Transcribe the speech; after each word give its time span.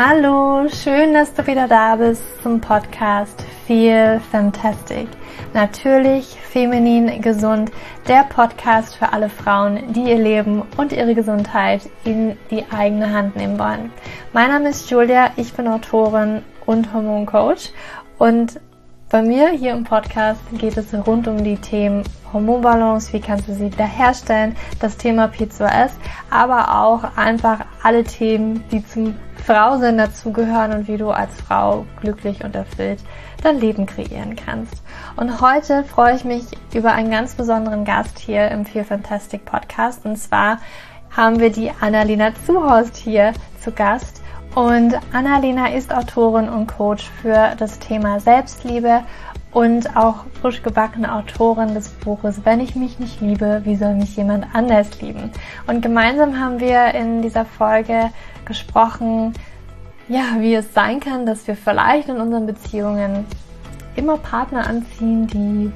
Hallo, 0.00 0.68
schön, 0.68 1.12
dass 1.12 1.34
du 1.34 1.44
wieder 1.48 1.66
da 1.66 1.96
bist 1.96 2.22
zum 2.44 2.60
Podcast 2.60 3.44
Feel 3.66 4.20
Fantastic. 4.30 5.08
Natürlich, 5.54 6.38
feminin, 6.40 7.20
gesund, 7.20 7.72
der 8.06 8.22
Podcast 8.22 8.94
für 8.94 9.12
alle 9.12 9.28
Frauen, 9.28 9.92
die 9.92 10.04
ihr 10.04 10.18
Leben 10.18 10.62
und 10.76 10.92
ihre 10.92 11.16
Gesundheit 11.16 11.90
in 12.04 12.36
die 12.48 12.64
eigene 12.70 13.12
Hand 13.12 13.34
nehmen 13.34 13.58
wollen. 13.58 13.90
Mein 14.32 14.50
Name 14.50 14.68
ist 14.68 14.88
Julia, 14.88 15.32
ich 15.34 15.52
bin 15.54 15.66
Autorin 15.66 16.42
und 16.64 16.94
Hormoncoach 16.94 17.72
und 18.18 18.60
bei 19.10 19.22
mir 19.22 19.50
hier 19.50 19.72
im 19.72 19.84
Podcast 19.84 20.40
geht 20.58 20.76
es 20.76 20.92
rund 21.06 21.28
um 21.28 21.42
die 21.42 21.56
Themen 21.56 22.04
Hormonbalance, 22.30 23.12
wie 23.14 23.20
kannst 23.20 23.48
du 23.48 23.54
sie 23.54 23.72
wiederherstellen, 23.72 24.54
das 24.80 24.98
Thema 24.98 25.26
P2S, 25.26 25.92
aber 26.28 26.82
auch 26.82 27.16
einfach 27.16 27.64
alle 27.82 28.04
Themen, 28.04 28.62
die 28.70 28.86
zum 28.86 29.16
Frausein 29.42 29.96
dazugehören 29.96 30.72
und 30.72 30.88
wie 30.88 30.98
du 30.98 31.10
als 31.10 31.34
Frau 31.40 31.86
glücklich 32.02 32.44
und 32.44 32.54
erfüllt 32.54 33.02
dein 33.42 33.58
Leben 33.58 33.86
kreieren 33.86 34.36
kannst. 34.36 34.82
Und 35.16 35.40
heute 35.40 35.84
freue 35.84 36.16
ich 36.16 36.24
mich 36.24 36.44
über 36.74 36.92
einen 36.92 37.10
ganz 37.10 37.34
besonderen 37.34 37.86
Gast 37.86 38.18
hier 38.18 38.50
im 38.50 38.66
Feel 38.66 38.84
Fantastic 38.84 39.46
Podcast 39.46 40.04
und 40.04 40.16
zwar 40.16 40.58
haben 41.16 41.40
wir 41.40 41.50
die 41.50 41.70
Annalena 41.80 42.32
Zuhorst 42.44 42.96
hier 42.96 43.32
zu 43.58 43.72
Gast. 43.72 44.20
Und 44.54 44.94
Annalena 45.12 45.68
ist 45.68 45.94
Autorin 45.94 46.48
und 46.48 46.66
Coach 46.66 47.08
für 47.22 47.54
das 47.58 47.78
Thema 47.78 48.18
Selbstliebe 48.18 49.02
und 49.52 49.96
auch 49.96 50.24
frisch 50.40 50.62
gebackene 50.62 51.14
Autorin 51.14 51.74
des 51.74 51.88
Buches 51.88 52.40
Wenn 52.44 52.60
ich 52.60 52.74
mich 52.74 52.98
nicht 52.98 53.20
liebe, 53.20 53.62
wie 53.64 53.76
soll 53.76 53.94
mich 53.94 54.16
jemand 54.16 54.46
anders 54.54 55.00
lieben? 55.00 55.30
Und 55.66 55.80
gemeinsam 55.80 56.38
haben 56.38 56.60
wir 56.60 56.94
in 56.94 57.22
dieser 57.22 57.44
Folge 57.44 58.10
gesprochen, 58.44 59.32
ja, 60.08 60.22
wie 60.38 60.54
es 60.54 60.72
sein 60.74 61.00
kann, 61.00 61.26
dass 61.26 61.46
wir 61.46 61.54
vielleicht 61.54 62.08
in 62.08 62.18
unseren 62.18 62.46
Beziehungen 62.46 63.26
immer 63.96 64.16
Partner 64.16 64.66
anziehen, 64.66 65.26
die 65.26 65.72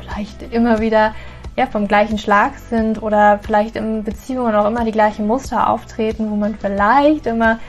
vielleicht 0.00 0.52
immer 0.52 0.80
wieder 0.80 1.14
ja, 1.56 1.66
vom 1.66 1.86
gleichen 1.86 2.18
Schlag 2.18 2.58
sind 2.58 3.00
oder 3.00 3.38
vielleicht 3.42 3.76
in 3.76 4.02
Beziehungen 4.02 4.54
auch 4.54 4.66
immer 4.66 4.84
die 4.84 4.92
gleichen 4.92 5.26
Muster 5.26 5.68
auftreten, 5.70 6.30
wo 6.30 6.36
man 6.36 6.56
vielleicht 6.56 7.26
immer 7.26 7.60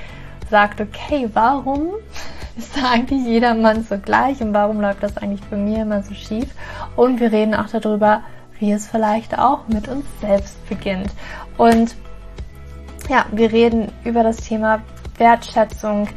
sagt, 0.56 0.80
okay, 0.80 1.30
warum 1.34 1.96
ist 2.58 2.78
da 2.78 2.92
eigentlich 2.92 3.26
jeder 3.26 3.54
Mann 3.56 3.84
so 3.84 3.98
gleich 3.98 4.40
und 4.40 4.54
warum 4.54 4.80
läuft 4.80 5.04
das 5.04 5.18
eigentlich 5.18 5.44
bei 5.50 5.58
mir 5.58 5.82
immer 5.82 6.02
so 6.02 6.14
schief? 6.14 6.48
Und 6.96 7.20
wir 7.20 7.34
reden 7.34 7.54
auch 7.54 7.68
darüber, 7.68 8.22
wie 8.60 8.72
es 8.72 8.88
vielleicht 8.88 9.38
auch 9.38 9.68
mit 9.68 9.90
uns 9.90 10.06
selbst 10.22 10.66
beginnt. 10.70 11.10
Und 11.58 11.94
ja, 13.10 13.26
wir 13.34 13.52
reden 13.52 13.92
über 14.06 14.24
das 14.24 14.38
Thema 14.38 14.82
Wertschätzung, 15.18 16.08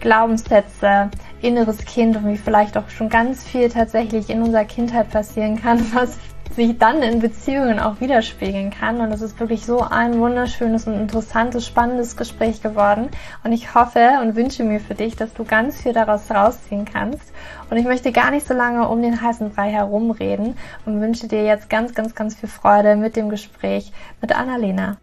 Glaubenssätze, 0.00 1.10
inneres 1.40 1.78
Kind 1.78 2.18
und 2.18 2.28
wie 2.28 2.36
vielleicht 2.36 2.76
auch 2.76 2.90
schon 2.90 3.08
ganz 3.08 3.44
viel 3.44 3.70
tatsächlich 3.70 4.28
in 4.28 4.42
unserer 4.42 4.66
Kindheit 4.66 5.10
passieren 5.10 5.58
kann, 5.58 5.80
was 5.94 6.18
sich 6.54 6.78
dann 6.78 7.02
in 7.02 7.20
Beziehungen 7.20 7.78
auch 7.78 8.00
widerspiegeln 8.00 8.70
kann. 8.70 9.00
Und 9.00 9.12
es 9.12 9.20
ist 9.20 9.38
wirklich 9.40 9.64
so 9.64 9.80
ein 9.80 10.18
wunderschönes 10.18 10.86
und 10.86 10.94
interessantes, 10.94 11.66
spannendes 11.66 12.16
Gespräch 12.16 12.62
geworden. 12.62 13.08
Und 13.44 13.52
ich 13.52 13.74
hoffe 13.74 14.18
und 14.22 14.36
wünsche 14.36 14.64
mir 14.64 14.80
für 14.80 14.94
dich, 14.94 15.16
dass 15.16 15.34
du 15.34 15.44
ganz 15.44 15.82
viel 15.82 15.92
daraus 15.92 16.30
rausziehen 16.30 16.84
kannst. 16.84 17.32
Und 17.70 17.76
ich 17.76 17.84
möchte 17.84 18.12
gar 18.12 18.30
nicht 18.30 18.46
so 18.46 18.54
lange 18.54 18.88
um 18.88 19.02
den 19.02 19.20
heißen 19.20 19.50
Brei 19.50 19.70
herumreden 19.70 20.56
und 20.84 21.00
wünsche 21.00 21.28
dir 21.28 21.44
jetzt 21.44 21.68
ganz, 21.68 21.94
ganz, 21.94 22.14
ganz 22.14 22.34
viel 22.38 22.48
Freude 22.48 22.96
mit 22.96 23.16
dem 23.16 23.28
Gespräch 23.28 23.92
mit 24.20 24.34
Annalena. 24.34 24.98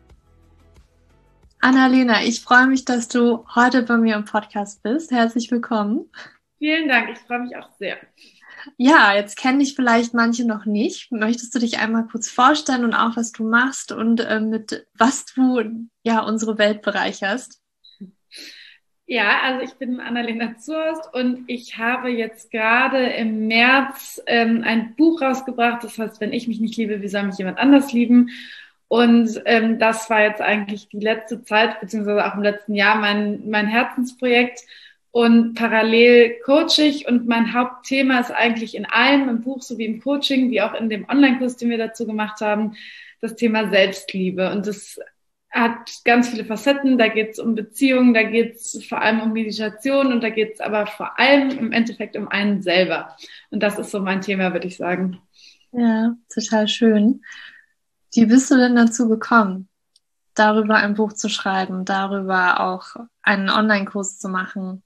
Annalena, 1.60 2.24
ich 2.24 2.42
freue 2.42 2.68
mich, 2.68 2.84
dass 2.84 3.08
du 3.08 3.46
heute 3.56 3.84
bei 3.84 3.96
mir 3.96 4.16
im 4.16 4.26
Podcast 4.26 4.84
bist. 4.84 5.12
Herzlich 5.12 5.50
willkommen. 5.50 6.10
Vielen 6.58 6.90
Dank, 6.90 7.10
ich 7.10 7.20
freue 7.20 7.40
mich 7.40 7.56
auch 7.56 7.70
sehr. 7.80 7.98
Ja, 8.78 9.14
jetzt 9.14 9.38
kenne 9.38 9.64
ich 9.64 9.76
vielleicht 9.76 10.14
manche 10.14 10.46
noch 10.46 10.66
nicht. 10.66 11.12
Möchtest 11.12 11.54
du 11.56 11.60
dich 11.60 11.80
einmal 11.80 12.08
kurz 12.08 12.30
vorstellen 12.30 12.84
und 12.84 12.94
auch, 12.94 13.16
was 13.16 13.32
du 13.32 13.44
machst 13.48 13.92
und 13.92 14.20
äh, 14.22 14.40
mit 14.40 14.88
was 14.94 15.26
du 15.26 15.62
ja 16.04 16.22
unsere 16.22 16.58
Welt 16.58 16.82
bereicherst? 16.82 17.62
Ja, 19.06 19.42
also 19.44 19.66
ich 19.66 19.74
bin 19.74 20.00
Annalena 20.00 20.58
Zurst 20.58 21.14
und 21.14 21.44
ich 21.48 21.78
habe 21.78 22.10
jetzt 22.10 22.52
gerade 22.52 23.06
im 23.06 23.48
März 23.48 24.22
ähm, 24.28 24.64
ein 24.64 24.96
Buch 24.96 25.22
rausgebracht, 25.22 25.84
das 25.84 25.98
heißt, 25.98 26.22
wenn 26.22 26.32
ich 26.32 26.48
mich 26.48 26.62
nicht 26.62 26.78
liebe, 26.78 27.02
wie 27.02 27.10
soll 27.10 27.24
mich 27.24 27.38
jemand 27.38 27.58
anders 27.58 27.92
lieben? 27.92 28.30
Und 28.88 29.42
ähm, 29.46 29.78
das 29.78 30.10
war 30.10 30.22
jetzt 30.22 30.40
eigentlich 30.40 30.88
die 30.88 31.00
letzte 31.00 31.44
Zeit, 31.44 31.82
beziehungsweise 31.82 32.26
auch 32.26 32.36
im 32.36 32.44
letzten 32.44 32.76
Jahr 32.76 32.96
mein, 32.96 33.50
mein 33.50 33.68
Herzensprojekt 33.68 34.62
und 35.14 35.54
parallel 35.54 36.40
coach 36.44 36.80
ich 36.80 37.08
und 37.08 37.28
mein 37.28 37.54
Hauptthema 37.54 38.20
ist 38.20 38.32
eigentlich 38.32 38.74
in 38.74 38.88
allem, 38.88 39.30
im 39.30 39.42
Buch 39.42 39.62
sowie 39.62 39.86
im 39.86 40.02
Coaching, 40.02 40.50
wie 40.50 40.60
auch 40.60 40.74
in 40.74 40.90
dem 40.90 41.08
Online-Kurs, 41.08 41.56
den 41.56 41.70
wir 41.70 41.78
dazu 41.78 42.08
gemacht 42.08 42.42
haben, 42.42 42.76
das 43.22 43.36
Thema 43.36 43.70
Selbstliebe. 43.70 44.52
Und 44.52 44.66
das 44.66 45.00
hat 45.52 46.04
ganz 46.04 46.30
viele 46.30 46.46
Facetten. 46.46 46.98
Da 46.98 47.10
geht 47.10 47.34
es 47.34 47.40
um 47.40 47.54
Beziehungen, 47.54 48.16
da 48.16 48.24
geht 48.24 48.56
es 48.56 48.84
vor 48.90 49.04
allem 49.04 49.22
um 49.22 49.34
Meditation 49.34 50.12
und 50.12 50.24
da 50.24 50.32
geht 50.32 50.56
es 50.56 50.60
aber 50.62 50.88
vor 50.88 51.20
allem 51.20 51.52
im 51.60 51.72
Endeffekt 51.72 52.18
um 52.18 52.28
einen 52.28 52.64
selber. 52.64 53.16
Und 53.52 53.62
das 53.62 53.78
ist 53.78 53.92
so 53.92 54.00
mein 54.00 54.22
Thema, 54.22 54.52
würde 54.52 54.66
ich 54.66 54.78
sagen. 54.78 55.20
Ja, 55.74 56.16
total 56.34 56.68
schön. 56.68 57.22
Wie 58.14 58.26
bist 58.26 58.50
du 58.50 58.58
denn 58.58 58.76
dazu 58.76 59.08
gekommen, 59.08 59.70
darüber 60.34 60.78
ein 60.78 60.96
Buch 60.96 61.14
zu 61.14 61.30
schreiben, 61.30 61.86
darüber 61.86 62.62
auch 62.62 62.96
einen 63.22 63.52
Online-Kurs 63.52 64.18
zu 64.18 64.28
machen? 64.28 64.82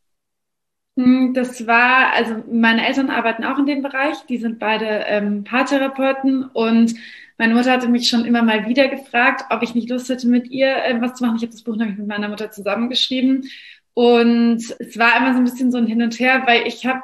Hm, 0.98 1.36
das 1.36 1.68
war, 1.68 2.12
also 2.14 2.44
meine 2.52 2.86
Eltern 2.88 3.12
arbeiten 3.12 3.44
auch 3.44 3.60
in 3.60 3.68
dem 3.68 3.84
Bereich, 3.84 4.16
die 4.28 4.40
sind 4.40 4.58
beide 4.58 4.86
ähm, 5.06 5.44
Paartherapeuten 5.44 6.46
und 6.46 6.96
meine 7.38 7.54
Mutter 7.54 7.72
hatte 7.72 7.88
mich 7.88 8.10
schon 8.10 8.26
immer 8.26 8.42
mal 8.42 8.68
wieder 8.68 8.88
gefragt, 8.88 9.46
ob 9.52 9.62
ich 9.62 9.76
nicht 9.76 9.92
Lust 9.92 10.10
hätte, 10.10 10.28
mit 10.28 10.48
ihr 10.50 10.76
äh, 10.76 11.00
was 11.00 11.14
zu 11.14 11.24
machen. 11.24 11.36
Ich 11.36 11.44
habe 11.44 11.52
das 11.52 11.62
Buch 11.62 11.76
nämlich 11.76 12.00
mit 12.00 12.08
meiner 12.08 12.30
Mutter 12.30 12.50
zusammengeschrieben 12.50 13.48
und 13.94 14.58
es 14.80 14.98
war 14.98 15.18
immer 15.18 15.34
so 15.34 15.38
ein 15.38 15.44
bisschen 15.44 15.72
so 15.72 15.78
ein 15.78 15.86
Hin 15.86 16.02
und 16.02 16.20
Her, 16.20 16.44
weil 16.48 16.66
ich 16.66 16.88
habe 16.88 17.04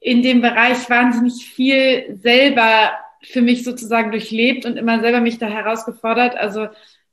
in 0.00 0.22
dem 0.22 0.42
Bereich 0.42 0.90
wahnsinnig 0.90 1.46
viel 1.46 2.18
selber 2.20 2.92
für 3.22 3.40
mich 3.40 3.64
sozusagen 3.64 4.10
durchlebt 4.10 4.66
und 4.66 4.76
immer 4.76 5.00
selber 5.00 5.20
mich 5.22 5.38
da 5.38 5.46
herausgefordert. 5.46 6.36
Also 6.36 6.68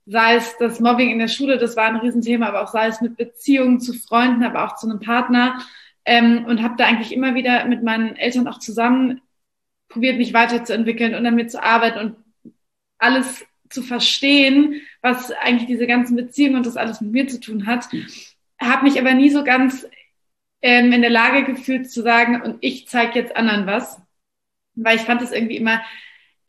sei 0.08 0.36
es 0.36 0.58
das 0.58 0.80
Mobbing 0.80 1.10
in 1.10 1.20
der 1.20 1.28
Schule, 1.28 1.58
das 1.58 1.76
war 1.76 1.86
ein 1.86 1.98
Riesenthema, 1.98 2.48
aber 2.48 2.64
auch 2.64 2.72
sei 2.72 2.88
es 2.88 3.02
mit 3.02 3.18
Beziehungen 3.18 3.80
zu 3.82 3.94
Freunden, 3.94 4.44
aber 4.44 4.66
auch 4.66 4.78
zu 4.78 4.90
einem 4.90 5.00
Partner. 5.00 5.62
Ähm, 6.06 6.46
und 6.46 6.64
habe 6.64 6.76
da 6.78 6.86
eigentlich 6.86 7.12
immer 7.12 7.36
wieder 7.36 7.66
mit 7.66 7.84
meinen 7.84 8.16
Eltern 8.16 8.48
auch 8.48 8.60
zusammen 8.60 9.22
probiert, 9.90 10.18
mich 10.18 10.34
weiterzuentwickeln 10.34 11.14
und 11.14 11.26
an 11.26 11.36
mir 11.36 11.48
zu 11.48 11.62
arbeiten 11.62 12.00
und 12.00 12.16
alles 12.98 13.46
zu 13.70 13.84
verstehen, 13.84 14.82
was 15.02 15.32
eigentlich 15.32 15.68
diese 15.68 15.88
ganzen 15.88 16.16
Beziehungen 16.16 16.56
und 16.56 16.66
das 16.66 16.78
alles 16.78 17.02
mit 17.02 17.12
mir 17.12 17.28
zu 17.28 17.42
tun 17.42 17.66
hat. 17.68 17.90
Habe 18.60 18.86
mich 18.86 18.98
aber 19.00 19.14
nie 19.14 19.30
so 19.30 19.44
ganz 19.44 19.86
ähm, 20.62 20.94
in 20.94 21.02
der 21.02 21.10
Lage 21.10 21.44
gefühlt 21.44 21.92
zu 21.92 22.02
sagen, 22.02 22.42
und 22.42 22.58
ich 22.62 22.88
zeige 22.88 23.20
jetzt 23.20 23.36
anderen 23.36 23.68
was. 23.68 24.02
Weil 24.76 24.96
ich 24.96 25.04
fand 25.04 25.22
es 25.22 25.32
irgendwie 25.34 25.58
immer, 25.58 25.82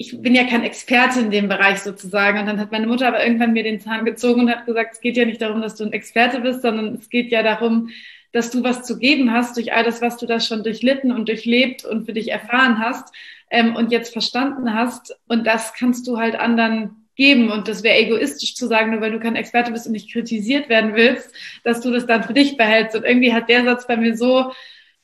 ich 0.01 0.23
bin 0.23 0.35
ja 0.35 0.45
kein 0.45 0.63
Experte 0.63 1.19
in 1.19 1.33
dem 1.33 1.49
Bereich 1.49 1.81
sozusagen. 1.81 2.39
Und 2.39 2.47
dann 2.47 2.61
hat 2.61 2.71
meine 2.71 2.87
Mutter 2.87 3.09
aber 3.09 3.23
irgendwann 3.23 3.53
mir 3.53 3.65
den 3.65 3.81
Zahn 3.81 4.05
gezogen 4.05 4.43
und 4.43 4.51
hat 4.51 4.65
gesagt, 4.65 4.95
es 4.95 5.01
geht 5.01 5.17
ja 5.17 5.25
nicht 5.25 5.43
darum, 5.43 5.61
dass 5.61 5.75
du 5.75 5.85
ein 5.85 5.93
Experte 5.93 6.41
bist, 6.41 6.63
sondern 6.63 6.95
es 6.95 7.11
geht 7.11 7.33
ja 7.33 7.43
darum, 7.43 7.91
dass 8.33 8.53
du 8.53 8.63
was 8.63 8.85
zu 8.85 8.99
geben 8.99 9.33
hast 9.33 9.57
durch 9.57 9.73
all 9.73 9.83
das, 9.83 10.01
was 10.01 10.17
du 10.17 10.27
da 10.27 10.39
schon 10.39 10.63
durchlitten 10.63 11.11
und 11.11 11.29
durchlebt 11.29 11.85
und 11.85 12.07
für 12.07 12.13
dich 12.13 12.31
erfahren 12.31 12.79
hast 12.79 13.13
ähm, 13.51 13.75
und 13.75 13.91
jetzt 13.91 14.13
verstanden 14.13 14.73
hast. 14.73 15.17
Und 15.27 15.47
das 15.49 15.75
kannst 15.75 16.07
du 16.07 16.17
halt 16.17 16.37
anderen 16.37 17.09
geben. 17.17 17.51
Und 17.51 17.67
das 17.67 17.83
wäre 17.83 17.99
egoistisch 17.99 18.55
zu 18.55 18.69
sagen, 18.69 18.93
nur 18.93 19.01
weil 19.01 19.11
du 19.11 19.19
kein 19.19 19.35
Experte 19.35 19.73
bist 19.73 19.87
und 19.87 19.93
nicht 19.93 20.13
kritisiert 20.13 20.69
werden 20.69 20.95
willst, 20.95 21.35
dass 21.65 21.81
du 21.81 21.91
das 21.91 22.07
dann 22.07 22.23
für 22.23 22.35
dich 22.35 22.57
behältst. 22.57 22.95
Und 22.95 23.05
irgendwie 23.05 23.33
hat 23.33 23.49
der 23.49 23.65
Satz 23.65 23.89
bei 23.89 23.97
mir 23.97 24.17
so 24.17 24.53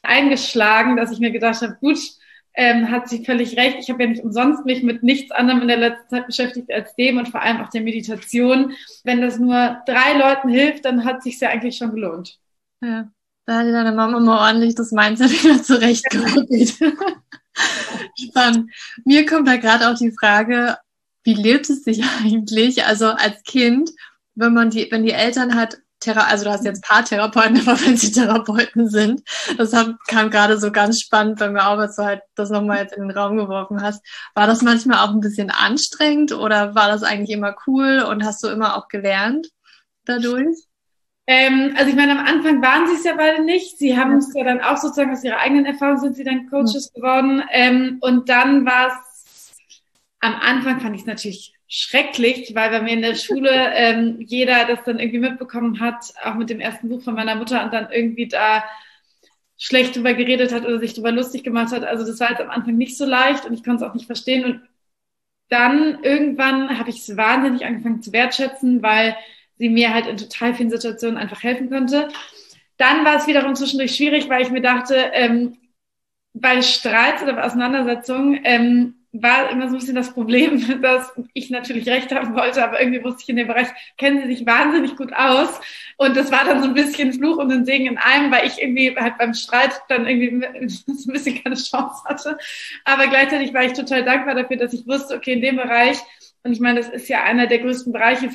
eingeschlagen, 0.02 0.96
dass 0.96 1.10
ich 1.10 1.18
mir 1.18 1.32
gedacht 1.32 1.62
habe, 1.62 1.76
gut, 1.80 1.98
ähm, 2.54 2.90
hat 2.90 3.08
sie 3.08 3.24
völlig 3.24 3.56
recht. 3.56 3.78
Ich 3.80 3.90
habe 3.90 4.02
ja 4.02 4.08
nicht 4.08 4.22
umsonst 4.22 4.64
mich 4.64 4.82
mit 4.82 5.02
nichts 5.02 5.30
anderem 5.32 5.62
in 5.62 5.68
der 5.68 5.76
letzten 5.76 6.08
Zeit 6.08 6.26
beschäftigt 6.26 6.72
als 6.72 6.94
dem 6.94 7.18
und 7.18 7.28
vor 7.28 7.42
allem 7.42 7.60
auch 7.60 7.68
der 7.70 7.82
Meditation. 7.82 8.72
Wenn 9.02 9.20
das 9.20 9.38
nur 9.38 9.82
drei 9.86 10.16
Leuten 10.18 10.48
hilft, 10.48 10.84
dann 10.84 11.04
hat 11.04 11.22
sich 11.22 11.40
ja 11.40 11.50
eigentlich 11.50 11.76
schon 11.76 11.92
gelohnt. 11.92 12.38
Ja, 12.80 13.08
da 13.46 13.58
hat 13.58 13.66
deine 13.66 13.92
Mama 13.92 14.20
mal 14.20 14.48
ordentlich 14.48 14.74
das 14.74 14.92
Mindset 14.92 15.30
wieder 15.30 15.62
zurechtgerückt. 15.62 16.78
Spannend. 18.18 18.70
Mir 19.04 19.26
kommt 19.26 19.48
da 19.48 19.56
gerade 19.56 19.90
auch 19.90 19.98
die 19.98 20.12
Frage, 20.12 20.76
wie 21.24 21.34
lebt 21.34 21.68
es 21.68 21.82
sich 21.82 22.04
eigentlich? 22.24 22.84
Also 22.84 23.06
als 23.06 23.42
Kind, 23.42 23.90
wenn 24.34 24.54
man 24.54 24.70
die, 24.70 24.88
wenn 24.90 25.04
die 25.04 25.12
Eltern 25.12 25.56
hat, 25.56 25.78
Thera 26.04 26.24
also 26.24 26.44
du 26.44 26.50
hast 26.50 26.64
jetzt 26.64 26.84
Paartherapeuten, 26.84 27.60
aber 27.66 27.80
wenn 27.80 27.96
sie 27.96 28.12
Therapeuten 28.12 28.88
sind, 28.88 29.22
das 29.56 29.72
haben, 29.72 29.98
kam 30.06 30.30
gerade 30.30 30.58
so 30.58 30.70
ganz 30.70 31.00
spannend 31.00 31.38
bei 31.38 31.48
mir 31.48 31.66
auf, 31.66 31.78
als 31.78 31.96
du 31.96 32.04
halt 32.04 32.22
das 32.34 32.50
nochmal 32.50 32.78
jetzt 32.78 32.94
in 32.94 33.08
den 33.08 33.16
Raum 33.16 33.36
geworfen 33.36 33.82
hast. 33.82 34.04
War 34.34 34.46
das 34.46 34.62
manchmal 34.62 34.98
auch 34.98 35.10
ein 35.10 35.20
bisschen 35.20 35.50
anstrengend 35.50 36.32
oder 36.32 36.74
war 36.74 36.88
das 36.88 37.02
eigentlich 37.02 37.30
immer 37.30 37.56
cool 37.66 38.04
und 38.08 38.24
hast 38.24 38.44
du 38.44 38.48
immer 38.48 38.76
auch 38.76 38.88
gelernt 38.88 39.48
dadurch? 40.04 40.56
Ähm, 41.26 41.74
also 41.76 41.88
ich 41.88 41.96
meine, 41.96 42.12
am 42.12 42.26
Anfang 42.26 42.60
waren 42.60 42.86
sie 42.86 42.96
es 42.96 43.04
ja 43.04 43.14
beide 43.16 43.42
nicht. 43.42 43.78
Sie 43.78 43.96
haben 43.96 44.18
es 44.18 44.32
ja 44.34 44.44
dann 44.44 44.60
auch 44.60 44.76
sozusagen 44.76 45.12
aus 45.12 45.24
ihrer 45.24 45.38
eigenen 45.38 45.64
Erfahrung 45.64 45.98
sind 45.98 46.16
sie 46.16 46.24
dann 46.24 46.48
Coaches 46.50 46.92
mhm. 46.94 47.00
geworden. 47.00 47.42
Ähm, 47.50 47.98
und 48.02 48.28
dann 48.28 48.66
war 48.66 48.88
es, 48.88 49.56
am 50.20 50.34
Anfang 50.34 50.80
fand 50.80 50.94
ich 50.94 51.02
es 51.02 51.06
natürlich 51.06 51.53
schrecklich, 51.76 52.54
weil 52.54 52.70
bei 52.70 52.80
mir 52.80 52.92
in 52.92 53.02
der 53.02 53.16
Schule 53.16 53.50
ähm, 53.50 54.20
jeder 54.20 54.64
das 54.64 54.84
dann 54.84 55.00
irgendwie 55.00 55.18
mitbekommen 55.18 55.80
hat, 55.80 56.14
auch 56.22 56.34
mit 56.34 56.48
dem 56.48 56.60
ersten 56.60 56.88
Buch 56.88 57.02
von 57.02 57.14
meiner 57.14 57.34
Mutter 57.34 57.64
und 57.64 57.72
dann 57.72 57.90
irgendwie 57.90 58.28
da 58.28 58.62
schlecht 59.58 59.96
drüber 59.96 60.14
geredet 60.14 60.52
hat 60.52 60.64
oder 60.64 60.78
sich 60.78 60.94
drüber 60.94 61.10
lustig 61.10 61.42
gemacht 61.42 61.72
hat. 61.72 61.82
Also 61.82 62.06
das 62.06 62.20
war 62.20 62.30
jetzt 62.30 62.40
am 62.40 62.50
Anfang 62.50 62.76
nicht 62.76 62.96
so 62.96 63.04
leicht 63.04 63.44
und 63.44 63.54
ich 63.54 63.64
konnte 63.64 63.84
es 63.84 63.90
auch 63.90 63.94
nicht 63.94 64.06
verstehen. 64.06 64.44
Und 64.44 64.60
dann 65.48 66.04
irgendwann 66.04 66.78
habe 66.78 66.90
ich 66.90 66.98
es 66.98 67.16
wahnsinnig 67.16 67.64
angefangen 67.66 68.02
zu 68.02 68.12
wertschätzen, 68.12 68.80
weil 68.80 69.16
sie 69.58 69.68
mir 69.68 69.92
halt 69.92 70.06
in 70.06 70.16
total 70.16 70.54
vielen 70.54 70.70
Situationen 70.70 71.18
einfach 71.18 71.42
helfen 71.42 71.70
konnte. 71.70 72.08
Dann 72.76 73.04
war 73.04 73.16
es 73.16 73.26
wiederum 73.26 73.56
zwischendurch 73.56 73.96
schwierig, 73.96 74.28
weil 74.28 74.42
ich 74.42 74.50
mir 74.50 74.62
dachte, 74.62 74.94
ähm, 75.12 75.56
bei 76.34 76.62
Streit 76.62 77.20
oder 77.20 77.32
bei 77.32 77.42
Auseinandersetzungen 77.42 78.40
ähm, 78.44 79.03
war 79.22 79.50
immer 79.50 79.68
so 79.68 79.76
ein 79.76 79.78
bisschen 79.78 79.94
das 79.94 80.12
Problem, 80.12 80.80
dass 80.82 81.12
ich 81.32 81.50
natürlich 81.50 81.88
recht 81.88 82.12
haben 82.12 82.34
wollte, 82.34 82.62
aber 82.62 82.80
irgendwie 82.80 83.02
wusste 83.02 83.22
ich 83.22 83.28
in 83.28 83.36
dem 83.36 83.46
Bereich, 83.46 83.68
kennen 83.96 84.22
sie 84.22 84.34
sich 84.34 84.46
wahnsinnig 84.46 84.96
gut 84.96 85.12
aus. 85.12 85.60
Und 85.96 86.16
das 86.16 86.32
war 86.32 86.44
dann 86.44 86.62
so 86.62 86.68
ein 86.68 86.74
bisschen 86.74 87.12
Fluch 87.12 87.38
und 87.38 87.52
ein 87.52 87.64
Segen 87.64 87.86
in 87.86 87.98
einem, 87.98 88.32
weil 88.32 88.46
ich 88.46 88.60
irgendwie 88.60 88.94
halt 88.96 89.18
beim 89.18 89.34
Streit 89.34 89.80
dann 89.88 90.06
irgendwie 90.06 90.68
so 90.68 90.92
ein 91.08 91.12
bisschen 91.12 91.42
keine 91.42 91.56
Chance 91.56 92.02
hatte. 92.04 92.36
Aber 92.84 93.06
gleichzeitig 93.06 93.54
war 93.54 93.64
ich 93.64 93.72
total 93.72 94.04
dankbar 94.04 94.34
dafür, 94.34 94.56
dass 94.56 94.72
ich 94.72 94.86
wusste, 94.86 95.14
okay, 95.16 95.34
in 95.34 95.40
dem 95.40 95.56
Bereich, 95.56 95.98
und 96.42 96.52
ich 96.52 96.60
meine, 96.60 96.80
das 96.80 96.90
ist 96.90 97.08
ja 97.08 97.22
einer 97.22 97.46
der 97.46 97.60
größten 97.60 97.92
Bereiche 97.92 98.30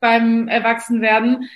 beim 0.00 0.46
Erwachsenwerden, 0.46 1.48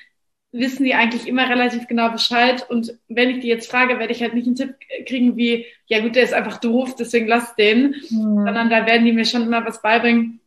wissen 0.52 0.84
die 0.84 0.94
eigentlich 0.94 1.26
immer 1.26 1.49
relativ 1.49 1.88
genau 1.88 2.10
Bescheid. 2.10 2.69
Und 2.69 2.99
wenn 3.08 3.31
ich 3.31 3.40
die 3.40 3.49
jetzt 3.49 3.70
frage, 3.70 3.99
werde 3.99 4.12
ich 4.12 4.22
halt 4.22 4.34
nicht 4.34 4.46
einen 4.46 4.56
Tipp 4.56 4.75
kriegen 5.06 5.37
wie, 5.37 5.66
ja 5.87 6.00
gut, 6.00 6.14
der 6.14 6.25
ist 6.25 6.34
einfach 6.34 6.58
doof, 6.58 6.94
deswegen 6.94 7.26
lass 7.26 7.56
den, 7.56 7.96
mhm. 8.10 8.44
sondern 8.44 8.70
da 8.70 8.87
werden 8.87 9.06
die 9.06 9.12
mir 9.12 9.25
schon 9.25 9.43
immer 9.43 9.64
was 9.64 9.81
beibringen. 9.82 10.40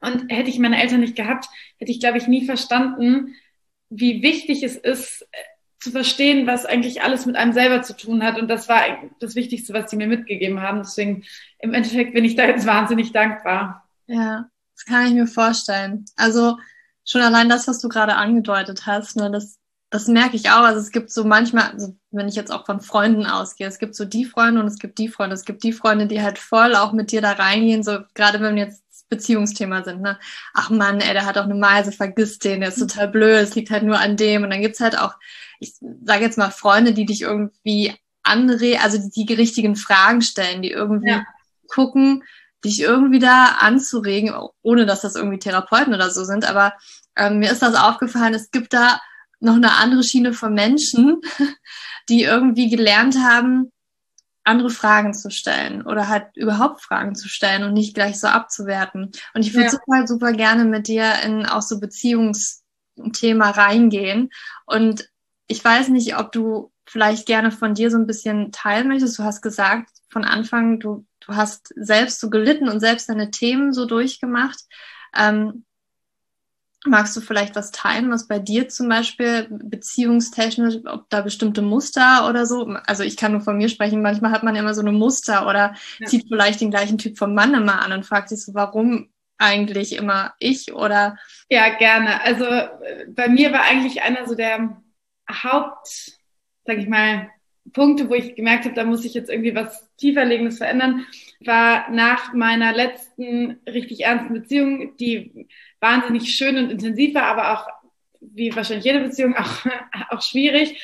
Und 0.00 0.32
hätte 0.32 0.50
ich 0.50 0.58
meine 0.58 0.82
Eltern 0.82 1.00
nicht 1.00 1.14
gehabt, 1.14 1.46
hätte 1.78 1.92
ich, 1.92 2.00
glaube 2.00 2.18
ich, 2.18 2.26
nie 2.26 2.44
verstanden, 2.44 3.34
wie 3.88 4.22
wichtig 4.22 4.62
es 4.62 4.76
ist, 4.76 5.22
äh, 5.30 5.36
zu 5.78 5.90
verstehen, 5.90 6.46
was 6.46 6.64
eigentlich 6.64 7.02
alles 7.02 7.26
mit 7.26 7.36
einem 7.36 7.52
selber 7.52 7.82
zu 7.82 7.96
tun 7.96 8.22
hat. 8.22 8.38
Und 8.38 8.48
das 8.48 8.68
war 8.68 8.80
das 9.20 9.34
Wichtigste, 9.34 9.74
was 9.74 9.90
sie 9.90 9.96
mir 9.96 10.06
mitgegeben 10.06 10.60
haben. 10.60 10.78
Deswegen, 10.78 11.24
im 11.58 11.74
Endeffekt 11.74 12.14
bin 12.14 12.24
ich 12.24 12.36
da 12.36 12.46
jetzt 12.46 12.66
wahnsinnig 12.66 13.12
dankbar. 13.12 13.88
Ja, 14.06 14.48
das 14.74 14.84
kann 14.86 15.06
ich 15.06 15.12
mir 15.12 15.26
vorstellen. 15.26 16.04
Also, 16.16 16.56
schon 17.04 17.20
allein 17.20 17.48
das, 17.48 17.68
was 17.68 17.80
du 17.80 17.88
gerade 17.88 18.16
angedeutet 18.16 18.86
hast, 18.86 19.16
ne, 19.16 19.30
das, 19.30 19.58
das 19.90 20.08
merke 20.08 20.36
ich 20.36 20.50
auch. 20.50 20.62
Also 20.62 20.80
es 20.80 20.90
gibt 20.90 21.10
so 21.10 21.24
manchmal, 21.24 21.70
also 21.70 21.96
wenn 22.10 22.28
ich 22.28 22.34
jetzt 22.34 22.52
auch 22.52 22.66
von 22.66 22.80
Freunden 22.80 23.26
ausgehe, 23.26 23.66
es 23.66 23.78
gibt 23.78 23.94
so 23.94 24.04
die 24.04 24.24
Freunde 24.24 24.60
und 24.60 24.66
es 24.66 24.78
gibt 24.78 24.98
die 24.98 25.08
Freunde. 25.08 25.34
Es 25.34 25.44
gibt 25.44 25.62
die 25.64 25.72
Freunde, 25.72 26.06
die 26.06 26.22
halt 26.22 26.38
voll 26.38 26.74
auch 26.74 26.92
mit 26.92 27.12
dir 27.12 27.20
da 27.20 27.32
reingehen, 27.32 27.82
so 27.82 27.98
gerade 28.14 28.40
wenn 28.40 28.56
wir 28.56 28.64
jetzt 28.64 28.82
Beziehungsthema 29.12 29.84
sind, 29.84 30.00
ne? 30.00 30.18
Ach 30.54 30.70
man, 30.70 31.00
ey, 31.00 31.12
der 31.12 31.26
hat 31.26 31.36
auch 31.36 31.44
eine 31.44 31.54
Meise, 31.54 31.92
vergiss 31.92 32.38
den, 32.38 32.60
der 32.60 32.70
ist 32.70 32.78
total 32.78 33.08
blöd, 33.08 33.42
es 33.42 33.54
liegt 33.54 33.70
halt 33.70 33.82
nur 33.82 34.00
an 34.00 34.16
dem. 34.16 34.42
Und 34.42 34.48
dann 34.48 34.62
gibt's 34.62 34.80
halt 34.80 34.98
auch, 34.98 35.14
ich 35.60 35.74
sage 36.02 36.24
jetzt 36.24 36.38
mal, 36.38 36.50
Freunde, 36.50 36.94
die 36.94 37.04
dich 37.04 37.20
irgendwie 37.20 37.92
andere, 38.22 38.80
also 38.80 38.98
die, 39.14 39.26
die 39.26 39.34
richtigen 39.34 39.76
Fragen 39.76 40.22
stellen, 40.22 40.62
die 40.62 40.70
irgendwie 40.70 41.10
ja. 41.10 41.26
gucken, 41.68 42.24
dich 42.64 42.80
irgendwie 42.80 43.18
da 43.18 43.56
anzuregen, 43.58 44.34
ohne 44.62 44.86
dass 44.86 45.00
das 45.00 45.16
irgendwie 45.16 45.38
Therapeuten 45.38 45.94
oder 45.94 46.10
so 46.10 46.24
sind. 46.24 46.48
Aber 46.48 46.74
ähm, 47.16 47.38
mir 47.38 47.50
ist 47.50 47.62
das 47.62 47.74
aufgefallen, 47.74 48.34
es 48.34 48.50
gibt 48.50 48.72
da 48.72 49.00
noch 49.40 49.56
eine 49.56 49.72
andere 49.72 50.04
Schiene 50.04 50.32
von 50.32 50.54
Menschen, 50.54 51.20
die 52.08 52.22
irgendwie 52.22 52.70
gelernt 52.70 53.16
haben, 53.18 53.72
andere 54.44 54.70
Fragen 54.70 55.14
zu 55.14 55.30
stellen 55.30 55.82
oder 55.82 56.08
halt 56.08 56.36
überhaupt 56.36 56.82
Fragen 56.82 57.14
zu 57.14 57.28
stellen 57.28 57.62
und 57.64 57.74
nicht 57.74 57.94
gleich 57.94 58.18
so 58.18 58.26
abzuwerten. 58.26 59.12
Und 59.34 59.42
ich 59.42 59.54
würde 59.54 59.66
ja. 59.66 59.70
super, 59.70 60.06
super 60.06 60.32
gerne 60.32 60.64
mit 60.64 60.88
dir 60.88 61.12
in 61.24 61.46
auch 61.46 61.62
so 61.62 61.78
Beziehungsthema 61.78 63.50
reingehen. 63.50 64.30
Und 64.66 65.08
ich 65.46 65.64
weiß 65.64 65.88
nicht, 65.88 66.16
ob 66.16 66.32
du 66.32 66.72
vielleicht 66.86 67.26
gerne 67.26 67.52
von 67.52 67.74
dir 67.74 67.90
so 67.90 67.98
ein 67.98 68.06
bisschen 68.06 68.50
teilen 68.52 68.88
möchtest. 68.88 69.18
Du 69.18 69.22
hast 69.22 69.42
gesagt 69.42 69.90
von 70.08 70.24
Anfang, 70.24 70.80
du 70.80 71.06
du 71.26 71.34
hast 71.34 71.72
selbst 71.76 72.20
so 72.20 72.30
gelitten 72.30 72.68
und 72.68 72.80
selbst 72.80 73.08
deine 73.08 73.30
Themen 73.30 73.72
so 73.72 73.86
durchgemacht. 73.86 74.60
Ähm, 75.16 75.64
magst 76.84 77.16
du 77.16 77.20
vielleicht 77.20 77.54
was 77.54 77.70
teilen, 77.70 78.10
was 78.10 78.26
bei 78.26 78.38
dir 78.38 78.68
zum 78.68 78.88
Beispiel 78.88 79.46
beziehungstechnisch, 79.50 80.78
ob 80.86 81.08
da 81.10 81.20
bestimmte 81.20 81.62
Muster 81.62 82.28
oder 82.28 82.44
so? 82.44 82.64
Also 82.86 83.04
ich 83.04 83.16
kann 83.16 83.32
nur 83.32 83.40
von 83.40 83.56
mir 83.56 83.68
sprechen, 83.68 84.02
manchmal 84.02 84.32
hat 84.32 84.42
man 84.42 84.56
immer 84.56 84.74
so 84.74 84.80
eine 84.80 84.92
Muster 84.92 85.46
oder 85.48 85.74
ja. 85.98 86.06
zieht 86.06 86.26
vielleicht 86.28 86.60
den 86.60 86.70
gleichen 86.70 86.98
Typ 86.98 87.18
vom 87.18 87.34
Mann 87.34 87.54
immer 87.54 87.82
an 87.82 87.92
und 87.92 88.06
fragt 88.06 88.30
sich 88.30 88.44
so, 88.44 88.54
warum 88.54 89.08
eigentlich 89.38 89.94
immer 89.94 90.34
ich 90.38 90.72
oder? 90.72 91.16
Ja, 91.48 91.76
gerne. 91.76 92.20
Also 92.22 92.46
bei 93.08 93.28
mir 93.28 93.52
war 93.52 93.62
eigentlich 93.62 94.02
einer 94.02 94.26
so 94.26 94.34
der 94.34 94.82
Haupt, 95.30 96.12
sag 96.64 96.78
ich 96.78 96.88
mal, 96.88 97.28
Punkte, 97.72 98.08
wo 98.08 98.14
ich 98.14 98.34
gemerkt 98.34 98.64
habe, 98.64 98.74
da 98.74 98.84
muss 98.84 99.04
ich 99.04 99.14
jetzt 99.14 99.30
irgendwie 99.30 99.54
was 99.54 99.88
tieferlegendes 99.96 100.58
verändern, 100.58 101.06
war 101.40 101.90
nach 101.90 102.32
meiner 102.34 102.72
letzten 102.72 103.60
richtig 103.66 104.04
ernsten 104.04 104.34
Beziehung, 104.34 104.96
die 104.96 105.46
wahnsinnig 105.80 106.34
schön 106.34 106.58
und 106.58 106.70
intensiv 106.70 107.14
war, 107.14 107.24
aber 107.24 107.52
auch, 107.52 107.68
wie 108.20 108.54
wahrscheinlich 108.54 108.84
jede 108.84 109.00
Beziehung, 109.00 109.34
auch, 109.36 109.66
auch 110.10 110.22
schwierig 110.22 110.76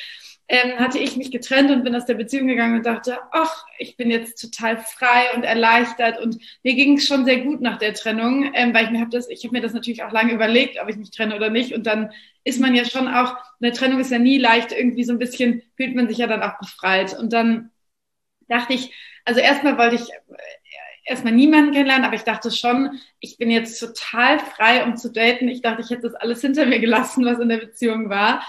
ähm, 0.51 0.79
hatte 0.79 0.97
ich 0.97 1.15
mich 1.15 1.29
getrennt 1.29 1.69
und 1.69 1.83
bin 1.83 1.95
aus 1.95 2.05
der 2.05 2.15
Beziehung 2.15 2.47
gegangen 2.47 2.77
und 2.77 2.85
dachte, 2.85 3.19
ach, 3.31 3.65
ich 3.77 3.95
bin 3.97 4.09
jetzt 4.09 4.41
total 4.41 4.77
frei 4.77 5.31
und 5.35 5.43
erleichtert. 5.43 6.19
Und 6.19 6.39
mir 6.63 6.73
ging 6.73 6.97
es 6.97 7.05
schon 7.05 7.23
sehr 7.23 7.41
gut 7.41 7.61
nach 7.61 7.77
der 7.77 7.93
Trennung, 7.93 8.51
ähm, 8.55 8.73
weil 8.73 8.85
ich 8.85 8.89
mir 8.89 8.99
habe 8.99 9.11
das, 9.11 9.29
ich 9.29 9.43
habe 9.43 9.53
mir 9.53 9.61
das 9.61 9.73
natürlich 9.73 10.03
auch 10.03 10.11
lange 10.11 10.33
überlegt, 10.33 10.81
ob 10.81 10.89
ich 10.89 10.97
mich 10.97 11.11
trenne 11.11 11.35
oder 11.35 11.51
nicht. 11.51 11.75
Und 11.75 11.85
dann 11.85 12.11
ist 12.43 12.59
man 12.59 12.73
ja 12.73 12.83
schon 12.83 13.07
auch, 13.07 13.37
eine 13.61 13.71
Trennung 13.73 13.99
ist 13.99 14.09
ja 14.09 14.17
nie 14.17 14.39
leicht, 14.39 14.71
irgendwie 14.71 15.03
so 15.03 15.13
ein 15.13 15.19
bisschen 15.19 15.61
fühlt 15.77 15.95
man 15.95 16.07
sich 16.07 16.17
ja 16.17 16.25
dann 16.25 16.41
auch 16.41 16.57
befreit. 16.57 17.17
Und 17.17 17.31
dann 17.31 17.69
dachte 18.47 18.73
ich, 18.73 18.91
also 19.25 19.41
erstmal 19.41 19.77
wollte 19.77 19.97
ich 19.97 20.09
äh, 20.09 20.15
erstmal 21.05 21.33
niemanden 21.33 21.73
kennenlernen, 21.73 22.05
aber 22.05 22.15
ich 22.15 22.23
dachte 22.23 22.49
schon, 22.49 22.99
ich 23.19 23.37
bin 23.37 23.51
jetzt 23.51 23.79
total 23.79 24.39
frei, 24.39 24.83
um 24.83 24.97
zu 24.97 25.11
daten. 25.11 25.47
Ich 25.47 25.61
dachte, 25.61 25.83
ich 25.83 25.91
hätte 25.91 26.09
das 26.09 26.15
alles 26.15 26.41
hinter 26.41 26.65
mir 26.65 26.79
gelassen, 26.79 27.23
was 27.23 27.39
in 27.39 27.49
der 27.49 27.57
Beziehung 27.57 28.09
war 28.09 28.41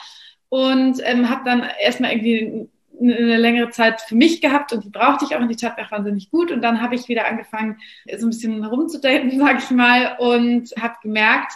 und 0.51 1.01
ähm, 1.05 1.31
habe 1.31 1.43
dann 1.45 1.65
erstmal 1.81 2.13
irgendwie 2.13 2.69
eine 3.01 3.39
längere 3.39 3.71
Zeit 3.71 4.03
für 4.03 4.15
mich 4.15 4.43
gehabt 4.43 4.73
und 4.73 4.85
die 4.85 4.91
brauchte 4.91 5.25
ich 5.25 5.35
auch 5.35 5.41
und 5.41 5.49
die 5.49 5.57
tat 5.57 5.79
mir 5.79 5.87
auch 5.87 5.93
wahnsinnig 5.93 6.31
gut. 6.31 6.51
Und 6.51 6.61
dann 6.61 6.83
habe 6.83 6.95
ich 6.95 7.09
wieder 7.09 7.27
angefangen 7.27 7.79
so 8.19 8.27
ein 8.27 8.31
bisschen 8.31 8.63
rumzudaten, 8.63 9.31
sag 9.39 9.63
ich 9.63 9.71
mal 9.71 10.17
und 10.19 10.71
habe 10.79 10.97
gemerkt, 11.03 11.53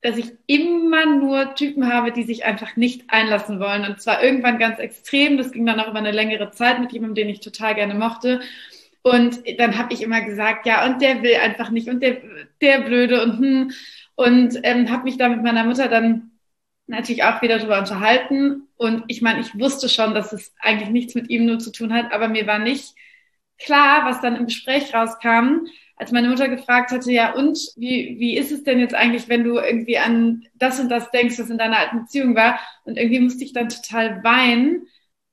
dass 0.00 0.16
ich 0.16 0.32
immer 0.46 1.06
nur 1.06 1.54
Typen 1.54 1.92
habe, 1.92 2.10
die 2.10 2.22
sich 2.22 2.44
einfach 2.44 2.76
nicht 2.76 3.04
einlassen 3.08 3.60
wollen. 3.60 3.84
Und 3.84 4.00
zwar 4.00 4.22
irgendwann 4.22 4.58
ganz 4.58 4.78
extrem, 4.78 5.36
das 5.36 5.52
ging 5.52 5.66
dann 5.66 5.80
auch 5.80 5.88
über 5.88 5.98
eine 5.98 6.12
längere 6.12 6.50
Zeit 6.50 6.80
mit 6.80 6.92
jemandem, 6.92 7.16
den 7.16 7.28
ich 7.28 7.40
total 7.40 7.74
gerne 7.74 7.94
mochte. 7.94 8.40
Und 9.02 9.40
dann 9.58 9.78
habe 9.78 9.94
ich 9.94 10.02
immer 10.02 10.22
gesagt, 10.22 10.66
ja 10.66 10.84
und 10.86 11.00
der 11.00 11.22
will 11.22 11.36
einfach 11.36 11.70
nicht 11.70 11.88
und 11.88 12.02
der 12.02 12.18
der 12.60 12.80
blöde 12.80 13.22
und 13.22 13.38
hm. 13.38 13.70
Und 14.18 14.58
ähm, 14.64 14.90
habe 14.90 15.04
mich 15.04 15.16
da 15.16 15.28
mit 15.28 15.44
meiner 15.44 15.62
Mutter 15.62 15.86
dann 15.86 16.27
natürlich 16.88 17.24
auch 17.24 17.42
wieder 17.42 17.58
darüber 17.58 17.78
unterhalten. 17.78 18.68
Und 18.76 19.04
ich 19.08 19.22
meine, 19.22 19.40
ich 19.40 19.58
wusste 19.58 19.88
schon, 19.88 20.14
dass 20.14 20.32
es 20.32 20.52
eigentlich 20.60 20.90
nichts 20.90 21.14
mit 21.14 21.30
ihm 21.30 21.46
nur 21.46 21.58
zu 21.58 21.70
tun 21.70 21.92
hat, 21.92 22.12
aber 22.12 22.28
mir 22.28 22.46
war 22.46 22.58
nicht 22.58 22.94
klar, 23.58 24.04
was 24.06 24.20
dann 24.20 24.36
im 24.36 24.46
Gespräch 24.46 24.94
rauskam, 24.94 25.66
als 25.96 26.12
meine 26.12 26.28
Mutter 26.28 26.48
gefragt 26.48 26.92
hatte, 26.92 27.10
ja, 27.10 27.32
und 27.34 27.58
wie, 27.76 28.16
wie 28.20 28.36
ist 28.36 28.52
es 28.52 28.62
denn 28.62 28.78
jetzt 28.78 28.94
eigentlich, 28.94 29.28
wenn 29.28 29.42
du 29.42 29.58
irgendwie 29.58 29.98
an 29.98 30.46
das 30.54 30.78
und 30.78 30.88
das 30.88 31.10
denkst, 31.10 31.38
was 31.38 31.50
in 31.50 31.58
deiner 31.58 31.78
alten 31.78 32.00
Beziehung 32.00 32.36
war? 32.36 32.60
Und 32.84 32.96
irgendwie 32.96 33.18
musste 33.18 33.44
ich 33.44 33.52
dann 33.52 33.68
total 33.68 34.22
weinen 34.22 34.86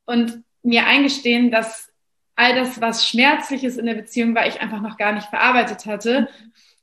und 0.05 0.43
mir 0.63 0.88
eingestehen, 0.88 1.51
dass 1.51 1.91
all 2.35 2.55
das, 2.55 2.81
was 2.81 3.07
Schmerzliches 3.07 3.77
in 3.77 3.85
der 3.85 3.93
Beziehung 3.93 4.33
war, 4.33 4.47
ich 4.47 4.59
einfach 4.59 4.81
noch 4.81 4.97
gar 4.97 5.13
nicht 5.13 5.27
verarbeitet 5.27 5.85
hatte. 5.85 6.27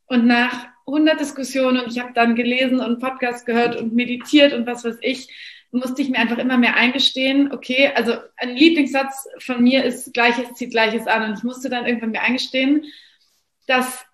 Und 0.06 0.26
nach 0.26 0.68
100 0.86 1.20
Diskussionen 1.20 1.84
und 1.84 1.92
ich 1.92 1.98
habe 1.98 2.12
dann 2.14 2.34
gelesen 2.34 2.80
und 2.80 3.00
Podcast 3.00 3.46
gehört 3.46 3.76
und 3.76 3.94
meditiert 3.94 4.52
und 4.52 4.66
was 4.66 4.84
weiß 4.84 4.98
ich, 5.00 5.28
musste 5.70 6.02
ich 6.02 6.10
mir 6.10 6.18
einfach 6.18 6.38
immer 6.38 6.58
mehr 6.58 6.76
eingestehen, 6.76 7.50
okay, 7.52 7.90
also 7.94 8.14
ein 8.36 8.56
Lieblingssatz 8.56 9.26
von 9.38 9.62
mir 9.62 9.84
ist 9.84 10.12
Gleiches 10.12 10.52
zieht 10.54 10.70
Gleiches 10.70 11.06
an 11.06 11.30
und 11.30 11.38
ich 11.38 11.44
musste 11.44 11.70
dann 11.70 11.86
irgendwann 11.86 12.10
mir 12.10 12.20
eingestehen, 12.20 12.84
dass 13.66 14.04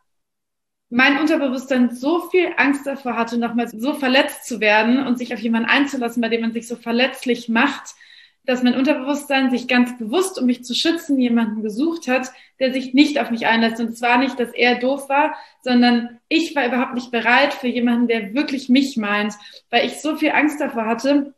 mein 0.89 1.19
Unterbewusstsein 1.21 1.95
so 1.95 2.29
viel 2.31 2.53
Angst 2.57 2.87
davor 2.87 3.17
hatte, 3.17 3.39
nochmal 3.39 3.69
so 3.69 3.95
verletzt 3.95 4.47
zu 4.47 4.61
werden 4.61 5.05
und 5.07 5.19
sich 5.19 5.35
auf 5.35 5.41
jemanden 5.41 5.69
einzulassen, 5.69 6.23
bei 6.23 6.29
dem 6.29 6.41
man 6.41 6.53
sich 6.53 6.67
so 6.67 6.77
verletzlich 6.77 7.49
macht, 7.49 7.95
dass 8.49 8.63
mein 8.63 8.77
Unterbewusstsein 8.77 9.51
sich 9.51 9.69
ganz 9.69 9.99
bewusst, 9.99 10.39
um 10.41 10.47
mich 10.47 10.65
zu 10.65 10.75
schützen, 10.75 11.19
jemanden 11.21 11.63
gesucht 11.63 12.09
hat, 12.09 12.33
der 12.59 12.73
sich 12.73 12.95
nicht 12.95 13.21
auf 13.21 13.31
mich 13.31 13.47
einlässt. 13.47 13.79
Und 13.79 13.91
es 13.91 14.01
war 14.01 14.17
nicht, 14.17 14.41
dass 14.41 14.55
er 14.55 14.79
doof 14.79 15.11
war, 15.11 15.35
sondern 15.61 16.19
ich 16.29 16.57
war 16.57 16.67
überhaupt 16.67 16.95
nicht 16.95 17.11
bereit 17.11 17.53
für 17.53 17.69
jemanden, 17.69 18.09
der 18.09 18.33
wirklich 18.33 18.71
mich 18.71 18.97
meint, 18.97 19.35
weil 19.69 19.87
ich 19.87 20.01
so 20.01 20.17
viel 20.17 20.31
Angst 20.31 20.63
davor 20.63 20.87
hatte, 20.87 21.35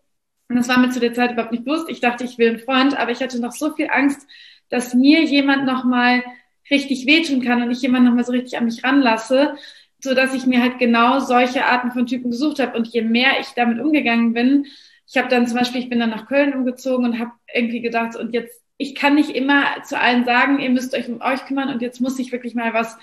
Und 0.49 0.57
das 0.57 0.69
war 0.69 0.79
mir 0.79 0.91
zu 0.91 1.01
der 1.01 1.15
Zeit 1.15 1.33
überhaupt 1.33 1.53
nicht 1.53 1.65
bewusst. 1.65 1.89
Ich 1.91 2.01
dachte, 2.01 2.25
ich 2.25 2.39
will 2.39 2.51
einen 2.51 2.59
Freund, 2.61 2.97
aber 2.99 3.13
ich 3.13 3.21
hatte 3.23 3.41
noch 3.41 3.53
so 3.53 3.73
viel 3.75 3.89
Angst, 3.91 4.27
dass 4.69 4.95
mir 4.95 5.25
jemand 5.25 5.65
nochmal 5.65 6.23
richtig 6.71 7.07
wehtun 7.07 7.43
kann 7.43 7.63
und 7.63 7.73
ich 7.73 7.83
jemand 7.83 8.05
nochmal 8.07 8.25
so 8.25 8.33
richtig 8.33 8.57
an 8.59 8.67
mich 8.67 8.85
ranlasse, 8.85 9.57
so 10.01 10.15
dass 10.15 10.35
ich 10.35 10.47
mir 10.47 10.63
halt 10.63 10.79
genau 10.79 11.21
solche 11.21 11.65
Arten 11.67 11.93
von 11.93 12.07
Typen 12.07 12.31
gesucht 12.31 12.61
habe. 12.61 12.77
Und 12.79 12.89
je 12.89 13.03
mehr 13.03 13.41
ich 13.41 13.49
damit 13.57 13.81
umgegangen 13.81 14.33
bin, 14.33 14.67
ich 15.11 15.17
habe 15.17 15.29
dann 15.29 15.49
zum 15.49 15.59
Beispiel, 15.59 15.81
ich 15.81 15.89
bin 15.89 15.99
dann 15.99 16.11
nach 16.11 16.29
Köln 16.29 16.55
umgezogen 16.55 17.05
und 17.05 17.19
habe 17.19 17.33
irgendwie 17.53 17.81
gedacht, 17.81 18.15
und 18.15 18.33
jetzt, 18.33 18.63
ich 18.77 18.95
kann 18.95 19.17
nicht 19.17 19.31
immer 19.31 19.83
zu 19.83 19.99
allen 19.99 20.25
sagen, 20.25 20.61
ihr 20.61 20.71
müsst 20.71 20.95
euch 20.95 21.09
um 21.09 21.21
euch 21.21 21.45
kümmern 21.47 21.69
und 21.69 21.83
jetzt 21.83 22.01
muss 22.01 22.21
ich 22.21 22.31
wirklich 22.31 22.55
mal 22.55 22.73
was 22.75 22.97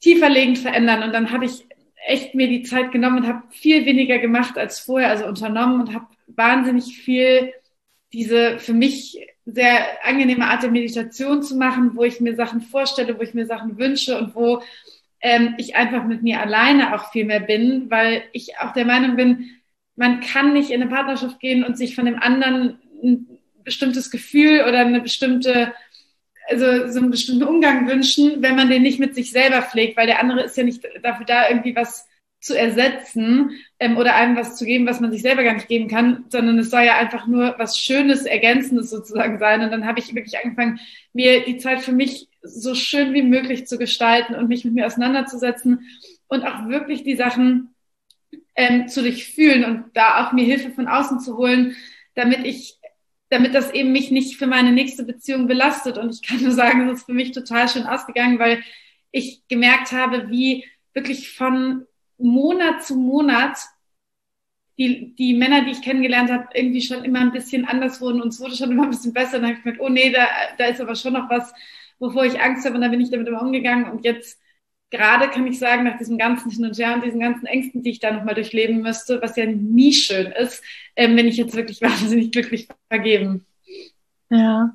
tieferlegend 0.00 0.58
verändern. 0.58 1.02
Und 1.02 1.12
dann 1.12 1.32
habe 1.32 1.44
ich 1.44 1.66
echt 2.06 2.34
mir 2.34 2.48
die 2.48 2.62
Zeit 2.62 2.92
genommen 2.92 3.18
und 3.18 3.28
habe 3.28 3.42
viel 3.50 3.84
weniger 3.84 4.18
gemacht 4.18 4.56
als 4.56 4.80
vorher, 4.80 5.10
also 5.10 5.26
unternommen 5.26 5.82
und 5.82 5.94
habe 5.94 6.06
wahnsinnig 6.28 6.96
viel 6.96 7.52
diese 8.14 8.58
für 8.58 8.72
mich 8.72 9.18
sehr 9.44 9.84
angenehme 10.02 10.46
Art 10.46 10.62
der 10.62 10.70
Meditation 10.70 11.42
zu 11.42 11.56
machen, 11.56 11.94
wo 11.94 12.04
ich 12.04 12.20
mir 12.20 12.34
Sachen 12.34 12.62
vorstelle, 12.62 13.18
wo 13.18 13.22
ich 13.22 13.34
mir 13.34 13.44
Sachen 13.44 13.76
wünsche 13.76 14.18
und 14.18 14.34
wo 14.34 14.62
ähm, 15.20 15.54
ich 15.58 15.76
einfach 15.76 16.04
mit 16.04 16.22
mir 16.22 16.40
alleine 16.40 16.94
auch 16.94 17.12
viel 17.12 17.26
mehr 17.26 17.40
bin, 17.40 17.90
weil 17.90 18.22
ich 18.32 18.58
auch 18.58 18.72
der 18.72 18.86
Meinung 18.86 19.16
bin, 19.16 19.59
man 19.96 20.20
kann 20.20 20.52
nicht 20.52 20.70
in 20.70 20.80
eine 20.80 20.90
Partnerschaft 20.90 21.40
gehen 21.40 21.64
und 21.64 21.76
sich 21.76 21.94
von 21.94 22.06
dem 22.06 22.18
anderen 22.18 22.78
ein 23.02 23.38
bestimmtes 23.64 24.10
Gefühl 24.10 24.64
oder 24.66 24.80
eine 24.80 25.00
bestimmte 25.00 25.72
also 26.48 26.88
so 26.88 26.98
einen 26.98 27.10
bestimmten 27.10 27.44
Umgang 27.44 27.88
wünschen, 27.88 28.42
wenn 28.42 28.56
man 28.56 28.68
den 28.68 28.82
nicht 28.82 28.98
mit 28.98 29.14
sich 29.14 29.30
selber 29.30 29.62
pflegt, 29.62 29.96
weil 29.96 30.08
der 30.08 30.20
andere 30.20 30.42
ist 30.42 30.56
ja 30.56 30.64
nicht 30.64 30.82
dafür 31.02 31.24
da, 31.24 31.48
irgendwie 31.48 31.76
was 31.76 32.08
zu 32.40 32.58
ersetzen 32.58 33.50
ähm, 33.78 33.98
oder 33.98 34.14
einem 34.14 34.36
was 34.36 34.56
zu 34.56 34.64
geben, 34.64 34.86
was 34.86 35.00
man 35.00 35.12
sich 35.12 35.22
selber 35.22 35.44
gar 35.44 35.54
nicht 35.54 35.68
geben 35.68 35.88
kann, 35.88 36.24
sondern 36.30 36.58
es 36.58 36.70
soll 36.70 36.82
ja 36.82 36.96
einfach 36.96 37.26
nur 37.26 37.54
was 37.58 37.78
Schönes, 37.78 38.24
Ergänzendes 38.24 38.90
sozusagen 38.90 39.38
sein. 39.38 39.60
Und 39.62 39.70
dann 39.70 39.86
habe 39.86 40.00
ich 40.00 40.14
wirklich 40.14 40.38
angefangen, 40.42 40.80
mir 41.12 41.44
die 41.44 41.58
Zeit 41.58 41.82
für 41.82 41.92
mich 41.92 42.28
so 42.42 42.74
schön 42.74 43.12
wie 43.12 43.22
möglich 43.22 43.66
zu 43.66 43.76
gestalten 43.76 44.34
und 44.34 44.48
mich 44.48 44.64
mit 44.64 44.72
mir 44.72 44.86
auseinanderzusetzen 44.86 45.82
und 46.28 46.42
auch 46.44 46.68
wirklich 46.68 47.04
die 47.04 47.16
Sachen 47.16 47.74
ähm, 48.60 48.88
zu 48.88 49.00
durchfühlen 49.00 49.64
und 49.64 49.84
da 49.94 50.22
auch 50.22 50.32
mir 50.32 50.44
Hilfe 50.44 50.70
von 50.70 50.86
außen 50.86 51.20
zu 51.20 51.38
holen, 51.38 51.76
damit 52.14 52.44
ich 52.44 52.76
damit 53.30 53.54
das 53.54 53.72
eben 53.72 53.92
mich 53.92 54.10
nicht 54.10 54.36
für 54.36 54.48
meine 54.48 54.72
nächste 54.72 55.04
Beziehung 55.04 55.46
belastet. 55.46 55.96
Und 55.98 56.12
ich 56.12 56.20
kann 56.20 56.42
nur 56.42 56.52
sagen, 56.52 56.88
es 56.88 56.98
ist 56.98 57.06
für 57.06 57.12
mich 57.12 57.30
total 57.30 57.68
schön 57.68 57.86
ausgegangen, 57.86 58.40
weil 58.40 58.62
ich 59.12 59.46
gemerkt 59.48 59.92
habe, 59.92 60.30
wie 60.30 60.64
wirklich 60.94 61.32
von 61.32 61.86
Monat 62.18 62.84
zu 62.84 62.96
Monat 62.96 63.56
die, 64.78 65.14
die 65.14 65.34
Männer, 65.34 65.64
die 65.64 65.70
ich 65.70 65.82
kennengelernt 65.82 66.30
habe, 66.30 66.48
irgendwie 66.54 66.82
schon 66.82 67.04
immer 67.04 67.20
ein 67.20 67.32
bisschen 67.32 67.66
anders 67.66 68.00
wurden 68.00 68.20
und 68.20 68.28
es 68.28 68.40
wurde 68.40 68.56
schon 68.56 68.72
immer 68.72 68.82
ein 68.82 68.90
bisschen 68.90 69.12
besser. 69.12 69.36
Und 69.36 69.42
dann 69.42 69.50
habe 69.50 69.58
ich 69.58 69.62
gemerkt, 69.62 69.80
oh 69.80 69.88
nee, 69.88 70.10
da, 70.10 70.26
da 70.58 70.64
ist 70.66 70.80
aber 70.80 70.96
schon 70.96 71.12
noch 71.12 71.30
was, 71.30 71.52
wovor 72.00 72.24
ich 72.24 72.40
Angst 72.40 72.64
habe 72.66 72.74
und 72.74 72.80
da 72.80 72.88
bin 72.88 73.00
ich 73.00 73.10
damit 73.10 73.28
immer 73.28 73.42
umgegangen. 73.42 73.90
Und 73.90 74.04
jetzt 74.04 74.40
gerade 74.90 75.28
kann 75.28 75.46
ich 75.46 75.58
sagen, 75.58 75.84
nach 75.84 75.98
diesem 75.98 76.18
ganzen 76.18 76.50
Hin 76.50 76.66
und 76.66 76.76
Her 76.76 76.94
und 76.94 77.04
diesen 77.04 77.20
ganzen 77.20 77.46
Ängsten, 77.46 77.82
die 77.82 77.90
ich 77.90 78.00
da 78.00 78.10
nochmal 78.10 78.34
durchleben 78.34 78.82
müsste, 78.82 79.22
was 79.22 79.36
ja 79.36 79.46
nie 79.46 79.92
schön 79.92 80.26
ist, 80.32 80.62
ähm, 80.96 81.16
bin 81.16 81.26
ich 81.26 81.36
jetzt 81.36 81.54
wirklich 81.54 81.80
wahnsinnig 81.82 82.32
glücklich 82.32 82.68
vergeben. 82.88 83.46
Ja. 84.30 84.74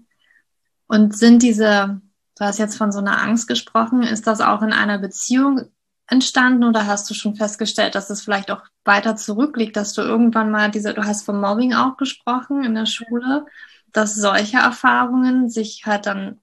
Und 0.88 1.18
sind 1.18 1.42
diese, 1.42 2.02
du 2.38 2.46
hast 2.46 2.60
jetzt 2.60 2.78
von 2.78 2.92
so 2.92 3.00
einer 3.00 3.22
Angst 3.22 3.48
gesprochen, 3.48 4.04
ist 4.04 4.28
das 4.28 4.42
auch 4.42 4.62
in 4.62 4.72
einer 4.72 5.00
Beziehung 5.00 5.62
entstanden 6.08 6.64
oder 6.64 6.86
hast 6.86 7.10
du 7.10 7.14
schon 7.14 7.36
festgestellt, 7.36 7.96
dass 7.96 8.12
es 8.12 8.22
vielleicht 8.22 8.52
auch 8.52 8.62
weiter 8.84 9.16
zurückliegt, 9.16 9.76
dass 9.76 9.94
du 9.94 10.02
irgendwann 10.02 10.52
mal 10.52 10.70
diese, 10.70 10.94
du 10.94 11.04
hast 11.04 11.24
vom 11.24 11.42
Mobbing 11.42 11.74
auch 11.74 11.98
gesprochen 11.98 12.64
in 12.64 12.76
der 12.76 12.86
Schule, 12.86 13.48
dass 13.92 14.14
solche 14.14 14.58
Erfahrungen 14.58 15.50
sich 15.50 15.84
halt 15.86 16.06
dann 16.06 16.40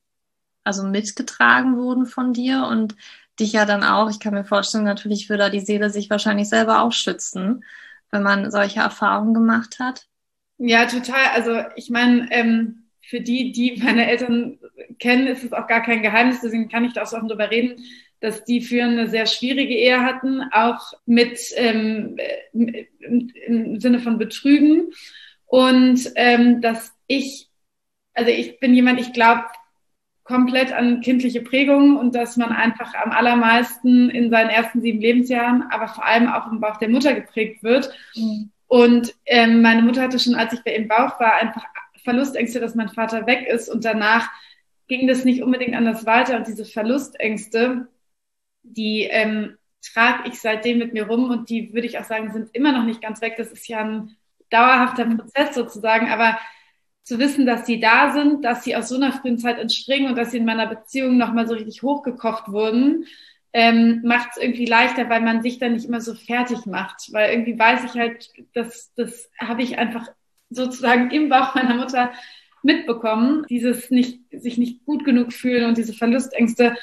also 0.64 0.84
mitgetragen 0.84 1.76
wurden 1.76 2.06
von 2.06 2.32
dir 2.32 2.66
und 2.66 2.96
ja 3.50 3.64
dann 3.64 3.82
auch, 3.82 4.08
ich 4.08 4.20
kann 4.20 4.34
mir 4.34 4.44
vorstellen, 4.44 4.84
natürlich 4.84 5.28
würde 5.28 5.50
die 5.50 5.58
Seele 5.58 5.90
sich 5.90 6.08
wahrscheinlich 6.08 6.48
selber 6.48 6.82
auch 6.82 6.92
schützen, 6.92 7.64
wenn 8.12 8.22
man 8.22 8.52
solche 8.52 8.78
Erfahrungen 8.78 9.34
gemacht 9.34 9.80
hat. 9.80 10.06
Ja, 10.58 10.86
total. 10.86 11.26
Also 11.34 11.64
ich 11.74 11.90
meine, 11.90 12.28
ähm, 12.30 12.84
für 13.00 13.20
die, 13.20 13.50
die 13.50 13.82
meine 13.82 14.08
Eltern 14.08 14.60
kennen, 15.00 15.26
ist 15.26 15.42
es 15.42 15.52
auch 15.52 15.66
gar 15.66 15.82
kein 15.82 16.02
Geheimnis, 16.02 16.40
deswegen 16.40 16.68
kann 16.68 16.84
ich 16.84 16.92
da 16.92 17.02
auch 17.02 17.06
so 17.06 17.16
offen 17.16 17.28
drüber 17.28 17.50
reden, 17.50 17.84
dass 18.20 18.44
die 18.44 18.60
für 18.60 18.84
eine 18.84 19.08
sehr 19.08 19.26
schwierige 19.26 19.74
Ehe 19.74 20.00
hatten, 20.00 20.42
auch 20.52 20.92
mit 21.06 21.40
ähm, 21.56 22.16
im, 22.52 23.30
im 23.46 23.80
Sinne 23.80 23.98
von 23.98 24.18
Betrügen. 24.18 24.92
Und 25.46 26.10
ähm, 26.14 26.62
dass 26.62 26.92
ich, 27.08 27.50
also 28.14 28.30
ich 28.30 28.60
bin 28.60 28.74
jemand, 28.74 29.00
ich 29.00 29.12
glaube, 29.12 29.44
komplett 30.24 30.72
an 30.72 31.00
kindliche 31.00 31.42
Prägungen 31.42 31.96
und 31.96 32.14
dass 32.14 32.36
man 32.36 32.50
einfach 32.50 32.94
am 32.94 33.10
allermeisten 33.10 34.08
in 34.08 34.30
seinen 34.30 34.50
ersten 34.50 34.80
sieben 34.80 35.00
Lebensjahren, 35.00 35.64
aber 35.70 35.88
vor 35.88 36.04
allem 36.06 36.28
auch 36.28 36.50
im 36.50 36.60
Bauch 36.60 36.76
der 36.76 36.88
Mutter 36.88 37.14
geprägt 37.14 37.62
wird. 37.62 37.92
Mhm. 38.14 38.50
Und 38.68 39.14
ähm, 39.26 39.62
meine 39.62 39.82
Mutter 39.82 40.02
hatte 40.02 40.18
schon, 40.18 40.34
als 40.34 40.52
ich 40.52 40.62
bei 40.62 40.74
ihrem 40.74 40.88
Bauch 40.88 41.20
war, 41.20 41.34
einfach 41.34 41.64
Verlustängste, 42.04 42.60
dass 42.60 42.74
mein 42.74 42.88
Vater 42.88 43.26
weg 43.26 43.46
ist. 43.46 43.68
Und 43.68 43.84
danach 43.84 44.30
ging 44.88 45.06
das 45.06 45.24
nicht 45.24 45.42
unbedingt 45.42 45.74
anders 45.74 46.06
weiter. 46.06 46.36
Und 46.36 46.46
diese 46.46 46.64
Verlustängste, 46.64 47.88
die 48.62 49.02
ähm, 49.02 49.56
trage 49.82 50.28
ich 50.28 50.40
seitdem 50.40 50.78
mit 50.78 50.92
mir 50.92 51.06
rum 51.06 51.30
und 51.30 51.50
die 51.50 51.72
würde 51.74 51.86
ich 51.86 51.98
auch 51.98 52.04
sagen, 52.04 52.32
sind 52.32 52.50
immer 52.52 52.72
noch 52.72 52.84
nicht 52.84 53.02
ganz 53.02 53.20
weg. 53.20 53.34
Das 53.36 53.52
ist 53.52 53.68
ja 53.68 53.80
ein 53.80 54.16
dauerhafter 54.50 55.06
Prozess 55.06 55.54
sozusagen, 55.54 56.10
aber 56.10 56.38
zu 57.02 57.18
wissen, 57.18 57.46
dass 57.46 57.66
sie 57.66 57.80
da 57.80 58.12
sind, 58.12 58.44
dass 58.44 58.64
sie 58.64 58.76
aus 58.76 58.88
so 58.88 58.96
einer 58.96 59.12
frühen 59.12 59.38
Zeit 59.38 59.58
entspringen 59.58 60.08
und 60.08 60.16
dass 60.16 60.30
sie 60.30 60.38
in 60.38 60.44
meiner 60.44 60.66
Beziehung 60.66 61.16
nochmal 61.16 61.48
so 61.48 61.54
richtig 61.54 61.82
hochgekocht 61.82 62.52
wurden, 62.52 63.06
ähm, 63.52 64.00
macht 64.04 64.30
es 64.32 64.42
irgendwie 64.42 64.66
leichter, 64.66 65.08
weil 65.10 65.20
man 65.20 65.42
sich 65.42 65.58
dann 65.58 65.72
nicht 65.72 65.86
immer 65.86 66.00
so 66.00 66.14
fertig 66.14 66.64
macht. 66.64 67.12
Weil 67.12 67.32
irgendwie 67.32 67.58
weiß 67.58 67.84
ich 67.84 68.00
halt, 68.00 68.30
dass 68.54 68.92
das 68.94 69.30
habe 69.38 69.62
ich 69.62 69.78
einfach 69.78 70.08
sozusagen 70.48 71.10
im 71.10 71.28
Bauch 71.28 71.54
meiner 71.54 71.74
Mutter 71.74 72.12
mitbekommen, 72.62 73.44
dieses 73.50 73.90
nicht, 73.90 74.20
sich 74.30 74.56
nicht 74.56 74.84
gut 74.84 75.04
genug 75.04 75.32
fühlen 75.32 75.66
und 75.66 75.76
diese 75.76 75.92
Verlustängste. 75.92 76.76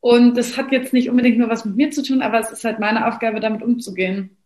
Und 0.00 0.36
das 0.36 0.56
hat 0.56 0.70
jetzt 0.70 0.92
nicht 0.92 1.10
unbedingt 1.10 1.38
nur 1.38 1.48
was 1.48 1.64
mit 1.64 1.76
mir 1.76 1.90
zu 1.90 2.02
tun, 2.02 2.22
aber 2.22 2.38
es 2.38 2.52
ist 2.52 2.64
halt 2.64 2.78
meine 2.78 3.08
Aufgabe, 3.08 3.40
damit 3.40 3.62
umzugehen. 3.62 4.36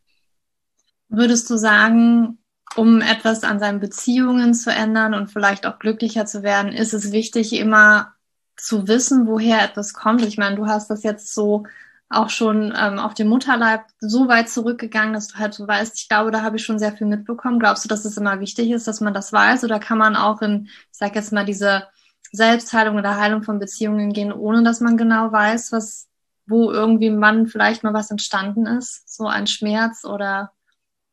Würdest 1.09 1.51
du 1.51 1.57
sagen, 1.57 2.39
um 2.77 3.01
etwas 3.01 3.43
an 3.43 3.59
seinen 3.59 3.81
Beziehungen 3.81 4.55
zu 4.55 4.71
ändern 4.71 5.15
und 5.15 5.31
vielleicht 5.31 5.67
auch 5.67 5.79
glücklicher 5.79 6.27
zu 6.27 6.43
werden, 6.43 6.73
ist 6.73 6.93
es 6.93 7.13
wichtig, 7.13 7.53
immer 7.55 8.15
zu 8.57 8.87
wissen, 8.89 9.27
woher 9.27 9.63
etwas 9.63 9.95
kommt. 9.95 10.23
Ich 10.23 10.39
meine, 10.39 10.57
du 10.57 10.67
hast 10.67 10.91
das 10.91 11.03
jetzt 11.03 11.35
so 11.35 11.65
auch 12.11 12.29
schon 12.29 12.75
ähm, 12.77 12.99
auf 12.99 13.15
dem 13.15 13.29
Mutterleib 13.29 13.83
so 14.01 14.27
weit 14.27 14.49
zurückgegangen, 14.49 15.15
dass 15.15 15.29
du 15.29 15.39
halt 15.39 15.55
so 15.55 15.67
weißt, 15.67 15.97
ich 15.97 16.09
glaube, 16.09 16.33
da 16.33 16.43
habe 16.43 16.57
ich 16.57 16.65
schon 16.65 16.79
sehr 16.79 16.93
viel 16.93 17.07
mitbekommen. 17.07 17.61
Glaubst 17.61 17.85
du, 17.85 17.89
dass 17.89 18.05
es 18.05 18.17
immer 18.17 18.41
wichtig 18.41 18.71
ist, 18.71 18.89
dass 18.89 19.01
man 19.01 19.15
das 19.15 19.33
weiß? 19.33 19.63
Oder 19.63 19.79
kann 19.79 19.97
man 19.97 20.17
auch 20.17 20.43
in, 20.43 20.67
ich 20.67 20.99
sag 20.99 21.15
jetzt 21.15 21.33
mal, 21.33 21.45
diese 21.45 21.87
Selbstheilung 22.33 22.97
oder 22.97 23.17
Heilung 23.17 23.45
von 23.45 23.61
Beziehungen 23.61 24.13
gehen, 24.13 24.33
ohne 24.33 24.65
dass 24.65 24.81
man 24.81 24.97
genau 24.97 25.31
weiß, 25.31 25.71
was, 25.71 26.09
wo 26.47 26.73
irgendwie 26.73 27.11
man 27.11 27.47
vielleicht 27.47 27.85
mal 27.85 27.95
was 27.95 28.11
entstanden 28.11 28.67
ist? 28.67 29.09
So 29.09 29.27
ein 29.27 29.47
Schmerz 29.47 30.05
oder? 30.05 30.51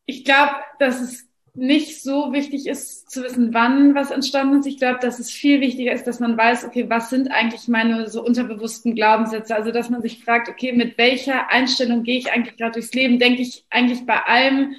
Ich 0.08 0.26
glaube, 0.26 0.54
dass 0.80 1.00
es 1.00 1.27
nicht 1.58 2.04
so 2.04 2.34
wichtig 2.34 2.68
ist 2.68 3.10
zu 3.10 3.24
wissen, 3.24 3.52
wann 3.52 3.96
was 3.96 4.12
entstanden 4.12 4.60
ist. 4.60 4.68
Ich 4.68 4.78
glaube, 4.78 5.00
dass 5.02 5.18
es 5.18 5.32
viel 5.32 5.60
wichtiger 5.60 5.92
ist, 5.92 6.06
dass 6.06 6.20
man 6.20 6.38
weiß, 6.38 6.66
okay, 6.66 6.86
was 6.88 7.10
sind 7.10 7.32
eigentlich 7.32 7.68
meine 7.68 8.08
so 8.10 8.24
unterbewussten 8.24 8.94
Glaubenssätze? 8.94 9.56
Also, 9.56 9.72
dass 9.72 9.90
man 9.90 10.04
sich 10.04 10.24
fragt, 10.24 10.50
okay, 10.50 10.72
mit 10.72 11.00
welcher 11.00 11.50
Einstellung 11.50 12.04
gehe 12.04 12.20
ich 12.20 12.32
eigentlich 12.32 12.58
gerade 12.58 12.74
durchs 12.74 12.94
Leben? 12.94 13.18
Denke 13.18 13.42
ich 13.42 13.66
eigentlich 13.72 14.06
bei 14.06 14.22
allem, 14.24 14.76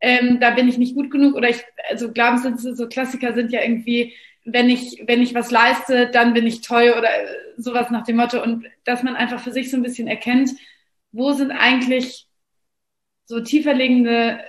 ähm, 0.00 0.40
da 0.40 0.50
bin 0.50 0.68
ich 0.68 0.78
nicht 0.78 0.94
gut 0.94 1.10
genug? 1.10 1.34
Oder 1.34 1.50
ich, 1.50 1.62
also 1.90 2.10
Glaubenssätze, 2.10 2.74
so 2.74 2.88
Klassiker 2.88 3.34
sind 3.34 3.52
ja 3.52 3.60
irgendwie, 3.62 4.14
wenn 4.46 4.70
ich, 4.70 5.04
wenn 5.06 5.20
ich 5.20 5.34
was 5.34 5.50
leiste, 5.50 6.08
dann 6.08 6.32
bin 6.32 6.46
ich 6.46 6.62
toll 6.62 6.94
oder 6.96 7.10
sowas 7.58 7.90
nach 7.90 8.04
dem 8.04 8.16
Motto. 8.16 8.42
Und 8.42 8.64
dass 8.84 9.02
man 9.02 9.16
einfach 9.16 9.40
für 9.40 9.52
sich 9.52 9.70
so 9.70 9.76
ein 9.76 9.82
bisschen 9.82 10.08
erkennt, 10.08 10.50
wo 11.12 11.32
sind 11.32 11.50
eigentlich 11.50 12.26
so 13.26 13.40
tieferliegende 13.40 14.40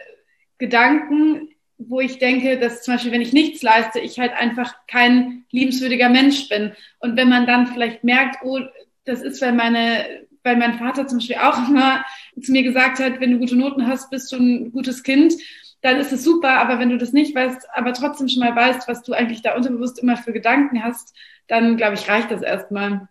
Gedanken, 0.57 1.49
wo 1.89 1.99
ich 1.99 2.19
denke, 2.19 2.57
dass 2.57 2.83
zum 2.83 2.95
Beispiel, 2.95 3.11
wenn 3.11 3.21
ich 3.21 3.33
nichts 3.33 3.61
leiste, 3.61 3.99
ich 3.99 4.19
halt 4.19 4.33
einfach 4.33 4.75
kein 4.87 5.45
liebenswürdiger 5.51 6.09
Mensch 6.09 6.49
bin. 6.49 6.73
Und 6.99 7.15
wenn 7.17 7.29
man 7.29 7.45
dann 7.45 7.67
vielleicht 7.67 8.03
merkt, 8.03 8.37
oh, 8.43 8.59
das 9.05 9.21
ist, 9.21 9.41
weil 9.41 9.53
meine, 9.53 10.05
weil 10.43 10.57
mein 10.57 10.77
Vater 10.77 11.07
zum 11.07 11.19
Beispiel 11.19 11.37
auch 11.37 11.67
immer 11.67 12.03
zu 12.41 12.51
mir 12.51 12.63
gesagt 12.63 12.99
hat, 12.99 13.19
wenn 13.19 13.31
du 13.31 13.39
gute 13.39 13.55
Noten 13.55 13.87
hast, 13.87 14.09
bist 14.09 14.31
du 14.31 14.37
ein 14.37 14.71
gutes 14.71 15.03
Kind, 15.03 15.33
dann 15.81 15.99
ist 15.99 16.11
es 16.11 16.23
super. 16.23 16.59
Aber 16.59 16.79
wenn 16.79 16.89
du 16.89 16.97
das 16.97 17.13
nicht 17.13 17.35
weißt, 17.35 17.67
aber 17.73 17.93
trotzdem 17.93 18.27
schon 18.29 18.43
mal 18.43 18.55
weißt, 18.55 18.87
was 18.87 19.03
du 19.03 19.13
eigentlich 19.13 19.41
da 19.41 19.55
unterbewusst 19.55 19.99
immer 19.99 20.17
für 20.17 20.33
Gedanken 20.33 20.83
hast, 20.83 21.13
dann 21.47 21.77
glaube 21.77 21.95
ich, 21.95 22.07
reicht 22.07 22.31
das 22.31 22.41
erstmal. 22.41 23.07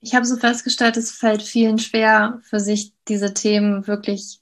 Ich 0.00 0.14
habe 0.14 0.26
so 0.26 0.36
festgestellt, 0.36 0.98
es 0.98 1.12
fällt 1.12 1.42
vielen 1.42 1.78
schwer, 1.78 2.40
für 2.42 2.60
sich 2.60 2.92
diese 3.08 3.32
Themen 3.32 3.86
wirklich 3.86 4.40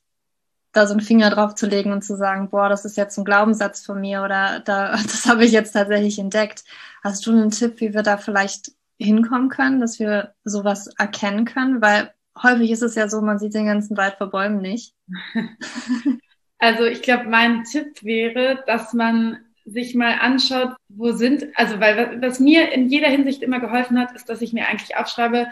da 0.72 0.86
so 0.86 0.92
einen 0.92 1.00
Finger 1.00 1.30
drauf 1.30 1.54
zu 1.54 1.66
legen 1.66 1.92
und 1.92 2.02
zu 2.02 2.16
sagen, 2.16 2.50
boah, 2.50 2.68
das 2.68 2.84
ist 2.84 2.96
jetzt 2.96 3.18
ein 3.18 3.24
Glaubenssatz 3.24 3.84
von 3.84 4.00
mir 4.00 4.22
oder 4.22 4.60
da, 4.60 4.92
das 5.02 5.26
habe 5.26 5.44
ich 5.44 5.52
jetzt 5.52 5.72
tatsächlich 5.72 6.18
entdeckt. 6.18 6.64
Hast 7.02 7.26
du 7.26 7.32
einen 7.32 7.50
Tipp, 7.50 7.80
wie 7.80 7.94
wir 7.94 8.02
da 8.02 8.16
vielleicht 8.16 8.72
hinkommen 8.98 9.48
können, 9.48 9.80
dass 9.80 9.98
wir 9.98 10.34
sowas 10.44 10.88
erkennen 10.98 11.44
können? 11.44 11.82
Weil 11.82 12.12
häufig 12.42 12.70
ist 12.70 12.82
es 12.82 12.94
ja 12.94 13.08
so, 13.08 13.20
man 13.20 13.38
sieht 13.38 13.54
den 13.54 13.66
ganzen 13.66 13.96
Wald 13.96 14.14
vor 14.18 14.30
Bäumen 14.30 14.60
nicht. 14.60 14.94
Also 16.62 16.84
ich 16.84 17.02
glaube, 17.02 17.24
mein 17.24 17.64
Tipp 17.64 18.04
wäre, 18.04 18.62
dass 18.68 18.92
man 18.92 19.38
sich 19.64 19.96
mal 19.96 20.18
anschaut, 20.20 20.76
wo 20.88 21.10
sind, 21.10 21.46
also 21.56 21.80
weil 21.80 22.22
was 22.22 22.38
mir 22.38 22.70
in 22.70 22.88
jeder 22.88 23.08
Hinsicht 23.08 23.42
immer 23.42 23.58
geholfen 23.58 23.98
hat, 23.98 24.12
ist, 24.12 24.28
dass 24.28 24.42
ich 24.42 24.52
mir 24.52 24.68
eigentlich 24.68 24.96
aufschreibe, 24.96 25.48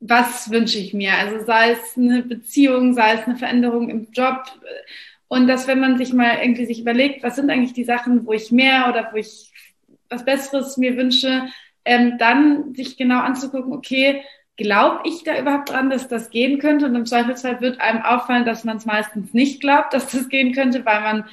was 0.00 0.50
wünsche 0.50 0.78
ich 0.78 0.94
mir? 0.94 1.12
Also 1.14 1.44
sei 1.44 1.72
es 1.72 1.96
eine 1.96 2.22
Beziehung, 2.22 2.94
sei 2.94 3.14
es 3.14 3.26
eine 3.26 3.36
Veränderung 3.36 3.90
im 3.90 4.08
Job. 4.12 4.44
Und 5.28 5.46
dass 5.46 5.68
wenn 5.68 5.80
man 5.80 5.98
sich 5.98 6.12
mal 6.12 6.38
irgendwie 6.42 6.64
sich 6.64 6.80
überlegt, 6.80 7.22
was 7.22 7.36
sind 7.36 7.50
eigentlich 7.50 7.74
die 7.74 7.84
Sachen, 7.84 8.26
wo 8.26 8.32
ich 8.32 8.50
mehr 8.50 8.88
oder 8.88 9.10
wo 9.12 9.16
ich 9.16 9.52
was 10.08 10.24
Besseres 10.24 10.76
mir 10.76 10.96
wünsche, 10.96 11.46
ähm, 11.84 12.18
dann 12.18 12.74
sich 12.74 12.96
genau 12.96 13.20
anzugucken, 13.20 13.72
okay, 13.72 14.22
glaube 14.56 15.02
ich 15.04 15.22
da 15.22 15.38
überhaupt 15.38 15.70
dran, 15.70 15.90
dass 15.90 16.08
das 16.08 16.30
gehen 16.30 16.58
könnte? 16.58 16.86
Und 16.86 16.94
im 16.94 17.06
Zweifelsfall 17.06 17.60
wird 17.60 17.80
einem 17.80 18.02
auffallen, 18.02 18.44
dass 18.44 18.64
man 18.64 18.78
es 18.78 18.86
meistens 18.86 19.32
nicht 19.34 19.60
glaubt, 19.60 19.94
dass 19.94 20.10
das 20.10 20.28
gehen 20.28 20.52
könnte, 20.52 20.84
weil 20.84 21.00
man 21.00 21.24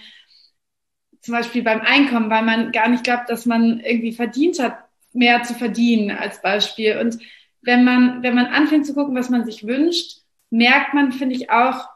zum 1.21 1.33
Beispiel 1.33 1.63
beim 1.63 1.81
Einkommen, 1.81 2.29
weil 2.29 2.43
man 2.43 2.71
gar 2.71 2.87
nicht 2.89 3.03
glaubt, 3.03 3.29
dass 3.29 3.45
man 3.45 3.79
irgendwie 3.79 4.13
verdient 4.13 4.59
hat, 4.61 4.77
mehr 5.13 5.43
zu 5.43 5.55
verdienen 5.55 6.11
als 6.11 6.41
Beispiel. 6.41 6.97
Und 6.99 7.19
wenn 7.61 7.83
man, 7.83 8.23
wenn 8.23 8.35
man 8.35 8.47
anfängt 8.47 8.85
zu 8.85 8.93
gucken, 8.93 9.15
was 9.15 9.29
man 9.29 9.45
sich 9.45 9.65
wünscht, 9.65 10.21
merkt 10.49 10.93
man, 10.93 11.11
finde 11.11 11.35
ich 11.35 11.49
auch, 11.49 11.89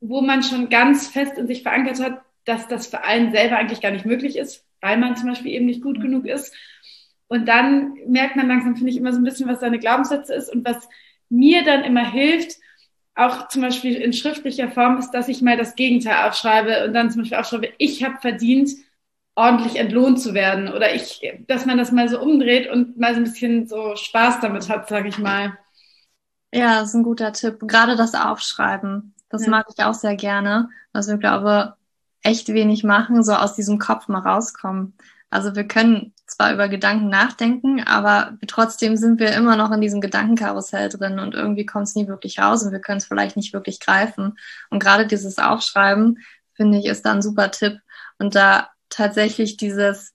wo 0.00 0.20
man 0.20 0.42
schon 0.42 0.68
ganz 0.68 1.08
fest 1.08 1.36
in 1.38 1.46
sich 1.46 1.62
verankert 1.62 2.00
hat, 2.00 2.22
dass 2.44 2.68
das 2.68 2.86
für 2.86 3.04
einen 3.04 3.32
selber 3.32 3.56
eigentlich 3.56 3.80
gar 3.80 3.90
nicht 3.90 4.06
möglich 4.06 4.36
ist, 4.36 4.64
weil 4.80 4.96
man 4.96 5.16
zum 5.16 5.28
Beispiel 5.28 5.52
eben 5.52 5.66
nicht 5.66 5.82
gut 5.82 6.00
genug 6.00 6.26
ist. 6.26 6.54
Und 7.26 7.46
dann 7.46 7.94
merkt 8.06 8.36
man 8.36 8.48
langsam, 8.48 8.76
finde 8.76 8.90
ich, 8.90 8.96
immer 8.96 9.12
so 9.12 9.18
ein 9.18 9.24
bisschen, 9.24 9.48
was 9.48 9.60
seine 9.60 9.78
Glaubenssätze 9.78 10.34
ist 10.34 10.50
und 10.50 10.64
was 10.64 10.88
mir 11.28 11.62
dann 11.64 11.84
immer 11.84 12.10
hilft, 12.10 12.56
auch 13.14 13.48
zum 13.48 13.62
Beispiel 13.62 13.96
in 13.96 14.12
schriftlicher 14.12 14.70
Form, 14.70 14.98
ist, 14.98 15.10
dass 15.10 15.28
ich 15.28 15.42
mal 15.42 15.56
das 15.56 15.74
Gegenteil 15.74 16.26
aufschreibe 16.28 16.86
und 16.86 16.94
dann 16.94 17.10
zum 17.10 17.22
Beispiel 17.22 17.38
aufschreibe, 17.38 17.72
ich 17.76 18.04
habe 18.04 18.18
verdient, 18.20 18.70
ordentlich 19.38 19.76
entlohnt 19.76 20.20
zu 20.20 20.34
werden. 20.34 20.68
Oder 20.68 20.94
ich, 20.94 21.22
dass 21.46 21.64
man 21.64 21.78
das 21.78 21.92
mal 21.92 22.08
so 22.08 22.20
umdreht 22.20 22.68
und 22.68 22.98
mal 22.98 23.14
so 23.14 23.20
ein 23.20 23.24
bisschen 23.24 23.68
so 23.68 23.94
Spaß 23.94 24.40
damit 24.40 24.68
hat, 24.68 24.88
sage 24.88 25.08
ich 25.08 25.18
mal. 25.18 25.56
Ja, 26.52 26.80
das 26.80 26.88
ist 26.88 26.94
ein 26.94 27.04
guter 27.04 27.32
Tipp. 27.32 27.60
Gerade 27.60 27.96
das 27.96 28.14
Aufschreiben. 28.14 29.14
Das 29.28 29.44
ja. 29.44 29.50
mag 29.50 29.66
ich 29.74 29.84
auch 29.84 29.94
sehr 29.94 30.16
gerne, 30.16 30.70
was 30.92 31.08
wir, 31.08 31.18
glaube 31.18 31.74
echt 32.22 32.48
wenig 32.48 32.82
machen, 32.82 33.22
so 33.22 33.32
aus 33.32 33.54
diesem 33.54 33.78
Kopf 33.78 34.08
mal 34.08 34.20
rauskommen. 34.20 34.94
Also 35.30 35.54
wir 35.54 35.68
können 35.68 36.14
zwar 36.26 36.52
über 36.52 36.68
Gedanken 36.68 37.08
nachdenken, 37.08 37.82
aber 37.82 38.36
trotzdem 38.48 38.96
sind 38.96 39.20
wir 39.20 39.34
immer 39.34 39.56
noch 39.56 39.70
in 39.70 39.80
diesem 39.80 40.00
Gedankenkarussell 40.00 40.88
drin 40.88 41.20
und 41.20 41.34
irgendwie 41.34 41.64
kommt 41.66 41.86
es 41.86 41.94
nie 41.94 42.08
wirklich 42.08 42.38
raus 42.38 42.64
und 42.64 42.72
wir 42.72 42.80
können 42.80 42.98
es 42.98 43.06
vielleicht 43.06 43.36
nicht 43.36 43.52
wirklich 43.52 43.78
greifen. 43.78 44.36
Und 44.70 44.82
gerade 44.82 45.06
dieses 45.06 45.38
Aufschreiben, 45.38 46.18
finde 46.54 46.78
ich, 46.78 46.86
ist 46.86 47.04
da 47.04 47.12
ein 47.12 47.22
super 47.22 47.50
Tipp. 47.50 47.78
Und 48.18 48.34
da 48.34 48.70
tatsächlich 48.90 49.56
dieses, 49.56 50.14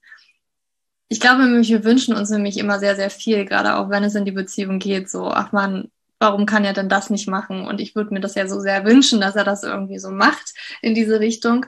ich 1.08 1.20
glaube 1.20 1.42
wir 1.42 1.84
wünschen 1.84 2.14
uns 2.14 2.30
nämlich 2.30 2.58
immer 2.58 2.78
sehr, 2.78 2.96
sehr 2.96 3.10
viel, 3.10 3.44
gerade 3.44 3.76
auch 3.76 3.90
wenn 3.90 4.04
es 4.04 4.14
in 4.14 4.24
die 4.24 4.32
Beziehung 4.32 4.78
geht, 4.78 5.10
so, 5.10 5.28
ach 5.28 5.52
man, 5.52 5.90
warum 6.18 6.46
kann 6.46 6.64
er 6.64 6.72
denn 6.72 6.88
das 6.88 7.10
nicht 7.10 7.28
machen? 7.28 7.66
Und 7.66 7.80
ich 7.80 7.94
würde 7.94 8.14
mir 8.14 8.20
das 8.20 8.34
ja 8.34 8.48
so 8.48 8.60
sehr 8.60 8.84
wünschen, 8.84 9.20
dass 9.20 9.36
er 9.36 9.44
das 9.44 9.62
irgendwie 9.62 9.98
so 9.98 10.10
macht 10.10 10.54
in 10.80 10.94
diese 10.94 11.20
Richtung, 11.20 11.66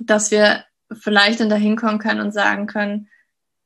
dass 0.00 0.30
wir 0.30 0.64
vielleicht 0.92 1.40
dann 1.40 1.48
dahin 1.48 1.76
kommen 1.76 1.98
können 1.98 2.20
und 2.20 2.32
sagen 2.32 2.66
können, 2.66 3.08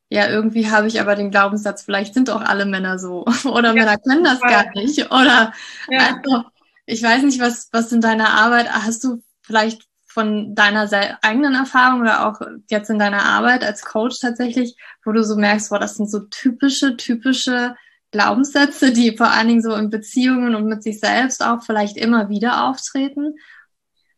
ja, 0.09 0.29
irgendwie 0.29 0.71
habe 0.71 0.89
ich 0.89 1.01
aber 1.01 1.15
den 1.17 1.31
Glaubenssatz, 1.31 1.83
vielleicht 1.83 2.13
sind 2.13 2.29
auch 2.29 2.43
alle 2.43 2.67
Männer 2.67 2.99
so. 2.99 3.25
Oder 3.45 3.69
ja, 3.69 3.75
Männer 3.75 3.97
können 3.99 4.25
das 4.25 4.41
gar 4.41 4.71
nicht. 4.75 5.07
Oder 5.11 5.53
ja. 5.89 6.17
also, 6.17 6.45
ich 6.85 7.03
weiß 7.03 7.23
nicht, 7.23 7.41
was, 7.41 7.69
was 7.73 7.93
in 7.93 8.03
deiner 8.03 8.29
Arbeit, 8.29 8.71
hast 8.71 9.03
du 9.05 9.23
vielleicht 9.41 9.89
von 10.13 10.55
deiner 10.55 10.89
eigenen 11.23 11.55
Erfahrung 11.55 12.03
oder 12.03 12.27
auch 12.27 12.41
jetzt 12.71 12.91
in 12.91 12.99
deiner 12.99 13.25
Arbeit 13.25 13.65
als 13.65 13.83
Coach 13.83 14.21
tatsächlich, 14.21 14.77
wo 15.05 15.13
du 15.13 15.25
so 15.25 15.37
merkst, 15.37 15.71
boah, 15.71 15.79
das 15.79 15.97
sind 15.97 16.11
so 16.11 16.21
typische, 16.21 16.97
typische 16.99 17.75
Glaubenssätze, 18.11 18.93
die 18.93 19.17
vor 19.17 19.29
allen 19.29 19.49
Dingen 19.49 19.63
so 19.63 19.75
in 19.75 19.89
Beziehungen 19.89 20.55
und 20.55 20.67
mit 20.67 20.83
sich 20.83 21.01
selbst 21.01 21.43
auch 21.43 21.63
vielleicht 21.63 21.97
immer 21.97 22.29
wieder 22.29 22.69
auftreten? 22.69 23.37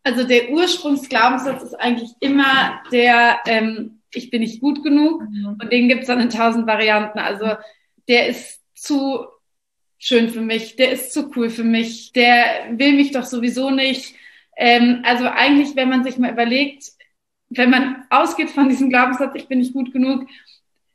Also 0.03 0.25
der 0.25 0.51
Ursprungsglaubenssatz 0.51 1.63
ist 1.63 1.81
eigentlich 1.81 2.11
immer 2.19 2.83
der, 2.91 3.39
ähm, 3.47 4.03
ich 4.13 4.31
bin 4.31 4.41
nicht 4.43 4.61
gut 4.61 4.83
genug 4.83 5.23
mhm. 5.23 5.59
und 5.63 5.73
den 5.73 5.89
gibt 5.89 6.03
es 6.03 6.09
dann 6.09 6.21
in 6.21 6.29
tausend 6.29 6.67
Varianten. 6.67 7.21
Also 7.21 7.53
der 8.09 8.27
ist 8.27 8.61
zu 8.75 9.27
schön 9.97 10.29
für 10.29 10.41
mich, 10.41 10.75
der 10.75 10.91
ist 10.91 11.13
zu 11.13 11.31
cool 11.37 11.51
für 11.51 11.65
mich, 11.65 12.13
der 12.13 12.73
will 12.73 12.95
mich 12.95 13.13
doch 13.13 13.25
sowieso 13.25 13.71
nicht 13.71 14.17
ähm, 14.57 15.03
also 15.05 15.27
eigentlich, 15.27 15.77
wenn 15.77 15.89
man 15.89 16.05
sich 16.05 16.19
mal 16.19 16.33
überlegt, 16.33 16.93
wenn 17.51 17.71
man 17.71 18.05
ausgeht 18.11 18.51
von 18.51 18.69
diesem 18.69 18.91
Glaubenssatz, 18.91 19.35
ich 19.35 19.49
bin 19.49 19.59
nicht 19.59 19.73
gut 19.73 19.93
genug, 19.93 20.27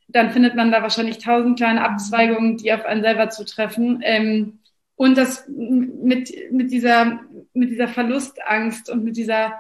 dann 0.08 0.32
findet 0.32 0.56
man 0.56 0.72
da 0.72 0.82
wahrscheinlich 0.82 1.20
tausend 1.20 1.58
kleine 1.58 1.84
Abzweigungen, 1.84 2.58
die 2.58 2.74
auf 2.74 2.86
einen 2.86 3.04
selber 3.04 3.30
zutreffen. 3.30 4.02
Ähm, 4.04 4.60
und 4.96 5.18
das 5.18 5.48
mit, 5.48 6.34
mit 6.52 6.72
dieser, 6.72 7.22
mit 7.54 7.70
dieser 7.70 7.88
Verlustangst 7.88 8.90
und 8.90 9.04
mit 9.04 9.16
dieser, 9.16 9.54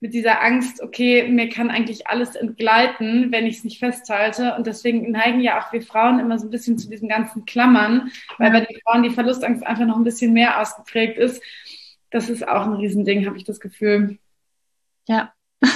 mit 0.00 0.12
dieser 0.12 0.42
Angst, 0.42 0.82
okay, 0.82 1.26
mir 1.28 1.48
kann 1.48 1.70
eigentlich 1.70 2.06
alles 2.08 2.34
entgleiten, 2.34 3.32
wenn 3.32 3.46
ich 3.46 3.58
es 3.58 3.64
nicht 3.64 3.78
festhalte. 3.78 4.54
Und 4.56 4.66
deswegen 4.66 5.10
neigen 5.10 5.40
ja 5.40 5.58
auch 5.58 5.72
wir 5.72 5.80
Frauen 5.80 6.18
immer 6.18 6.38
so 6.38 6.48
ein 6.48 6.50
bisschen 6.50 6.76
zu 6.76 6.90
diesen 6.90 7.08
ganzen 7.08 7.46
Klammern, 7.46 8.10
weil 8.36 8.50
bei 8.50 8.60
den 8.60 8.78
Frauen 8.84 9.04
die 9.04 9.10
Verlustangst 9.10 9.64
einfach 9.64 9.86
noch 9.86 9.96
ein 9.96 10.04
bisschen 10.04 10.34
mehr 10.34 10.60
ausgeprägt 10.60 11.16
ist 11.16 11.40
das 12.14 12.30
ist 12.30 12.46
auch 12.46 12.62
ein 12.62 12.74
Riesending, 12.74 13.26
habe 13.26 13.36
ich 13.36 13.44
das 13.44 13.60
Gefühl. 13.60 14.18
Ja. 15.06 15.32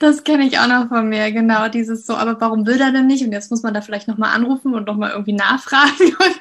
Das 0.00 0.24
kenne 0.24 0.44
ich 0.44 0.58
auch 0.58 0.66
noch 0.66 0.88
von 0.88 1.08
mir, 1.08 1.30
genau, 1.30 1.68
dieses 1.68 2.04
so, 2.04 2.16
aber 2.16 2.40
warum 2.40 2.66
will 2.66 2.80
er 2.80 2.90
denn 2.90 3.06
nicht? 3.06 3.24
Und 3.24 3.30
jetzt 3.30 3.52
muss 3.52 3.62
man 3.62 3.72
da 3.72 3.80
vielleicht 3.80 4.08
nochmal 4.08 4.34
anrufen 4.34 4.74
und 4.74 4.88
nochmal 4.88 5.12
irgendwie 5.12 5.34
nachfragen 5.34 6.16
und 6.18 6.40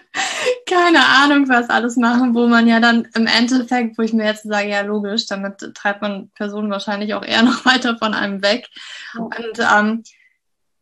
keine 0.66 1.06
Ahnung, 1.06 1.48
was 1.48 1.70
alles 1.70 1.98
machen, 1.98 2.34
wo 2.34 2.48
man 2.48 2.68
ja 2.68 2.80
dann 2.80 3.08
im 3.14 3.28
Endeffekt, 3.28 4.00
wo 4.00 4.02
ich 4.02 4.14
mir 4.14 4.26
jetzt 4.26 4.42
sage, 4.44 4.70
ja 4.70 4.82
logisch, 4.82 5.28
damit 5.28 5.60
treibt 5.76 6.02
man 6.02 6.32
Personen 6.32 6.72
wahrscheinlich 6.72 7.14
auch 7.14 7.24
eher 7.24 7.44
noch 7.44 7.64
weiter 7.64 7.96
von 8.00 8.16
einem 8.16 8.42
weg. 8.42 8.68
Und 9.16 9.60
ähm, 9.60 10.04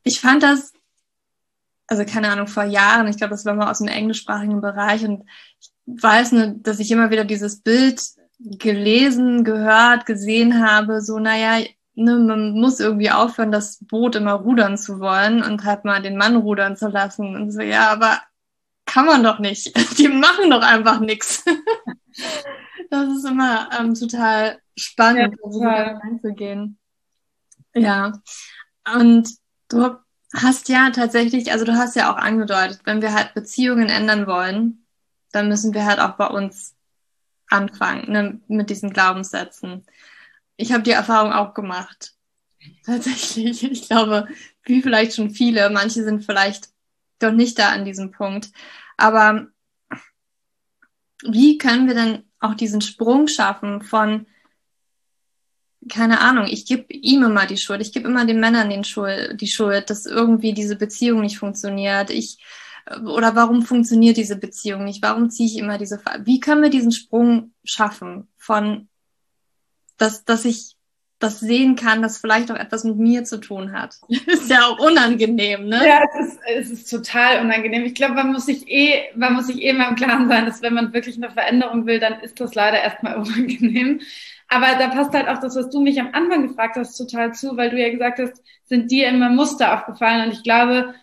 ich 0.03 0.21
fand 0.21 0.43
das, 0.43 0.71
also 1.87 2.05
keine 2.05 2.31
Ahnung, 2.31 2.47
vor 2.47 2.63
Jahren, 2.63 3.09
ich 3.09 3.17
glaube, 3.17 3.31
das 3.31 3.43
war 3.43 3.55
mal 3.55 3.69
aus 3.69 3.79
dem 3.79 3.89
englischsprachigen 3.89 4.61
Bereich 4.61 5.03
und 5.03 5.25
ich 5.59 5.68
weiß 6.01 6.33
nur, 6.33 6.47
dass 6.47 6.79
ich 6.79 6.91
immer 6.91 7.09
wieder 7.09 7.25
dieses 7.25 7.61
Bild 7.61 8.01
gelesen, 8.39 9.43
gehört, 9.43 10.05
gesehen 10.05 10.65
habe, 10.65 11.01
so, 11.01 11.19
naja, 11.19 11.65
ne, 11.95 12.17
man 12.17 12.51
muss 12.51 12.79
irgendwie 12.79 13.11
aufhören, 13.11 13.51
das 13.51 13.79
Boot 13.85 14.15
immer 14.15 14.33
rudern 14.33 14.77
zu 14.77 14.99
wollen 14.99 15.43
und 15.43 15.63
halt 15.65 15.85
mal 15.85 16.01
den 16.01 16.17
Mann 16.17 16.37
rudern 16.37 16.77
zu 16.77 16.87
lassen. 16.87 17.35
Und 17.35 17.51
so, 17.51 17.61
ja, 17.61 17.91
aber 17.91 18.19
kann 18.85 19.05
man 19.05 19.23
doch 19.23 19.39
nicht. 19.39 19.75
Die 19.97 20.07
machen 20.07 20.49
doch 20.49 20.61
einfach 20.61 20.99
nichts. 20.99 21.43
Das 22.91 23.07
ist 23.07 23.23
immer 23.23 23.69
ähm, 23.79 23.93
total 23.93 24.57
spannend, 24.75 25.35
ja, 25.43 25.51
total. 25.51 26.01
reinzugehen. 26.03 26.79
Ja. 27.75 28.19
Und 28.95 29.29
du 29.67 29.95
hast 30.33 30.69
ja 30.69 30.89
tatsächlich, 30.89 31.51
also 31.51 31.65
du 31.65 31.73
hast 31.73 31.95
ja 31.95 32.11
auch 32.11 32.17
angedeutet, 32.17 32.81
wenn 32.85 33.03
wir 33.03 33.13
halt 33.13 33.35
Beziehungen 33.35 33.89
ändern 33.89 34.25
wollen, 34.25 34.87
dann 35.31 35.47
müssen 35.47 35.73
wir 35.73 35.85
halt 35.85 35.99
auch 35.99 36.13
bei 36.13 36.27
uns 36.27 36.75
anfangen 37.47 38.11
ne, 38.11 38.39
mit 38.47 38.69
diesen 38.69 38.91
Glaubenssätzen. 38.91 39.85
Ich 40.55 40.71
habe 40.71 40.83
die 40.83 40.91
Erfahrung 40.91 41.33
auch 41.33 41.53
gemacht. 41.53 42.13
Tatsächlich. 42.85 43.63
Ich 43.63 43.87
glaube, 43.87 44.27
wie 44.63 44.81
vielleicht 44.81 45.15
schon 45.15 45.31
viele. 45.31 45.69
Manche 45.69 46.03
sind 46.03 46.25
vielleicht 46.25 46.69
doch 47.19 47.31
nicht 47.31 47.59
da 47.59 47.69
an 47.69 47.85
diesem 47.85 48.11
Punkt. 48.11 48.51
Aber 48.97 49.47
wie 51.23 51.57
können 51.57 51.87
wir 51.87 51.95
denn 51.95 52.23
auch 52.39 52.55
diesen 52.55 52.81
Sprung 52.81 53.27
schaffen 53.27 53.81
von, 53.81 54.25
keine 55.89 56.21
Ahnung, 56.21 56.47
ich 56.47 56.65
gebe 56.65 56.93
ihm 56.93 57.23
immer 57.23 57.45
die 57.45 57.57
Schuld, 57.57 57.81
ich 57.81 57.91
gebe 57.91 58.07
immer 58.07 58.25
den 58.25 58.39
Männern 58.39 58.69
den 58.69 58.83
Schuld, 58.83 59.39
die 59.39 59.47
Schuld, 59.47 59.89
dass 59.89 60.05
irgendwie 60.05 60.53
diese 60.53 60.75
Beziehung 60.75 61.21
nicht 61.21 61.37
funktioniert. 61.37 62.09
Ich 62.09 62.37
oder 63.05 63.35
warum 63.35 63.61
funktioniert 63.61 64.17
diese 64.17 64.35
Beziehung 64.35 64.83
nicht? 64.83 65.01
Warum 65.01 65.29
ziehe 65.29 65.47
ich 65.47 65.57
immer 65.57 65.77
diese, 65.77 66.01
wie 66.23 66.39
können 66.39 66.63
wir 66.63 66.69
diesen 66.69 66.91
Sprung 66.91 67.53
schaffen 67.63 68.27
von, 68.37 68.89
dass, 69.97 70.25
dass 70.25 70.45
ich 70.45 70.75
das 71.19 71.41
sehen 71.41 71.75
kann, 71.75 72.01
das 72.01 72.17
vielleicht 72.17 72.49
auch 72.49 72.55
etwas 72.55 72.85
mit 72.85 72.97
mir 72.97 73.25
zu 73.25 73.39
tun 73.39 73.73
hat. 73.73 73.95
ist 74.25 74.49
ja 74.49 74.65
auch 74.65 74.79
unangenehm, 74.79 75.67
ne? 75.67 75.85
Ja, 75.85 76.01
es 76.17 76.27
ist, 76.27 76.39
es 76.55 76.71
ist 76.71 76.89
total 76.89 77.41
unangenehm. 77.41 77.83
Ich 77.83 77.93
glaube, 77.93 78.13
man 78.13 78.31
muss 78.31 78.45
sich 78.45 78.67
eh, 78.69 79.11
man 79.15 79.33
muss 79.33 79.47
sich 79.47 79.61
eh 79.61 79.73
mal 79.73 79.89
im 79.89 79.95
Klaren 79.95 80.29
sein, 80.29 80.45
dass 80.45 80.61
wenn 80.61 80.73
man 80.73 80.93
wirklich 80.93 81.17
eine 81.17 81.29
Veränderung 81.29 81.85
will, 81.85 81.99
dann 81.99 82.21
ist 82.21 82.39
das 82.39 82.55
leider 82.55 82.81
erstmal 82.81 83.17
unangenehm. 83.17 83.99
Aber 84.47 84.67
da 84.79 84.87
passt 84.87 85.13
halt 85.13 85.27
auch 85.27 85.39
das, 85.39 85.55
was 85.55 85.69
du 85.69 85.81
mich 85.81 85.99
am 85.99 86.09
Anfang 86.13 86.47
gefragt 86.47 86.77
hast, 86.77 86.97
total 86.97 87.33
zu, 87.33 87.55
weil 87.55 87.69
du 87.69 87.79
ja 87.79 87.89
gesagt 87.89 88.19
hast, 88.19 88.41
sind 88.63 88.89
dir 88.89 89.09
immer 89.09 89.29
Muster 89.29 89.75
aufgefallen. 89.75 90.25
Und 90.25 90.33
ich 90.33 90.43
glaube, 90.43 90.95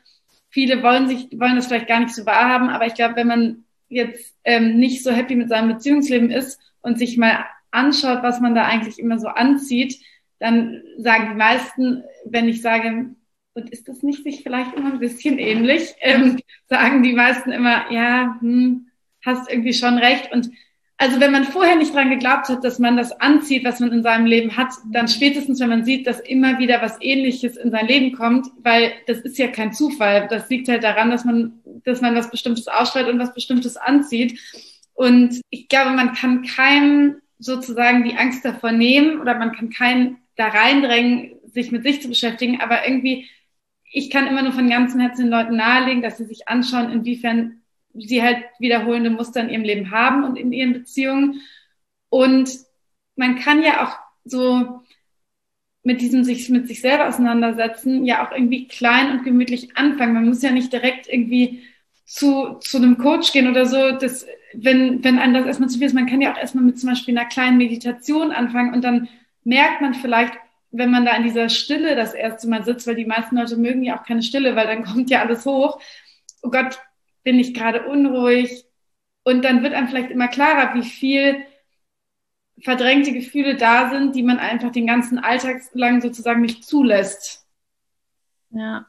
viele 0.56 0.82
wollen 0.82 1.06
sich, 1.06 1.28
wollen 1.38 1.56
das 1.56 1.66
vielleicht 1.66 1.86
gar 1.86 2.00
nicht 2.00 2.14
so 2.14 2.24
wahrhaben, 2.24 2.70
aber 2.70 2.86
ich 2.86 2.94
glaube, 2.94 3.16
wenn 3.16 3.26
man 3.26 3.64
jetzt 3.90 4.34
ähm, 4.42 4.78
nicht 4.78 5.04
so 5.04 5.12
happy 5.12 5.36
mit 5.36 5.50
seinem 5.50 5.68
Beziehungsleben 5.68 6.30
ist 6.30 6.58
und 6.80 6.98
sich 6.98 7.18
mal 7.18 7.44
anschaut, 7.72 8.22
was 8.22 8.40
man 8.40 8.54
da 8.54 8.64
eigentlich 8.64 8.98
immer 8.98 9.18
so 9.18 9.28
anzieht, 9.28 10.00
dann 10.38 10.82
sagen 10.96 11.28
die 11.28 11.36
meisten, 11.36 12.04
wenn 12.24 12.48
ich 12.48 12.62
sage, 12.62 13.10
und 13.52 13.68
ist 13.68 13.86
das 13.86 14.02
nicht 14.02 14.24
sich 14.24 14.42
vielleicht 14.42 14.74
immer 14.74 14.94
ein 14.94 14.98
bisschen 14.98 15.38
ähnlich, 15.38 15.94
ähm, 16.00 16.38
sagen 16.70 17.02
die 17.02 17.12
meisten 17.12 17.52
immer, 17.52 17.92
ja, 17.92 18.38
hm, 18.40 18.88
hast 19.26 19.50
irgendwie 19.50 19.74
schon 19.74 19.98
recht. 19.98 20.32
Und 20.32 20.50
also 20.98 21.20
wenn 21.20 21.32
man 21.32 21.44
vorher 21.44 21.76
nicht 21.76 21.94
dran 21.94 22.08
geglaubt 22.08 22.48
hat, 22.48 22.64
dass 22.64 22.78
man 22.78 22.96
das 22.96 23.12
anzieht, 23.20 23.64
was 23.64 23.80
man 23.80 23.92
in 23.92 24.02
seinem 24.02 24.24
Leben 24.24 24.56
hat, 24.56 24.70
dann 24.90 25.08
spätestens, 25.08 25.60
wenn 25.60 25.68
man 25.68 25.84
sieht, 25.84 26.06
dass 26.06 26.20
immer 26.20 26.58
wieder 26.58 26.80
was 26.80 26.96
Ähnliches 27.00 27.56
in 27.58 27.70
sein 27.70 27.86
Leben 27.86 28.12
kommt, 28.12 28.46
weil 28.62 28.92
das 29.06 29.18
ist 29.18 29.36
ja 29.36 29.48
kein 29.48 29.74
Zufall. 29.74 30.26
Das 30.30 30.48
liegt 30.48 30.68
halt 30.68 30.84
daran, 30.84 31.10
dass 31.10 31.26
man, 31.26 31.60
dass 31.84 32.00
man 32.00 32.14
was 32.14 32.30
Bestimmtes 32.30 32.66
ausstrahlt 32.66 33.08
und 33.08 33.18
was 33.18 33.34
Bestimmtes 33.34 33.76
anzieht. 33.76 34.40
Und 34.94 35.42
ich 35.50 35.68
glaube, 35.68 35.90
man 35.90 36.14
kann 36.14 36.42
keinem 36.42 37.16
sozusagen 37.38 38.04
die 38.04 38.16
Angst 38.16 38.42
davor 38.44 38.72
nehmen 38.72 39.20
oder 39.20 39.34
man 39.34 39.52
kann 39.52 39.68
keinen 39.68 40.16
da 40.36 40.48
reindrängen, 40.48 41.32
sich 41.44 41.72
mit 41.72 41.82
sich 41.82 42.00
zu 42.00 42.08
beschäftigen. 42.08 42.62
Aber 42.62 42.88
irgendwie, 42.88 43.28
ich 43.92 44.08
kann 44.08 44.26
immer 44.26 44.40
nur 44.40 44.52
von 44.52 44.70
ganzem 44.70 45.00
Herzen 45.00 45.24
den 45.24 45.30
Leuten 45.30 45.56
nahelegen, 45.56 46.00
dass 46.00 46.16
sie 46.16 46.24
sich 46.24 46.48
anschauen, 46.48 46.90
inwiefern 46.90 47.60
sie 47.98 48.22
halt 48.22 48.38
wiederholende 48.58 49.10
Muster 49.10 49.40
in 49.40 49.50
ihrem 49.50 49.64
Leben 49.64 49.90
haben 49.90 50.24
und 50.24 50.36
in 50.36 50.52
ihren 50.52 50.72
Beziehungen. 50.72 51.40
Und 52.08 52.50
man 53.16 53.36
kann 53.38 53.62
ja 53.62 53.84
auch 53.84 53.98
so 54.24 54.80
mit 55.82 56.00
diesem 56.00 56.24
sich 56.24 56.48
mit 56.48 56.66
sich 56.66 56.80
selber 56.80 57.08
auseinandersetzen, 57.08 58.04
ja 58.04 58.26
auch 58.26 58.32
irgendwie 58.32 58.66
klein 58.66 59.12
und 59.12 59.24
gemütlich 59.24 59.76
anfangen. 59.76 60.14
Man 60.14 60.26
muss 60.26 60.42
ja 60.42 60.50
nicht 60.50 60.72
direkt 60.72 61.06
irgendwie 61.06 61.62
zu, 62.04 62.56
zu 62.60 62.78
einem 62.78 62.98
Coach 62.98 63.32
gehen 63.32 63.48
oder 63.48 63.66
so. 63.66 63.92
Das, 63.92 64.26
wenn, 64.52 65.04
wenn 65.04 65.20
einem 65.20 65.34
das 65.34 65.46
erstmal 65.46 65.68
zu 65.68 65.78
viel 65.78 65.86
ist, 65.86 65.94
man 65.94 66.06
kann 66.06 66.20
ja 66.20 66.32
auch 66.32 66.38
erstmal 66.38 66.64
mit 66.64 66.80
zum 66.80 66.88
Beispiel 66.88 67.16
einer 67.16 67.28
kleinen 67.28 67.58
Meditation 67.58 68.32
anfangen 68.32 68.74
und 68.74 68.82
dann 68.82 69.08
merkt 69.44 69.80
man 69.80 69.94
vielleicht, 69.94 70.34
wenn 70.72 70.90
man 70.90 71.04
da 71.04 71.16
in 71.16 71.22
dieser 71.22 71.48
Stille 71.48 71.94
das 71.94 72.14
erste 72.14 72.48
Mal 72.48 72.64
sitzt, 72.64 72.86
weil 72.86 72.96
die 72.96 73.06
meisten 73.06 73.36
Leute 73.36 73.56
mögen 73.56 73.84
ja 73.84 73.98
auch 73.98 74.04
keine 74.04 74.22
Stille, 74.22 74.56
weil 74.56 74.66
dann 74.66 74.84
kommt 74.92 75.08
ja 75.08 75.20
alles 75.20 75.46
hoch. 75.46 75.80
Oh 76.42 76.50
Gott, 76.50 76.78
bin 77.26 77.40
ich 77.40 77.54
gerade 77.54 77.82
unruhig? 77.88 78.64
Und 79.24 79.44
dann 79.44 79.64
wird 79.64 79.74
einem 79.74 79.88
vielleicht 79.88 80.12
immer 80.12 80.28
klarer, 80.28 80.74
wie 80.74 80.84
viel 80.84 81.44
verdrängte 82.62 83.12
Gefühle 83.12 83.56
da 83.56 83.90
sind, 83.90 84.14
die 84.14 84.22
man 84.22 84.38
einfach 84.38 84.70
den 84.70 84.86
ganzen 84.86 85.18
Alltag 85.18 85.60
lang 85.72 86.00
sozusagen 86.00 86.40
nicht 86.40 86.64
zulässt. 86.64 87.44
Ja. 88.50 88.86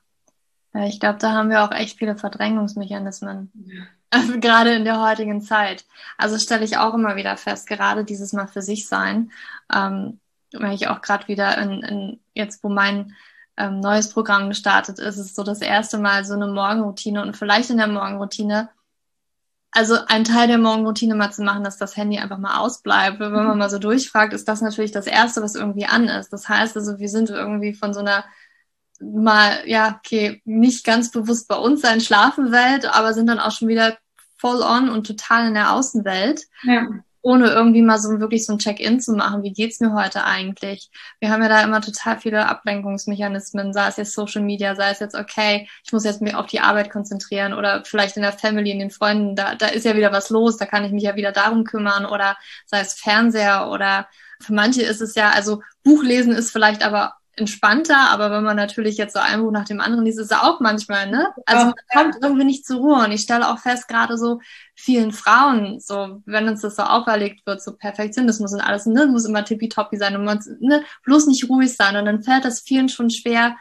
ich 0.85 0.99
glaube, 0.99 1.17
da 1.17 1.31
haben 1.31 1.49
wir 1.49 1.63
auch 1.63 1.71
echt 1.71 1.97
viele 1.97 2.15
Verdrängungsmechanismen. 2.15 3.51
Ja. 3.65 3.87
Also 4.11 4.39
gerade 4.39 4.75
in 4.75 4.85
der 4.85 5.01
heutigen 5.01 5.41
Zeit. 5.41 5.85
Also 6.19 6.37
stelle 6.37 6.63
ich 6.63 6.77
auch 6.77 6.93
immer 6.93 7.15
wieder 7.15 7.37
fest, 7.37 7.67
gerade 7.67 8.05
dieses 8.05 8.33
Mal 8.33 8.47
für 8.47 8.61
sich 8.61 8.87
sein, 8.87 9.31
ähm, 9.73 10.19
weil 10.53 10.75
ich 10.75 10.87
auch 10.89 11.01
gerade 11.01 11.27
wieder 11.27 11.57
in, 11.57 11.81
in, 11.81 12.19
jetzt, 12.35 12.63
wo 12.63 12.69
mein 12.69 13.15
ähm, 13.57 13.79
neues 13.79 14.09
Programm 14.09 14.49
gestartet 14.49 14.99
ist, 14.99 15.17
ist 15.17 15.35
so 15.35 15.43
das 15.43 15.61
erste 15.61 15.97
Mal 15.97 16.25
so 16.25 16.33
eine 16.33 16.47
Morgenroutine 16.47 17.21
und 17.21 17.35
vielleicht 17.35 17.69
in 17.69 17.77
der 17.77 17.87
Morgenroutine, 17.87 18.69
also 19.71 19.97
ein 20.07 20.23
Teil 20.23 20.47
der 20.47 20.57
Morgenroutine 20.57 21.15
mal 21.15 21.31
zu 21.31 21.43
machen, 21.43 21.63
dass 21.63 21.77
das 21.77 21.97
Handy 21.97 22.17
einfach 22.19 22.37
mal 22.37 22.59
ausbleibt. 22.59 23.19
Wenn 23.19 23.31
man 23.31 23.57
mal 23.57 23.69
so 23.69 23.79
durchfragt, 23.79 24.33
ist 24.33 24.47
das 24.47 24.61
natürlich 24.61 24.91
das 24.91 25.07
Erste, 25.07 25.41
was 25.41 25.55
irgendwie 25.55 25.85
an 25.85 26.07
ist. 26.07 26.31
Das 26.31 26.47
heißt 26.47 26.75
also, 26.77 26.99
wir 26.99 27.09
sind 27.09 27.29
irgendwie 27.29 27.73
von 27.73 27.93
so 27.93 27.99
einer 27.99 28.23
mal, 28.99 29.59
ja, 29.65 29.99
okay, 29.99 30.41
nicht 30.45 30.85
ganz 30.85 31.11
bewusst 31.11 31.47
bei 31.47 31.55
uns 31.55 31.81
sein 31.81 32.01
Schlafenwelt, 32.01 32.85
aber 32.85 33.13
sind 33.13 33.27
dann 33.27 33.39
auch 33.39 33.51
schon 33.51 33.67
wieder 33.67 33.97
voll 34.37 34.61
on 34.61 34.89
und 34.89 35.05
total 35.05 35.47
in 35.47 35.53
der 35.53 35.73
Außenwelt. 35.73 36.43
Ja 36.63 36.87
ohne 37.27 37.49
irgendwie 37.49 37.81
mal 37.81 37.99
so 37.99 38.21
wirklich 38.21 38.45
so 38.45 38.53
ein 38.53 38.59
Check-in 38.59 39.01
zu 39.01 39.11
machen. 39.11 39.43
Wie 39.43 39.51
geht's 39.51 39.81
mir 39.81 39.91
heute 39.91 40.23
eigentlich? 40.23 40.89
Wir 41.19 41.29
haben 41.29 41.43
ja 41.43 41.49
da 41.49 41.61
immer 41.61 41.81
total 41.81 42.17
viele 42.21 42.47
Ablenkungsmechanismen, 42.47 43.73
sei 43.73 43.89
es 43.89 43.97
jetzt 43.97 44.13
Social 44.13 44.41
Media, 44.41 44.75
sei 44.75 44.91
es 44.91 44.99
jetzt, 44.99 45.13
okay, 45.13 45.67
ich 45.83 45.91
muss 45.91 46.05
jetzt 46.05 46.21
mich 46.21 46.35
auf 46.35 46.45
die 46.45 46.61
Arbeit 46.61 46.89
konzentrieren 46.89 47.53
oder 47.53 47.83
vielleicht 47.83 48.15
in 48.15 48.23
der 48.23 48.31
Family, 48.31 48.71
in 48.71 48.79
den 48.79 48.91
Freunden, 48.91 49.35
da, 49.35 49.55
da 49.55 49.67
ist 49.67 49.83
ja 49.83 49.97
wieder 49.97 50.13
was 50.13 50.29
los, 50.29 50.55
da 50.55 50.65
kann 50.65 50.85
ich 50.85 50.93
mich 50.93 51.03
ja 51.03 51.17
wieder 51.17 51.33
darum 51.33 51.65
kümmern 51.65 52.05
oder 52.05 52.37
sei 52.65 52.79
es 52.79 52.93
Fernseher 52.93 53.69
oder 53.71 54.07
für 54.41 54.53
manche 54.53 54.83
ist 54.83 55.01
es 55.01 55.15
ja, 55.15 55.31
also 55.31 55.61
Buchlesen 55.83 56.31
ist 56.31 56.51
vielleicht 56.51 56.81
aber 56.81 57.16
entspannter, 57.37 58.09
aber 58.09 58.31
wenn 58.31 58.43
man 58.43 58.55
natürlich 58.55 58.97
jetzt 58.97 59.13
so 59.13 59.19
ein 59.19 59.41
Buch 59.41 59.51
nach 59.51 59.65
dem 59.65 59.79
anderen 59.79 60.05
liest, 60.05 60.19
ist 60.19 60.31
es 60.31 60.37
auch 60.37 60.59
manchmal, 60.59 61.09
ne? 61.09 61.29
Also 61.45 61.67
man 61.67 61.75
kommt 61.93 62.15
irgendwie 62.21 62.45
nicht 62.45 62.65
zur 62.65 62.79
Ruhe 62.79 63.05
und 63.05 63.11
ich 63.11 63.21
stelle 63.21 63.47
auch 63.47 63.59
fest, 63.59 63.87
gerade 63.87 64.17
so 64.17 64.41
vielen 64.75 65.11
Frauen, 65.11 65.79
so 65.79 66.21
wenn 66.25 66.47
uns 66.47 66.61
das 66.61 66.75
so 66.75 66.83
auferlegt 66.83 67.45
wird, 67.45 67.61
so 67.61 67.73
Perfektionismus 67.73 68.53
und 68.53 68.61
alles, 68.61 68.87
ne, 68.87 69.05
muss 69.05 69.25
immer 69.25 69.45
tippitoppi 69.45 69.97
sein 69.97 70.15
und 70.15 70.25
man, 70.25 70.43
ne, 70.59 70.83
bloß 71.03 71.27
nicht 71.27 71.47
ruhig 71.47 71.75
sein 71.75 71.95
und 71.95 72.05
dann 72.05 72.23
fällt 72.23 72.43
das 72.43 72.61
vielen 72.61 72.89
schon 72.89 73.09
schwer, 73.09 73.55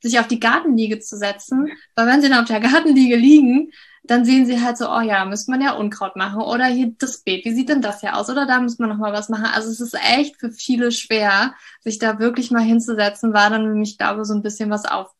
sich 0.00 0.18
auf 0.18 0.26
die 0.28 0.40
Gartenliege 0.40 0.98
zu 0.98 1.16
setzen, 1.16 1.68
weil 1.94 2.06
wenn 2.06 2.22
sie 2.22 2.28
dann 2.28 2.40
auf 2.40 2.48
der 2.48 2.60
Gartenliege 2.60 3.16
liegen, 3.16 3.70
dann 4.02 4.24
sehen 4.24 4.46
sie 4.46 4.62
halt 4.62 4.78
so, 4.78 4.90
oh 4.90 5.00
ja, 5.00 5.24
müsste 5.24 5.50
man 5.50 5.60
ja 5.60 5.72
Unkraut 5.72 6.16
machen 6.16 6.40
oder 6.40 6.66
hier 6.66 6.92
das 6.98 7.22
Beet, 7.22 7.44
wie 7.44 7.54
sieht 7.54 7.68
denn 7.68 7.82
das 7.82 8.00
hier 8.00 8.16
aus 8.16 8.30
oder 8.30 8.46
da 8.46 8.60
muss 8.60 8.78
man 8.78 8.88
noch 8.88 8.96
mal 8.96 9.12
was 9.12 9.28
machen. 9.28 9.46
Also 9.46 9.70
es 9.70 9.80
ist 9.80 9.94
echt 9.94 10.38
für 10.38 10.50
viele 10.50 10.90
schwer, 10.90 11.54
sich 11.80 11.98
da 11.98 12.18
wirklich 12.18 12.50
mal 12.50 12.62
hinzusetzen, 12.62 13.34
war 13.34 13.50
dann 13.50 13.70
nämlich, 13.70 13.98
glaube 13.98 14.24
so 14.24 14.34
ein 14.34 14.42
bisschen 14.42 14.70
was 14.70 14.86
auf, 14.86 15.10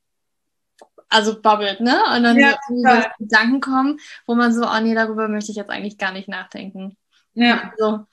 also 1.08 1.40
bubbelt, 1.40 1.80
ne? 1.80 2.00
Und 2.16 2.22
dann 2.22 2.38
ja, 2.38 2.56
so 2.68 3.08
Gedanken 3.18 3.60
kommen, 3.60 3.98
wo 4.26 4.34
man 4.34 4.54
so, 4.54 4.66
oh 4.66 4.80
nee, 4.80 4.94
darüber 4.94 5.28
möchte 5.28 5.50
ich 5.50 5.56
jetzt 5.56 5.70
eigentlich 5.70 5.98
gar 5.98 6.12
nicht 6.12 6.28
nachdenken. 6.28 6.96
Ja. 7.34 7.72
Also, 7.72 8.06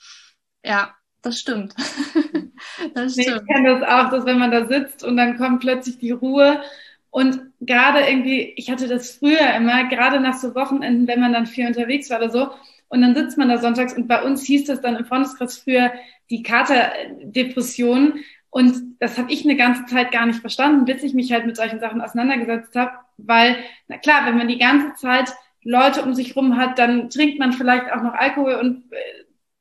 ja, 0.63 0.95
das 1.21 1.39
stimmt. 1.39 1.75
das 2.93 3.13
stimmt. 3.13 3.41
Ich 3.41 3.47
kenne 3.47 3.79
das 3.79 3.83
auch, 3.83 4.09
dass 4.09 4.25
wenn 4.25 4.39
man 4.39 4.51
da 4.51 4.67
sitzt 4.67 5.03
und 5.03 5.15
dann 5.15 5.37
kommt 5.37 5.61
plötzlich 5.61 5.97
die 5.99 6.11
Ruhe 6.11 6.61
und 7.09 7.39
gerade 7.61 8.01
irgendwie, 8.01 8.53
ich 8.55 8.69
hatte 8.69 8.87
das 8.87 9.11
früher 9.11 9.53
immer, 9.55 9.85
gerade 9.85 10.19
nach 10.19 10.37
so 10.37 10.53
Wochenenden, 10.55 11.07
wenn 11.07 11.19
man 11.19 11.33
dann 11.33 11.47
viel 11.47 11.67
unterwegs 11.67 12.09
war 12.09 12.17
oder 12.17 12.29
so, 12.29 12.49
und 12.89 13.01
dann 13.01 13.15
sitzt 13.15 13.37
man 13.37 13.49
da 13.49 13.57
sonntags 13.57 13.93
und 13.93 14.07
bei 14.07 14.21
uns 14.21 14.43
hieß 14.43 14.65
das 14.65 14.81
dann 14.81 14.95
im 14.95 15.05
Freundeskreis 15.05 15.57
früher 15.57 15.91
die 16.29 16.43
Katerdepression. 16.43 18.19
Und 18.49 18.95
das 18.99 19.17
habe 19.17 19.31
ich 19.31 19.43
eine 19.43 19.57
ganze 19.57 19.85
Zeit 19.85 20.11
gar 20.11 20.25
nicht 20.25 20.39
verstanden, 20.39 20.85
bis 20.85 21.03
ich 21.03 21.13
mich 21.13 21.31
halt 21.31 21.45
mit 21.45 21.57
solchen 21.57 21.79
Sachen 21.79 22.01
auseinandergesetzt 22.01 22.75
habe. 22.75 22.91
Weil, 23.17 23.57
na 23.87 23.97
klar, 23.97 24.25
wenn 24.25 24.37
man 24.37 24.47
die 24.47 24.57
ganze 24.57 24.95
Zeit 24.95 25.33
Leute 25.63 26.01
um 26.01 26.13
sich 26.13 26.35
rum 26.35 26.55
hat, 26.55 26.79
dann 26.79 27.09
trinkt 27.09 27.39
man 27.39 27.51
vielleicht 27.51 27.91
auch 27.91 28.01
noch 28.01 28.13
Alkohol 28.13 28.53
und 28.55 28.91
äh, 28.93 28.97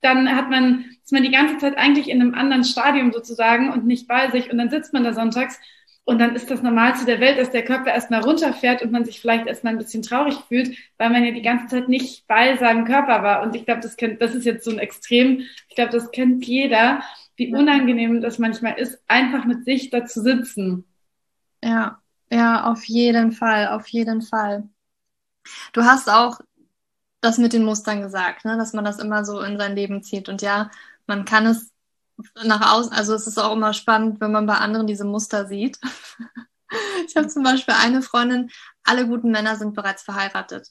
dann 0.02 0.36
hat 0.36 0.50
man, 0.50 0.84
ist 1.02 1.12
man 1.12 1.24
die 1.24 1.32
ganze 1.32 1.58
Zeit 1.58 1.76
eigentlich 1.76 2.08
in 2.08 2.20
einem 2.20 2.34
anderen 2.34 2.62
Stadium 2.62 3.12
sozusagen 3.12 3.72
und 3.72 3.86
nicht 3.86 4.06
bei 4.06 4.30
sich. 4.30 4.52
Und 4.52 4.58
dann 4.58 4.70
sitzt 4.70 4.92
man 4.92 5.02
da 5.02 5.12
sonntags 5.12 5.58
und 6.06 6.20
dann 6.20 6.36
ist 6.36 6.48
das 6.52 6.62
Normalste 6.62 7.04
der 7.04 7.18
Welt, 7.18 7.36
dass 7.36 7.50
der 7.50 7.64
Körper 7.64 7.92
erstmal 7.92 8.20
runterfährt 8.20 8.80
und 8.80 8.92
man 8.92 9.04
sich 9.04 9.20
vielleicht 9.20 9.48
erstmal 9.48 9.72
ein 9.72 9.78
bisschen 9.78 10.02
traurig 10.02 10.36
fühlt, 10.46 10.78
weil 10.98 11.10
man 11.10 11.24
ja 11.24 11.32
die 11.32 11.42
ganze 11.42 11.66
Zeit 11.66 11.88
nicht 11.88 12.28
bei 12.28 12.56
seinem 12.56 12.84
Körper 12.84 13.24
war. 13.24 13.42
Und 13.42 13.56
ich 13.56 13.64
glaube, 13.64 13.80
das 13.80 13.96
kennt, 13.96 14.22
das 14.22 14.32
ist 14.32 14.44
jetzt 14.44 14.64
so 14.64 14.70
ein 14.70 14.78
Extrem. 14.78 15.40
Ich 15.68 15.74
glaube, 15.74 15.90
das 15.90 16.12
kennt 16.12 16.46
jeder, 16.46 17.02
wie 17.34 17.52
unangenehm 17.52 18.20
das 18.20 18.38
manchmal 18.38 18.78
ist, 18.78 19.02
einfach 19.08 19.46
mit 19.46 19.64
sich 19.64 19.90
da 19.90 20.06
zu 20.06 20.22
sitzen. 20.22 20.84
Ja, 21.64 22.00
ja, 22.30 22.70
auf 22.70 22.84
jeden 22.84 23.32
Fall, 23.32 23.66
auf 23.66 23.88
jeden 23.88 24.22
Fall. 24.22 24.68
Du 25.72 25.82
hast 25.82 26.08
auch 26.08 26.40
das 27.20 27.36
mit 27.38 27.52
den 27.52 27.64
Mustern 27.64 28.00
gesagt, 28.00 28.44
ne, 28.44 28.56
dass 28.56 28.74
man 28.74 28.84
das 28.84 29.00
immer 29.00 29.24
so 29.24 29.40
in 29.40 29.58
sein 29.58 29.74
Leben 29.74 30.04
zieht. 30.04 30.28
Und 30.28 30.40
ja, 30.40 30.70
man 31.08 31.24
kann 31.24 31.46
es 31.46 31.72
nach 32.44 32.74
außen, 32.74 32.92
also 32.92 33.14
es 33.14 33.26
ist 33.26 33.38
auch 33.38 33.52
immer 33.52 33.72
spannend, 33.72 34.20
wenn 34.20 34.32
man 34.32 34.46
bei 34.46 34.56
anderen 34.56 34.86
diese 34.86 35.04
Muster 35.04 35.46
sieht. 35.46 35.78
ich 37.06 37.16
habe 37.16 37.28
zum 37.28 37.42
Beispiel 37.42 37.74
eine 37.74 38.02
Freundin, 38.02 38.50
alle 38.84 39.06
guten 39.06 39.30
Männer 39.30 39.56
sind 39.56 39.74
bereits 39.74 40.02
verheiratet. 40.02 40.68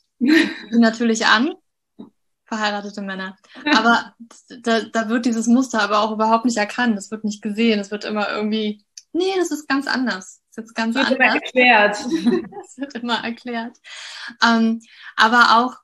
Natürlich 0.72 1.26
an, 1.26 1.54
verheiratete 2.46 3.02
Männer. 3.02 3.38
Aber 3.76 4.14
da, 4.62 4.82
da 4.82 5.10
wird 5.10 5.26
dieses 5.26 5.48
Muster 5.48 5.82
aber 5.82 6.00
auch 6.00 6.12
überhaupt 6.12 6.46
nicht 6.46 6.58
erkannt. 6.58 6.98
Es 6.98 7.12
wird 7.12 7.24
nicht 7.24 7.42
gesehen. 7.42 7.80
Es 7.80 7.92
wird 7.92 8.06
immer 8.06 8.30
irgendwie, 8.30 8.86
nee, 9.14 9.34
das 9.38 9.52
ist 9.52 9.68
ganz 9.68 9.88
anders. 9.88 10.42
Das 10.56 10.66
ist 10.66 10.70
jetzt 10.70 10.76
ganz 10.76 10.96
das 10.96 11.10
wird 11.10 11.20
anders. 11.20 11.52
Immer 11.54 11.72
erklärt. 11.74 11.98
das 12.62 12.78
wird 12.78 12.94
immer 12.96 13.24
erklärt. 13.24 13.78
Ähm, 14.44 14.82
aber 15.16 15.58
auch 15.58 15.78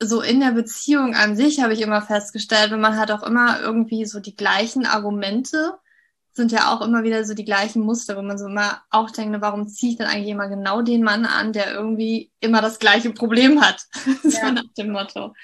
so 0.00 0.20
in 0.20 0.40
der 0.40 0.52
Beziehung 0.52 1.14
an 1.14 1.36
sich 1.36 1.60
habe 1.60 1.72
ich 1.72 1.80
immer 1.80 2.02
festgestellt, 2.02 2.70
wenn 2.70 2.80
man 2.80 2.96
hat 2.96 3.10
auch 3.10 3.22
immer 3.22 3.60
irgendwie 3.60 4.04
so 4.04 4.20
die 4.20 4.36
gleichen 4.36 4.86
Argumente, 4.86 5.74
sind 6.38 6.52
ja 6.52 6.72
auch 6.72 6.80
immer 6.82 7.02
wieder 7.02 7.24
so 7.24 7.34
die 7.34 7.44
gleichen 7.44 7.82
Muster, 7.82 8.16
wo 8.16 8.22
man 8.22 8.38
so 8.38 8.46
immer 8.46 8.80
auch 8.90 9.10
denkt, 9.10 9.40
warum 9.40 9.66
ziehe 9.66 9.92
ich 9.92 9.98
denn 9.98 10.06
eigentlich 10.06 10.30
immer 10.30 10.48
genau 10.48 10.82
den 10.82 11.02
Mann 11.02 11.26
an, 11.26 11.52
der 11.52 11.72
irgendwie 11.72 12.30
immer 12.38 12.62
das 12.62 12.78
gleiche 12.78 13.10
Problem 13.12 13.60
hat? 13.60 13.86
Ja. 14.22 14.46
so 14.46 14.52
nach 14.52 14.72
dem 14.76 14.92
Motto. 14.92 15.34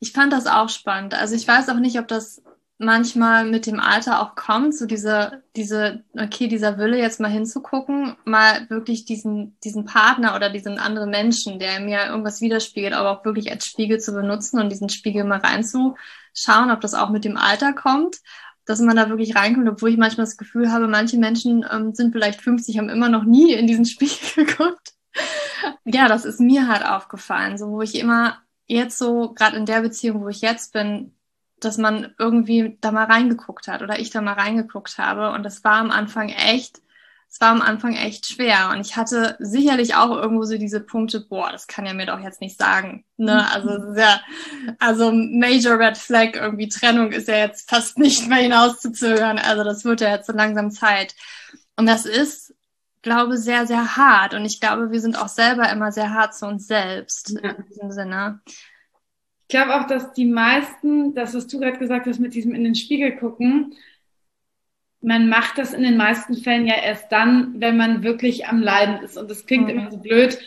Ich 0.00 0.12
fand 0.12 0.32
das 0.32 0.46
auch 0.46 0.68
spannend. 0.68 1.14
Also 1.14 1.34
ich 1.34 1.46
weiß 1.46 1.68
auch 1.68 1.78
nicht, 1.78 1.98
ob 1.98 2.08
das 2.08 2.42
manchmal 2.78 3.44
mit 3.44 3.66
dem 3.66 3.80
Alter 3.80 4.22
auch 4.22 4.36
kommt, 4.36 4.74
so 4.74 4.86
diese, 4.86 5.42
diese, 5.56 6.04
okay, 6.12 6.46
dieser 6.46 6.78
Wille 6.78 6.96
jetzt 6.96 7.18
mal 7.18 7.30
hinzugucken, 7.30 8.16
mal 8.24 8.70
wirklich 8.70 9.04
diesen, 9.04 9.58
diesen 9.64 9.84
Partner 9.84 10.36
oder 10.36 10.48
diesen 10.48 10.78
anderen 10.78 11.10
Menschen, 11.10 11.58
der 11.58 11.80
mir 11.80 12.06
irgendwas 12.06 12.40
widerspiegelt, 12.40 12.94
aber 12.94 13.10
auch 13.10 13.24
wirklich 13.24 13.50
als 13.50 13.66
Spiegel 13.66 13.98
zu 13.98 14.12
benutzen 14.12 14.60
und 14.60 14.70
diesen 14.70 14.88
Spiegel 14.88 15.24
mal 15.24 15.40
reinzuschauen, 15.40 16.70
ob 16.70 16.80
das 16.80 16.94
auch 16.94 17.10
mit 17.10 17.24
dem 17.24 17.36
Alter 17.36 17.72
kommt, 17.72 18.18
dass 18.64 18.80
man 18.80 18.96
da 18.96 19.08
wirklich 19.08 19.34
reinkommt, 19.34 19.68
obwohl 19.68 19.90
ich 19.90 19.96
manchmal 19.96 20.26
das 20.26 20.36
Gefühl 20.36 20.70
habe, 20.70 20.86
manche 20.86 21.18
Menschen 21.18 21.66
ähm, 21.70 21.94
sind 21.94 22.12
vielleicht 22.12 22.40
50, 22.40 22.78
haben 22.78 22.88
immer 22.88 23.08
noch 23.08 23.24
nie 23.24 23.54
in 23.54 23.66
diesen 23.66 23.86
Spiegel 23.86 24.46
geguckt. 24.46 24.92
ja, 25.84 26.06
das 26.06 26.24
ist 26.24 26.38
mir 26.38 26.68
halt 26.68 26.86
aufgefallen, 26.86 27.58
so 27.58 27.70
wo 27.70 27.82
ich 27.82 27.96
immer 27.96 28.38
jetzt 28.66 28.98
so, 28.98 29.32
gerade 29.32 29.56
in 29.56 29.66
der 29.66 29.80
Beziehung, 29.80 30.22
wo 30.22 30.28
ich 30.28 30.42
jetzt 30.42 30.72
bin, 30.72 31.17
dass 31.60 31.78
man 31.78 32.14
irgendwie 32.18 32.78
da 32.80 32.92
mal 32.92 33.04
reingeguckt 33.04 33.68
hat 33.68 33.82
oder 33.82 33.98
ich 33.98 34.10
da 34.10 34.20
mal 34.20 34.34
reingeguckt 34.34 34.98
habe. 34.98 35.30
Und 35.30 35.42
das 35.42 35.64
war 35.64 35.74
am 35.74 35.90
Anfang 35.90 36.28
echt, 36.28 36.80
es 37.30 37.40
war 37.40 37.50
am 37.50 37.62
Anfang 37.62 37.94
echt 37.94 38.26
schwer. 38.26 38.70
Und 38.72 38.80
ich 38.80 38.96
hatte 38.96 39.36
sicherlich 39.38 39.94
auch 39.94 40.10
irgendwo 40.10 40.44
so 40.44 40.56
diese 40.56 40.80
Punkte, 40.80 41.20
boah, 41.20 41.50
das 41.52 41.66
kann 41.66 41.86
ja 41.86 41.94
mir 41.94 42.06
doch 42.06 42.20
jetzt 42.20 42.40
nicht 42.40 42.58
sagen. 42.58 43.04
Ne? 43.16 43.34
Mhm. 43.34 43.38
Also 43.52 43.92
sehr, 43.94 44.20
also 44.78 45.12
Major 45.12 45.78
Red 45.78 45.98
Flag, 45.98 46.34
irgendwie 46.34 46.68
Trennung 46.68 47.12
ist 47.12 47.28
ja 47.28 47.36
jetzt 47.36 47.68
fast 47.68 47.98
nicht 47.98 48.28
mehr 48.28 48.38
hinauszuzögern. 48.38 49.38
Also 49.38 49.64
das 49.64 49.84
wird 49.84 50.00
ja 50.00 50.10
jetzt 50.10 50.26
so 50.26 50.32
langsam 50.32 50.70
Zeit. 50.70 51.14
Und 51.76 51.86
das 51.86 52.06
ist, 52.06 52.54
glaube 53.02 53.36
sehr, 53.36 53.66
sehr 53.66 53.96
hart. 53.96 54.34
Und 54.34 54.44
ich 54.44 54.60
glaube, 54.60 54.90
wir 54.90 55.00
sind 55.00 55.16
auch 55.16 55.28
selber 55.28 55.70
immer 55.70 55.92
sehr 55.92 56.12
hart 56.12 56.34
zu 56.34 56.46
uns 56.46 56.66
selbst 56.66 57.30
ja. 57.30 57.50
in 57.50 57.64
diesem 57.66 57.90
Sinne. 57.90 58.40
Ich 59.50 59.56
glaube 59.56 59.80
auch, 59.80 59.86
dass 59.86 60.12
die 60.12 60.26
meisten, 60.26 61.14
das, 61.14 61.34
was 61.34 61.46
du 61.46 61.58
gerade 61.58 61.78
gesagt 61.78 62.06
hast, 62.06 62.18
mit 62.18 62.34
diesem 62.34 62.54
in 62.54 62.64
den 62.64 62.74
Spiegel 62.74 63.16
gucken, 63.16 63.74
man 65.00 65.30
macht 65.30 65.56
das 65.56 65.72
in 65.72 65.82
den 65.82 65.96
meisten 65.96 66.36
Fällen 66.36 66.66
ja 66.66 66.74
erst 66.74 67.10
dann, 67.10 67.58
wenn 67.58 67.78
man 67.78 68.02
wirklich 68.02 68.46
am 68.46 68.60
Leiden 68.60 69.02
ist. 69.02 69.16
Und 69.16 69.30
das 69.30 69.46
klingt 69.46 69.64
mhm. 69.64 69.70
immer 69.70 69.90
so 69.90 69.96
blöd. 69.96 70.38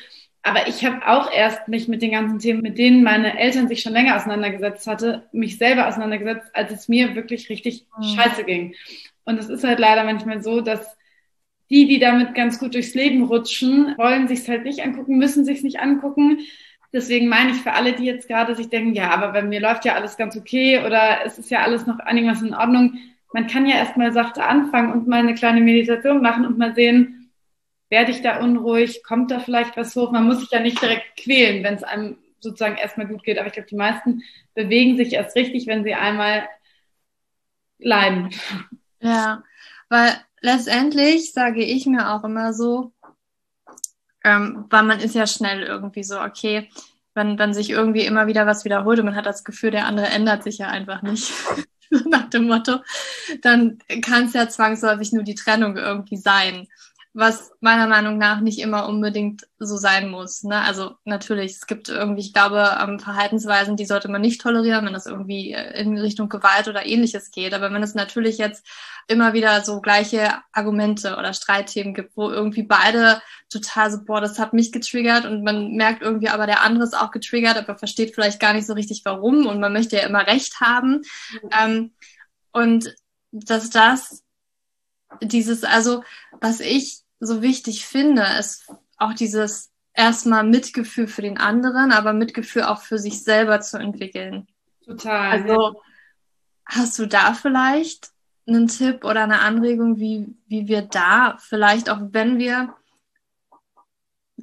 Aber 0.43 0.67
ich 0.67 0.85
habe 0.85 1.07
auch 1.07 1.33
erst 1.33 1.67
mich 1.67 1.87
mit 1.87 2.03
den 2.03 2.11
ganzen 2.11 2.37
Themen, 2.37 2.61
mit 2.61 2.77
denen 2.77 3.01
meine 3.01 3.39
Eltern 3.39 3.67
sich 3.67 3.81
schon 3.81 3.93
länger 3.93 4.17
auseinandergesetzt 4.17 4.85
hatte, 4.85 5.27
mich 5.31 5.57
selber 5.57 5.87
auseinandergesetzt, 5.87 6.51
als 6.53 6.71
es 6.71 6.87
mir 6.87 7.15
wirklich 7.15 7.49
richtig 7.49 7.87
mhm. 7.97 8.03
scheiße 8.03 8.43
ging. 8.43 8.75
Und 9.23 9.39
es 9.39 9.49
ist 9.49 9.63
halt 9.63 9.79
leider 9.79 10.03
manchmal 10.03 10.43
so, 10.43 10.61
dass 10.61 10.95
die, 11.71 11.87
die 11.87 11.97
damit 11.97 12.35
ganz 12.35 12.59
gut 12.59 12.75
durchs 12.75 12.93
Leben 12.93 13.23
rutschen, 13.23 13.95
wollen 13.97 14.27
sich's 14.27 14.47
halt 14.47 14.63
nicht 14.63 14.83
angucken, 14.83 15.17
müssen 15.17 15.43
sich's 15.43 15.63
nicht 15.63 15.79
angucken 15.79 16.37
Deswegen 16.93 17.29
meine 17.29 17.51
ich 17.51 17.57
für 17.57 17.73
alle, 17.73 17.93
die 17.93 18.03
jetzt 18.03 18.27
gerade 18.27 18.55
sich 18.55 18.69
denken, 18.69 18.93
ja, 18.93 19.11
aber 19.11 19.29
bei 19.29 19.41
mir 19.41 19.61
läuft 19.61 19.85
ja 19.85 19.95
alles 19.95 20.17
ganz 20.17 20.35
okay 20.35 20.83
oder 20.85 21.25
es 21.25 21.39
ist 21.39 21.49
ja 21.49 21.61
alles 21.61 21.85
noch 21.85 21.99
einigermaßen 21.99 22.49
in 22.49 22.53
Ordnung. 22.53 22.97
Man 23.33 23.47
kann 23.47 23.65
ja 23.65 23.77
erstmal 23.77 24.11
sachte 24.11 24.43
anfangen 24.43 24.91
und 24.91 25.07
mal 25.07 25.19
eine 25.19 25.35
kleine 25.35 25.61
Meditation 25.61 26.21
machen 26.21 26.45
und 26.45 26.57
mal 26.57 26.75
sehen, 26.75 27.31
werde 27.89 28.11
ich 28.11 28.21
da 28.21 28.39
unruhig, 28.39 29.03
kommt 29.03 29.31
da 29.31 29.39
vielleicht 29.39 29.77
was 29.77 29.95
hoch. 29.95 30.11
Man 30.11 30.25
muss 30.25 30.39
sich 30.39 30.51
ja 30.51 30.59
nicht 30.59 30.81
direkt 30.81 31.17
quälen, 31.17 31.63
wenn 31.63 31.75
es 31.75 31.83
einem 31.83 32.17
sozusagen 32.39 32.77
erstmal 32.77 33.07
gut 33.07 33.23
geht. 33.23 33.37
Aber 33.37 33.47
ich 33.47 33.53
glaube, 33.53 33.69
die 33.69 33.75
meisten 33.75 34.23
bewegen 34.53 34.97
sich 34.97 35.13
erst 35.13 35.35
richtig, 35.35 35.67
wenn 35.67 35.83
sie 35.83 35.93
einmal 35.93 36.47
leiden. 37.79 38.31
Ja, 39.01 39.43
weil 39.89 40.13
letztendlich 40.41 41.33
sage 41.33 41.63
ich 41.63 41.85
mir 41.85 42.13
auch 42.13 42.23
immer 42.23 42.53
so, 42.53 42.91
ähm, 44.23 44.65
weil 44.69 44.83
man 44.83 44.99
ist 44.99 45.15
ja 45.15 45.27
schnell 45.27 45.63
irgendwie 45.63 46.03
so, 46.03 46.19
okay, 46.19 46.69
wenn, 47.13 47.37
wenn 47.39 47.53
sich 47.53 47.69
irgendwie 47.69 48.05
immer 48.05 48.27
wieder 48.27 48.45
was 48.45 48.65
wiederholt 48.65 48.99
und 48.99 49.05
man 49.05 49.15
hat 49.15 49.25
das 49.25 49.43
Gefühl, 49.43 49.71
der 49.71 49.85
andere 49.85 50.07
ändert 50.07 50.43
sich 50.43 50.59
ja 50.59 50.67
einfach 50.67 51.01
nicht, 51.01 51.31
nach 52.09 52.29
dem 52.29 52.47
Motto, 52.47 52.77
dann 53.41 53.79
kann 54.01 54.25
es 54.25 54.33
ja 54.33 54.47
zwangsläufig 54.47 55.11
nur 55.11 55.23
die 55.23 55.35
Trennung 55.35 55.77
irgendwie 55.77 56.17
sein 56.17 56.67
was 57.13 57.51
meiner 57.59 57.87
Meinung 57.87 58.17
nach 58.17 58.39
nicht 58.39 58.59
immer 58.59 58.87
unbedingt 58.87 59.45
so 59.59 59.75
sein 59.75 60.09
muss. 60.09 60.43
Ne? 60.43 60.61
Also 60.61 60.95
natürlich, 61.03 61.53
es 61.53 61.67
gibt 61.67 61.89
irgendwie, 61.89 62.21
ich 62.21 62.31
glaube, 62.31 62.77
ähm, 62.81 62.99
Verhaltensweisen, 62.99 63.75
die 63.75 63.85
sollte 63.85 64.07
man 64.07 64.21
nicht 64.21 64.39
tolerieren, 64.39 64.85
wenn 64.85 64.93
das 64.93 65.07
irgendwie 65.07 65.51
äh, 65.51 65.81
in 65.81 65.97
Richtung 65.97 66.29
Gewalt 66.29 66.69
oder 66.69 66.85
ähnliches 66.85 67.31
geht. 67.31 67.53
Aber 67.53 67.71
wenn 67.71 67.83
es 67.83 67.95
natürlich 67.95 68.37
jetzt 68.37 68.65
immer 69.07 69.33
wieder 69.33 69.61
so 69.61 69.81
gleiche 69.81 70.29
Argumente 70.53 71.17
oder 71.17 71.33
Streitthemen 71.33 71.93
gibt, 71.93 72.15
wo 72.15 72.29
irgendwie 72.29 72.63
beide 72.63 73.21
total 73.49 73.91
so, 73.91 74.03
boah, 74.05 74.21
das 74.21 74.39
hat 74.39 74.53
mich 74.53 74.71
getriggert 74.71 75.25
und 75.25 75.43
man 75.43 75.73
merkt 75.73 76.01
irgendwie, 76.01 76.29
aber 76.29 76.45
der 76.45 76.61
andere 76.61 76.85
ist 76.85 76.97
auch 76.97 77.11
getriggert, 77.11 77.57
aber 77.57 77.77
versteht 77.77 78.15
vielleicht 78.15 78.39
gar 78.39 78.53
nicht 78.53 78.67
so 78.67 78.73
richtig 78.73 79.01
warum 79.03 79.47
und 79.47 79.59
man 79.59 79.73
möchte 79.73 79.97
ja 79.97 80.03
immer 80.03 80.25
Recht 80.27 80.61
haben. 80.61 81.01
Mhm. 81.31 81.49
Ähm, 81.61 81.91
und 82.53 82.95
dass 83.31 83.69
das 83.69 84.23
dieses, 85.21 85.63
also 85.63 86.03
was 86.39 86.59
ich 86.59 87.01
so 87.19 87.41
wichtig 87.41 87.85
finde, 87.85 88.23
ist 88.39 88.67
auch 88.97 89.13
dieses 89.13 89.71
erstmal 89.93 90.43
Mitgefühl 90.43 91.07
für 91.07 91.21
den 91.21 91.37
anderen, 91.37 91.91
aber 91.91 92.13
Mitgefühl 92.13 92.63
auch 92.63 92.81
für 92.81 92.97
sich 92.97 93.23
selber 93.23 93.61
zu 93.61 93.77
entwickeln. 93.77 94.47
Total. 94.85 95.31
Also 95.31 95.81
hast 96.65 96.97
du 96.97 97.05
da 97.05 97.33
vielleicht 97.33 98.11
einen 98.47 98.67
Tipp 98.67 99.03
oder 99.03 99.23
eine 99.23 99.41
Anregung, 99.41 99.99
wie, 99.99 100.33
wie 100.47 100.67
wir 100.67 100.81
da 100.81 101.37
vielleicht 101.39 101.89
auch, 101.89 101.99
wenn 102.11 102.37
wir 102.37 102.73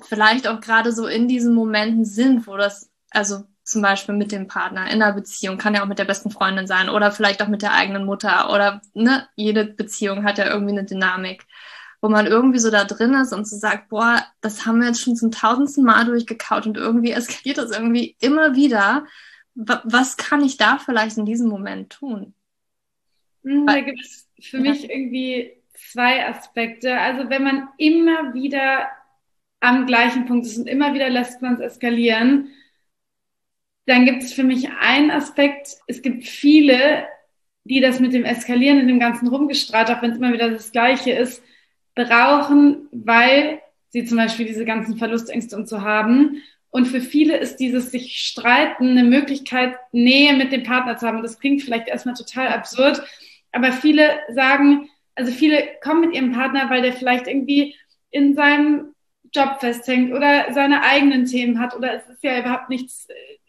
vielleicht 0.02 0.46
auch 0.46 0.60
gerade 0.60 0.92
so 0.92 1.06
in 1.06 1.28
diesen 1.28 1.54
Momenten 1.54 2.04
sind, 2.04 2.46
wo 2.46 2.56
das, 2.56 2.90
also 3.10 3.44
zum 3.68 3.82
Beispiel 3.82 4.14
mit 4.14 4.32
dem 4.32 4.48
Partner 4.48 4.90
in 4.90 5.02
einer 5.02 5.12
Beziehung, 5.12 5.58
kann 5.58 5.74
ja 5.74 5.82
auch 5.82 5.88
mit 5.88 5.98
der 5.98 6.04
besten 6.04 6.30
Freundin 6.30 6.66
sein 6.66 6.88
oder 6.88 7.12
vielleicht 7.12 7.42
auch 7.42 7.48
mit 7.48 7.62
der 7.62 7.74
eigenen 7.74 8.06
Mutter 8.06 8.52
oder 8.52 8.80
ne, 8.94 9.28
jede 9.36 9.64
Beziehung 9.64 10.24
hat 10.24 10.38
ja 10.38 10.46
irgendwie 10.46 10.72
eine 10.72 10.84
Dynamik, 10.84 11.44
wo 12.00 12.08
man 12.08 12.26
irgendwie 12.26 12.58
so 12.58 12.70
da 12.70 12.84
drin 12.84 13.14
ist 13.14 13.32
und 13.32 13.46
so 13.46 13.56
sagt, 13.56 13.90
boah, 13.90 14.24
das 14.40 14.64
haben 14.64 14.80
wir 14.80 14.88
jetzt 14.88 15.02
schon 15.02 15.16
zum 15.16 15.30
tausendsten 15.30 15.84
Mal 15.84 16.06
durchgekaut 16.06 16.66
und 16.66 16.76
irgendwie 16.76 17.12
eskaliert 17.12 17.58
das 17.58 17.70
irgendwie 17.70 18.16
immer 18.20 18.56
wieder. 18.56 19.04
Was 19.54 20.16
kann 20.16 20.42
ich 20.42 20.56
da 20.56 20.78
vielleicht 20.78 21.18
in 21.18 21.26
diesem 21.26 21.48
Moment 21.48 21.90
tun? 21.90 22.34
Hm, 23.44 23.66
da 23.66 23.80
gibt 23.80 24.00
es 24.00 24.28
für 24.40 24.58
ja. 24.58 24.70
mich 24.70 24.88
irgendwie 24.88 25.52
zwei 25.74 26.26
Aspekte. 26.26 26.98
Also 26.98 27.28
wenn 27.28 27.42
man 27.42 27.68
immer 27.76 28.32
wieder 28.34 28.88
am 29.60 29.86
gleichen 29.86 30.26
Punkt 30.26 30.46
ist 30.46 30.58
und 30.58 30.68
immer 30.68 30.94
wieder 30.94 31.10
lässt 31.10 31.42
man 31.42 31.54
es 31.54 31.60
eskalieren, 31.60 32.48
dann 33.88 34.04
gibt 34.04 34.22
es 34.22 34.34
für 34.34 34.44
mich 34.44 34.68
einen 34.80 35.10
Aspekt, 35.10 35.78
es 35.86 36.02
gibt 36.02 36.26
viele, 36.26 37.06
die 37.64 37.80
das 37.80 38.00
mit 38.00 38.12
dem 38.12 38.26
Eskalieren 38.26 38.78
in 38.80 38.86
dem 38.86 39.00
ganzen 39.00 39.28
Rumgestreit, 39.28 39.90
auch 39.90 40.02
wenn 40.02 40.10
es 40.10 40.18
immer 40.18 40.32
wieder 40.32 40.50
das 40.50 40.72
Gleiche 40.72 41.12
ist, 41.12 41.42
brauchen, 41.94 42.88
weil 42.92 43.62
sie 43.88 44.04
zum 44.04 44.18
Beispiel 44.18 44.44
diese 44.44 44.66
ganzen 44.66 44.98
Verlustängste 44.98 45.56
und 45.56 45.68
so 45.68 45.80
haben. 45.80 46.42
Und 46.70 46.86
für 46.86 47.00
viele 47.00 47.38
ist 47.38 47.56
dieses 47.56 47.90
sich 47.90 48.18
streiten 48.18 48.90
eine 48.90 49.04
Möglichkeit, 49.04 49.74
Nähe 49.92 50.34
mit 50.34 50.52
dem 50.52 50.64
Partner 50.64 50.98
zu 50.98 51.06
haben. 51.06 51.22
Das 51.22 51.40
klingt 51.40 51.62
vielleicht 51.62 51.88
erstmal 51.88 52.14
total 52.14 52.48
absurd, 52.48 53.02
aber 53.52 53.72
viele 53.72 54.18
sagen, 54.28 54.90
also 55.14 55.32
viele 55.32 55.66
kommen 55.82 56.02
mit 56.02 56.14
ihrem 56.14 56.32
Partner, 56.32 56.68
weil 56.68 56.82
der 56.82 56.92
vielleicht 56.92 57.26
irgendwie 57.26 57.74
in 58.10 58.34
seinem 58.34 58.94
Job 59.34 59.60
festhängt 59.60 60.12
oder 60.12 60.52
seine 60.52 60.82
eigenen 60.82 61.24
Themen 61.24 61.58
hat 61.58 61.74
oder 61.74 61.94
es 61.94 62.06
ist 62.08 62.22
ja 62.22 62.38
überhaupt 62.38 62.68
nichts 62.68 63.08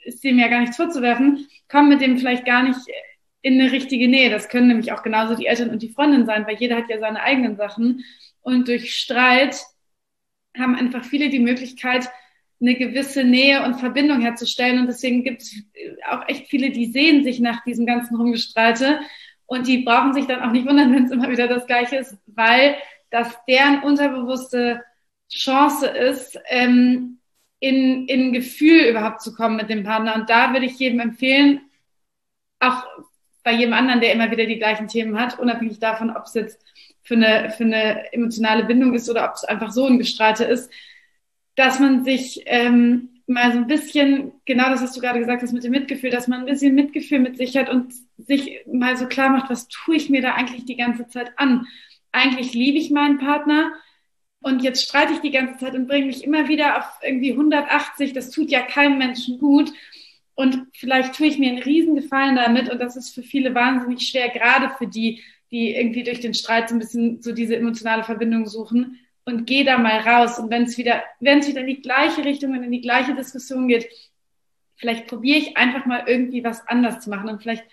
ist 0.09 0.23
dem 0.23 0.39
ja 0.39 0.47
gar 0.47 0.59
nichts 0.59 0.75
vorzuwerfen, 0.75 1.47
kommen 1.69 1.89
mit 1.89 2.01
dem 2.01 2.17
vielleicht 2.17 2.45
gar 2.45 2.63
nicht 2.63 2.79
in 3.41 3.59
eine 3.59 3.71
richtige 3.71 4.07
Nähe. 4.07 4.29
Das 4.29 4.49
können 4.49 4.67
nämlich 4.67 4.91
auch 4.91 5.03
genauso 5.03 5.35
die 5.35 5.45
Eltern 5.45 5.69
und 5.69 5.81
die 5.81 5.89
Freundin 5.89 6.25
sein, 6.25 6.45
weil 6.45 6.57
jeder 6.57 6.75
hat 6.75 6.89
ja 6.89 6.99
seine 6.99 7.21
eigenen 7.21 7.55
Sachen. 7.55 8.03
Und 8.41 8.67
durch 8.67 8.95
Streit 8.95 9.57
haben 10.57 10.75
einfach 10.75 11.05
viele 11.05 11.29
die 11.29 11.39
Möglichkeit, 11.39 12.09
eine 12.61 12.75
gewisse 12.75 13.23
Nähe 13.23 13.63
und 13.63 13.79
Verbindung 13.79 14.21
herzustellen. 14.21 14.79
Und 14.79 14.87
deswegen 14.87 15.23
gibt 15.23 15.43
es 15.43 15.55
auch 16.09 16.27
echt 16.27 16.47
viele, 16.47 16.71
die 16.71 16.87
sehen 16.87 17.23
sich 17.23 17.39
nach 17.39 17.63
diesem 17.63 17.85
ganzen 17.85 18.17
Rumgestreite. 18.17 18.99
Und 19.45 19.67
die 19.67 19.79
brauchen 19.79 20.13
sich 20.13 20.25
dann 20.25 20.41
auch 20.41 20.51
nicht 20.51 20.67
wundern, 20.67 20.93
wenn 20.95 21.05
es 21.05 21.11
immer 21.11 21.29
wieder 21.29 21.47
das 21.47 21.65
Gleiche 21.65 21.97
ist, 21.97 22.17
weil 22.27 22.75
das 23.09 23.33
deren 23.47 23.81
unterbewusste 23.83 24.83
Chance 25.31 25.87
ist, 25.87 26.37
ähm, 26.49 27.18
in, 27.59 28.07
in 28.07 28.33
Gefühl 28.33 28.85
überhaupt 28.85 29.21
zu 29.21 29.33
kommen 29.33 29.57
mit 29.57 29.69
dem 29.69 29.83
Partner. 29.83 30.15
Und 30.15 30.29
da 30.29 30.53
würde 30.53 30.65
ich 30.65 30.79
jedem 30.79 30.99
empfehlen, 30.99 31.61
auch 32.59 32.83
bei 33.43 33.53
jedem 33.53 33.73
anderen, 33.73 34.01
der 34.01 34.13
immer 34.13 34.31
wieder 34.31 34.45
die 34.45 34.57
gleichen 34.57 34.87
Themen 34.87 35.19
hat, 35.19 35.39
unabhängig 35.39 35.79
davon, 35.79 36.09
ob 36.09 36.23
es 36.25 36.33
jetzt 36.33 36.63
für 37.01 37.15
eine, 37.15 37.49
für 37.51 37.63
eine 37.63 38.11
emotionale 38.13 38.65
Bindung 38.65 38.93
ist 38.93 39.09
oder 39.09 39.25
ob 39.25 39.35
es 39.35 39.43
einfach 39.43 39.71
so 39.71 39.85
ein 39.85 39.97
Gestreite 39.97 40.43
ist, 40.43 40.71
dass 41.55 41.79
man 41.79 42.03
sich 42.03 42.43
ähm, 42.45 43.21
mal 43.27 43.51
so 43.51 43.59
ein 43.59 43.67
bisschen, 43.67 44.33
genau 44.45 44.69
das, 44.69 44.81
was 44.81 44.93
du 44.93 45.01
gerade 45.01 45.19
gesagt 45.19 45.41
hast 45.41 45.53
mit 45.53 45.63
dem 45.63 45.71
Mitgefühl, 45.71 46.09
dass 46.09 46.27
man 46.27 46.41
ein 46.41 46.45
bisschen 46.45 46.75
Mitgefühl 46.75 47.19
mit 47.19 47.37
sich 47.37 47.55
hat 47.57 47.69
und 47.69 47.93
sich 48.17 48.61
mal 48.71 48.97
so 48.97 49.07
klar 49.07 49.29
macht, 49.29 49.49
was 49.49 49.67
tue 49.67 49.95
ich 49.95 50.09
mir 50.09 50.21
da 50.21 50.33
eigentlich 50.33 50.65
die 50.65 50.77
ganze 50.77 51.07
Zeit 51.07 51.31
an? 51.37 51.67
Eigentlich 52.11 52.53
liebe 52.53 52.77
ich 52.77 52.91
meinen 52.91 53.19
Partner, 53.19 53.71
und 54.41 54.63
jetzt 54.63 54.83
streite 54.83 55.13
ich 55.13 55.19
die 55.19 55.31
ganze 55.31 55.57
Zeit 55.57 55.75
und 55.75 55.87
bringe 55.87 56.07
mich 56.07 56.23
immer 56.23 56.47
wieder 56.47 56.77
auf 56.77 56.85
irgendwie 57.03 57.31
180. 57.31 58.13
Das 58.13 58.29
tut 58.31 58.49
ja 58.49 58.61
keinem 58.61 58.97
Menschen 58.97 59.37
gut. 59.37 59.71
Und 60.33 60.67
vielleicht 60.73 61.15
tue 61.15 61.27
ich 61.27 61.37
mir 61.37 61.49
einen 61.49 61.61
Riesengefallen 61.61 62.37
damit 62.37 62.69
und 62.69 62.79
das 62.79 62.95
ist 62.95 63.13
für 63.13 63.23
viele 63.23 63.53
wahnsinnig 63.53 64.07
schwer, 64.07 64.29
gerade 64.29 64.73
für 64.77 64.87
die, 64.87 65.21
die 65.51 65.75
irgendwie 65.75 66.03
durch 66.03 66.21
den 66.21 66.33
Streit 66.33 66.69
so 66.69 66.75
ein 66.75 66.79
bisschen 66.79 67.21
so 67.21 67.33
diese 67.33 67.57
emotionale 67.57 68.05
Verbindung 68.05 68.45
suchen 68.45 68.97
und 69.25 69.45
gehe 69.45 69.65
da 69.65 69.77
mal 69.77 69.99
raus. 69.99 70.39
Und 70.39 70.49
wenn 70.49 70.63
es 70.63 70.77
wieder, 70.77 71.03
wenn 71.19 71.39
es 71.39 71.47
wieder 71.49 71.59
in 71.59 71.67
die 71.67 71.81
gleiche 71.81 72.23
Richtung 72.23 72.51
und 72.51 72.63
in 72.63 72.71
die 72.71 72.79
gleiche 72.79 73.15
Diskussion 73.15 73.67
geht, 73.67 73.89
vielleicht 74.77 75.07
probiere 75.07 75.39
ich 75.39 75.57
einfach 75.57 75.85
mal 75.85 76.05
irgendwie 76.07 76.41
was 76.45 76.65
anders 76.65 77.01
zu 77.01 77.09
machen 77.09 77.27
und 77.27 77.41
vielleicht 77.41 77.65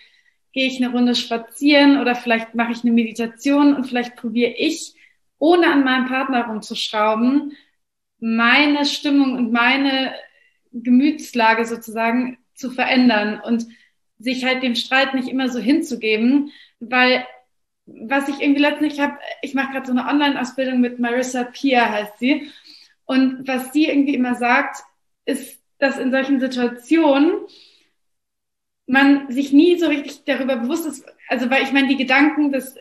gehe 0.53 0.67
ich 0.67 0.83
eine 0.83 0.91
Runde 0.91 1.15
spazieren 1.15 2.01
oder 2.01 2.17
vielleicht 2.17 2.57
mache 2.57 2.73
ich 2.73 2.83
eine 2.83 2.91
Meditation 2.91 3.77
und 3.77 3.87
vielleicht 3.87 4.17
probiere 4.17 4.55
ich, 4.57 4.96
ohne 5.39 5.71
an 5.71 5.85
meinem 5.85 6.07
Partner 6.07 6.47
rumzuschrauben, 6.47 7.57
meine 8.19 8.85
Stimmung 8.87 9.35
und 9.35 9.53
meine 9.53 10.15
Gemütslage 10.73 11.65
sozusagen 11.65 12.39
zu 12.55 12.71
verändern 12.71 13.41
und 13.41 13.67
sich 14.19 14.45
halt 14.45 14.63
dem 14.63 14.75
Streit 14.75 15.15
nicht 15.15 15.29
immer 15.29 15.49
so 15.49 15.59
hinzugeben, 15.59 16.51
weil 16.81 17.27
was 17.87 18.29
ich 18.29 18.41
irgendwie 18.41 18.63
letztlich 18.63 18.99
habe, 19.01 19.19
ich 19.43 19.55
mache 19.55 19.73
gerade 19.73 19.87
so 19.87 19.93
eine 19.93 20.07
Online-Ausbildung 20.07 20.81
mit 20.81 20.99
Marissa 20.99 21.45
Pia 21.45 21.89
heißt 21.89 22.19
sie. 22.19 22.51
Und 23.05 23.47
was 23.47 23.73
sie 23.73 23.87
irgendwie 23.87 24.15
immer 24.15 24.35
sagt, 24.35 24.83
ist, 25.25 25.61
dass 25.79 25.99
in 25.99 26.11
solchen 26.11 26.41
Situationen 26.41 27.33
man 28.87 29.31
sich 29.31 29.53
nie 29.53 29.79
so 29.79 29.87
richtig 29.87 30.25
darüber 30.25 30.57
bewusst 30.57 30.87
ist, 30.87 31.05
also 31.29 31.51
weil 31.51 31.63
ich 31.63 31.73
meine, 31.73 31.89
die 31.89 31.97
Gedanken, 31.97 32.51
das, 32.53 32.77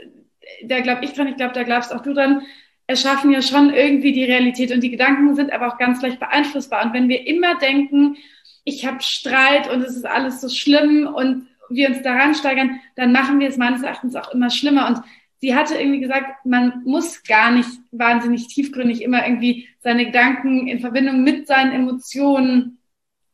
da 0.63 0.79
glaube 0.79 1.05
ich 1.05 1.13
dran, 1.13 1.27
ich 1.27 1.38
glaube, 1.38 1.53
da 1.53 1.63
glaubst 1.63 1.93
auch 1.93 2.01
du 2.01 2.13
dran, 2.13 2.41
erschaffen 2.88 3.31
ja 3.31 3.41
schon 3.41 3.73
irgendwie 3.73 4.12
die 4.12 4.25
Realität 4.25 4.71
und 4.71 4.81
die 4.81 4.91
Gedanken 4.91 5.36
sind 5.36 5.51
aber 5.51 5.67
auch 5.67 5.77
ganz 5.77 6.01
leicht 6.01 6.19
beeinflussbar. 6.19 6.86
Und 6.86 6.93
wenn 6.93 7.10
wir 7.10 7.25
immer 7.27 7.55
denken, 7.58 8.17
ich 8.63 8.86
habe 8.86 9.01
Streit 9.01 9.71
und 9.71 9.81
es 9.81 9.95
ist 9.95 10.05
alles 10.05 10.41
so 10.41 10.49
schlimm 10.49 11.08
und 11.08 11.47
wir 11.69 11.89
uns 11.89 12.01
daran 12.03 12.36
steigern, 12.36 12.79
dann 12.95 13.12
machen 13.12 13.39
wir 13.39 13.49
es 13.49 13.58
meines 13.58 13.81
Erachtens 13.81 14.15
auch 14.15 14.31
immer 14.34 14.49
schlimmer. 14.51 14.88
Und 14.88 15.01
sie 15.41 15.55
hatte 15.55 15.75
irgendwie 15.75 15.99
gesagt, 15.99 16.45
man 16.45 16.84
muss 16.86 17.23
gar 17.23 17.51
nicht 17.51 17.69
wahnsinnig 17.91 18.47
tiefgründig 18.47 19.01
immer 19.01 19.25
irgendwie 19.25 19.67
seine 19.79 20.05
Gedanken 20.05 20.67
in 20.67 20.79
Verbindung 20.79 21.23
mit 21.23 21.47
seinen 21.47 21.71
Emotionen 21.71 22.79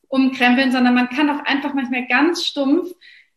umkrempeln, 0.08 0.72
sondern 0.72 0.94
man 0.94 1.10
kann 1.10 1.30
auch 1.30 1.44
einfach 1.46 1.74
manchmal 1.74 2.06
ganz 2.08 2.46
stumpf 2.46 2.94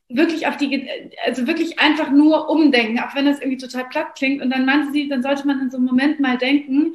wirklich 0.09 0.47
auf 0.47 0.57
die, 0.57 0.89
also 1.25 1.47
wirklich 1.47 1.79
einfach 1.79 2.11
nur 2.11 2.49
umdenken, 2.51 3.01
auch 3.01 3.15
wenn 3.15 3.27
das 3.27 3.41
irgendwie 3.41 3.59
total 3.59 3.87
platt 3.89 4.15
klingt. 4.17 4.43
Und 4.43 4.51
dann 4.51 4.67
meinte 4.67 4.93
sie, 4.93 5.09
dann 5.09 5.23
sollte 5.23 5.47
man 5.47 5.61
in 5.61 5.71
so 5.71 5.77
einem 5.77 5.87
Moment 5.87 6.21
mal 6.21 6.39
denken, 6.39 6.95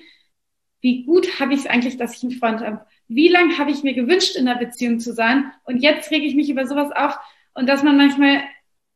wie 0.82 1.04
gut 1.04 1.40
habe 1.40 1.54
ich 1.54 1.62
es 1.62 1.68
eigentlich, 1.68 1.98
dass 1.98 2.16
ich 2.16 2.24
einen 2.24 2.40
Freund 2.40 2.62
habe? 2.62 2.86
Wie 3.08 3.28
lange 3.28 3.58
habe 3.58 3.72
ich 3.72 3.84
mir 3.84 3.94
gewünscht, 3.94 4.36
in 4.36 4.48
einer 4.48 4.60
Beziehung 4.60 5.00
zu 5.00 5.14
sein? 5.14 5.52
Und 5.66 5.78
jetzt 5.78 6.12
rege 6.12 6.26
ich 6.26 6.36
mich 6.36 6.50
über 6.50 6.68
sowas 6.68 6.92
auf. 6.92 7.18
Und 7.54 7.68
dass 7.68 7.84
man 7.84 7.98
manchmal 7.98 8.44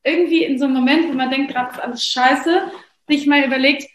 irgendwie 0.04 0.44
in 0.44 0.60
so 0.60 0.66
einem 0.66 0.76
Moment, 0.76 1.10
wo 1.10 1.14
man 1.14 1.30
denkt, 1.30 1.52
gerade 1.52 1.72
ist 1.72 1.80
alles 1.80 2.06
scheiße, 2.08 2.72
sich 3.08 3.28
mal 3.28 3.44
überlegt, 3.44 3.90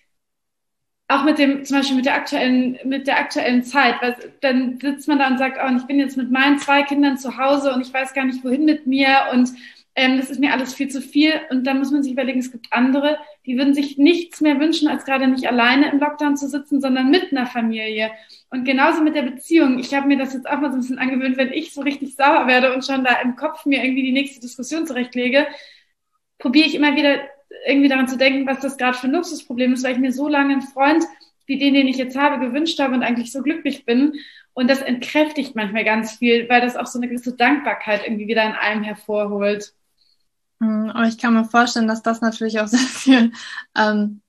auch 1.10 1.24
mit 1.24 1.38
dem, 1.38 1.64
zum 1.64 1.78
Beispiel 1.78 1.96
mit 1.96 2.04
der 2.04 2.14
aktuellen, 2.16 2.78
mit 2.84 3.06
der 3.06 3.18
aktuellen 3.18 3.62
Zeit, 3.62 3.94
weil 4.02 4.16
dann 4.42 4.78
sitzt 4.78 5.08
man 5.08 5.18
da 5.18 5.28
und 5.28 5.38
sagt, 5.38 5.58
oh, 5.62 5.74
ich 5.74 5.84
bin 5.84 5.98
jetzt 5.98 6.18
mit 6.18 6.30
meinen 6.30 6.58
zwei 6.58 6.82
Kindern 6.82 7.16
zu 7.16 7.38
Hause 7.38 7.72
und 7.72 7.80
ich 7.80 7.92
weiß 7.92 8.12
gar 8.12 8.26
nicht, 8.26 8.44
wohin 8.44 8.66
mit 8.66 8.86
mir 8.86 9.28
und 9.32 9.50
ähm, 9.98 10.16
das 10.16 10.30
ist 10.30 10.38
mir 10.38 10.52
alles 10.52 10.74
viel 10.74 10.88
zu 10.88 11.02
viel. 11.02 11.32
Und 11.50 11.66
da 11.66 11.74
muss 11.74 11.90
man 11.90 12.04
sich 12.04 12.12
überlegen, 12.12 12.38
es 12.38 12.52
gibt 12.52 12.68
andere, 12.70 13.18
die 13.44 13.58
würden 13.58 13.74
sich 13.74 13.98
nichts 13.98 14.40
mehr 14.40 14.60
wünschen, 14.60 14.86
als 14.86 15.04
gerade 15.04 15.26
nicht 15.26 15.48
alleine 15.48 15.90
im 15.90 15.98
Lockdown 15.98 16.36
zu 16.36 16.48
sitzen, 16.48 16.80
sondern 16.80 17.10
mit 17.10 17.32
einer 17.32 17.46
Familie. 17.46 18.12
Und 18.48 18.64
genauso 18.64 19.02
mit 19.02 19.16
der 19.16 19.22
Beziehung. 19.22 19.80
Ich 19.80 19.92
habe 19.92 20.06
mir 20.06 20.16
das 20.16 20.34
jetzt 20.34 20.48
auch 20.48 20.60
mal 20.60 20.70
so 20.70 20.76
ein 20.76 20.80
bisschen 20.82 21.00
angewöhnt, 21.00 21.36
wenn 21.36 21.52
ich 21.52 21.74
so 21.74 21.80
richtig 21.80 22.14
sauer 22.14 22.46
werde 22.46 22.72
und 22.72 22.86
schon 22.86 23.02
da 23.02 23.20
im 23.22 23.34
Kopf 23.34 23.66
mir 23.66 23.82
irgendwie 23.82 24.04
die 24.04 24.12
nächste 24.12 24.40
Diskussion 24.40 24.86
zurechtlege, 24.86 25.48
probiere 26.38 26.68
ich 26.68 26.76
immer 26.76 26.94
wieder 26.94 27.18
irgendwie 27.66 27.88
daran 27.88 28.06
zu 28.06 28.16
denken, 28.16 28.46
was 28.46 28.60
das 28.60 28.76
gerade 28.76 28.96
für 28.96 29.08
ein 29.08 29.12
Luxusproblem 29.14 29.72
ist, 29.72 29.82
weil 29.82 29.94
ich 29.94 29.98
mir 29.98 30.12
so 30.12 30.28
lange 30.28 30.52
einen 30.52 30.62
Freund 30.62 31.04
wie 31.46 31.58
den, 31.58 31.74
den 31.74 31.88
ich 31.88 31.96
jetzt 31.96 32.16
habe, 32.16 32.38
gewünscht 32.38 32.78
habe 32.78 32.94
und 32.94 33.02
eigentlich 33.02 33.32
so 33.32 33.42
glücklich 33.42 33.84
bin. 33.84 34.12
Und 34.52 34.70
das 34.70 34.80
entkräftigt 34.80 35.56
manchmal 35.56 35.82
ganz 35.82 36.12
viel, 36.12 36.48
weil 36.48 36.60
das 36.60 36.76
auch 36.76 36.86
so 36.86 37.00
eine 37.00 37.08
gewisse 37.08 37.34
Dankbarkeit 37.34 38.02
irgendwie 38.04 38.28
wieder 38.28 38.44
in 38.44 38.52
einem 38.52 38.84
hervorholt. 38.84 39.72
Mhm, 40.60 40.90
aber 40.90 41.06
ich 41.06 41.18
kann 41.18 41.34
mir 41.34 41.44
vorstellen, 41.44 41.88
dass 41.88 42.02
das 42.02 42.20
natürlich 42.20 42.60
auch 42.60 42.66
sehr 42.68 42.78
viel 42.80 43.32
ähm, 43.76 44.22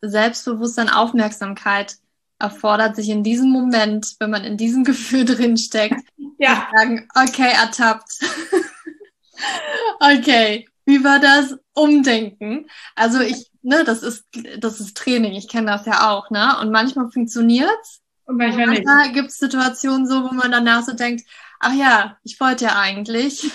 Selbstbewusstsein, 0.00 0.88
Aufmerksamkeit 0.88 1.96
erfordert, 2.38 2.96
sich 2.96 3.08
in 3.08 3.22
diesem 3.22 3.50
Moment, 3.50 4.16
wenn 4.18 4.30
man 4.30 4.44
in 4.44 4.56
diesem 4.56 4.84
Gefühl 4.84 5.24
drinsteckt, 5.24 6.00
ja. 6.38 6.66
zu 6.70 6.76
sagen, 6.76 7.08
okay, 7.14 7.52
ertappt. 7.52 8.20
okay, 10.00 10.68
wie 10.84 11.02
war 11.02 11.18
das? 11.18 11.56
Umdenken. 11.76 12.68
Also 12.94 13.20
ich, 13.20 13.50
ne, 13.62 13.82
das 13.84 14.02
ist, 14.02 14.24
das 14.58 14.78
ist 14.78 14.96
Training, 14.96 15.32
ich 15.32 15.48
kenne 15.48 15.66
das 15.66 15.86
ja 15.86 16.10
auch, 16.10 16.30
ne? 16.30 16.56
Und 16.60 16.70
manchmal 16.70 17.10
funktioniert's. 17.10 18.00
Und 18.26 18.36
manchmal, 18.36 18.68
und 18.68 18.84
manchmal 18.84 19.12
gibt 19.12 19.30
es 19.30 19.38
Situationen 19.38 20.06
so, 20.06 20.22
wo 20.22 20.32
man 20.34 20.52
danach 20.52 20.84
so 20.84 20.92
denkt, 20.92 21.24
ach 21.58 21.74
ja, 21.74 22.16
ich 22.22 22.38
wollte 22.38 22.66
ja 22.66 22.78
eigentlich. 22.78 23.50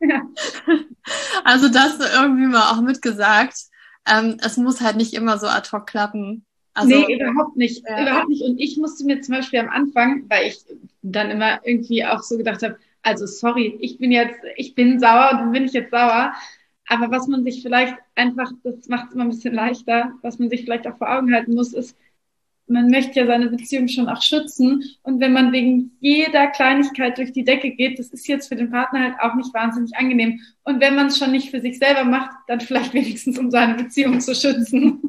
Ja. 0.00 0.22
Also 1.44 1.68
das 1.68 1.98
irgendwie 1.98 2.46
mal 2.46 2.70
auch 2.70 2.80
mitgesagt. 2.80 3.54
Ähm, 4.06 4.36
es 4.40 4.56
muss 4.56 4.80
halt 4.80 4.96
nicht 4.96 5.14
immer 5.14 5.38
so 5.38 5.46
ad 5.46 5.68
hoc 5.72 5.86
klappen. 5.86 6.44
Also, 6.74 6.90
nee, 6.90 7.14
überhaupt 7.14 7.56
nicht. 7.56 7.84
Ja. 7.88 8.02
Überhaupt 8.02 8.28
nicht. 8.28 8.42
Und 8.42 8.58
ich 8.58 8.76
musste 8.76 9.04
mir 9.04 9.20
zum 9.20 9.34
Beispiel 9.34 9.58
am 9.58 9.68
Anfang, 9.68 10.24
weil 10.28 10.48
ich 10.48 10.58
dann 11.02 11.30
immer 11.30 11.60
irgendwie 11.64 12.04
auch 12.04 12.22
so 12.22 12.36
gedacht 12.36 12.62
habe, 12.62 12.78
also 13.02 13.26
sorry, 13.26 13.76
ich 13.80 13.98
bin 13.98 14.12
jetzt, 14.12 14.38
ich 14.56 14.74
bin 14.74 15.00
sauer 15.00 15.30
und 15.32 15.38
dann 15.38 15.52
bin 15.52 15.64
ich 15.64 15.72
jetzt 15.72 15.90
sauer. 15.90 16.32
Aber 16.86 17.10
was 17.10 17.26
man 17.26 17.44
sich 17.44 17.62
vielleicht 17.62 17.96
einfach, 18.14 18.50
das 18.62 18.88
macht 18.88 19.08
es 19.08 19.14
immer 19.14 19.24
ein 19.24 19.30
bisschen 19.30 19.54
leichter, 19.54 20.12
was 20.22 20.38
man 20.38 20.48
sich 20.48 20.62
vielleicht 20.62 20.86
auch 20.86 20.96
vor 20.96 21.10
Augen 21.10 21.34
halten 21.34 21.54
muss, 21.54 21.72
ist, 21.74 21.96
man 22.68 22.88
möchte 22.88 23.20
ja 23.20 23.26
seine 23.26 23.48
Beziehung 23.48 23.88
schon 23.88 24.08
auch 24.08 24.22
schützen. 24.22 24.84
Und 25.02 25.20
wenn 25.20 25.32
man 25.32 25.52
wegen 25.52 25.96
jeder 26.00 26.48
Kleinigkeit 26.48 27.18
durch 27.18 27.32
die 27.32 27.44
Decke 27.44 27.70
geht, 27.70 27.98
das 27.98 28.08
ist 28.08 28.28
jetzt 28.28 28.48
für 28.48 28.56
den 28.56 28.70
Partner 28.70 29.00
halt 29.00 29.14
auch 29.20 29.34
nicht 29.34 29.52
wahnsinnig 29.54 29.96
angenehm. 29.96 30.40
Und 30.64 30.80
wenn 30.80 30.94
man 30.94 31.06
es 31.06 31.18
schon 31.18 31.30
nicht 31.30 31.50
für 31.50 31.60
sich 31.60 31.78
selber 31.78 32.04
macht, 32.04 32.30
dann 32.46 32.60
vielleicht 32.60 32.94
wenigstens, 32.94 33.38
um 33.38 33.50
seine 33.50 33.74
Beziehung 33.74 34.20
zu 34.20 34.34
schützen. 34.34 35.02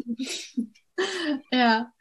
Ja, 1.52 1.92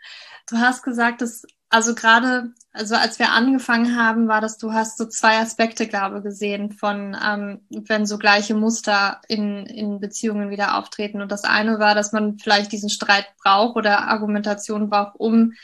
du 0.49 0.59
hast 0.59 0.83
gesagt, 0.83 1.21
dass 1.21 1.45
also 1.71 1.95
gerade, 1.95 2.53
also 2.79 2.95
als 2.95 3.19
wir 3.19 3.33
angefangen 3.33 3.97
haben, 3.97 4.29
war 4.29 4.41
das, 4.41 4.57
du 4.57 4.73
hast 4.73 4.99
so 4.99 5.07
zwei 5.07 5.39
Aspekte, 5.39 5.89
glaube 5.89 6.23
gesehen 6.23 6.71
von, 6.71 7.17
ähm, 7.21 7.61
wenn 7.71 8.07
so 8.07 8.19
gleiche 8.19 8.55
Muster 8.55 9.21
in, 9.27 9.67
in 9.67 9.99
Beziehungen 9.99 10.51
wieder 10.51 10.79
auftreten. 10.79 11.21
Und 11.21 11.33
das 11.33 11.43
eine 11.43 11.81
war, 11.81 11.97
dass 11.97 12.13
man 12.13 12.39
vielleicht 12.39 12.71
diesen 12.71 12.89
Streit 12.89 13.27
braucht 13.43 13.77
oder 13.77 14.07
Argumentation 14.07 14.89
braucht, 14.91 15.19
um 15.19 15.55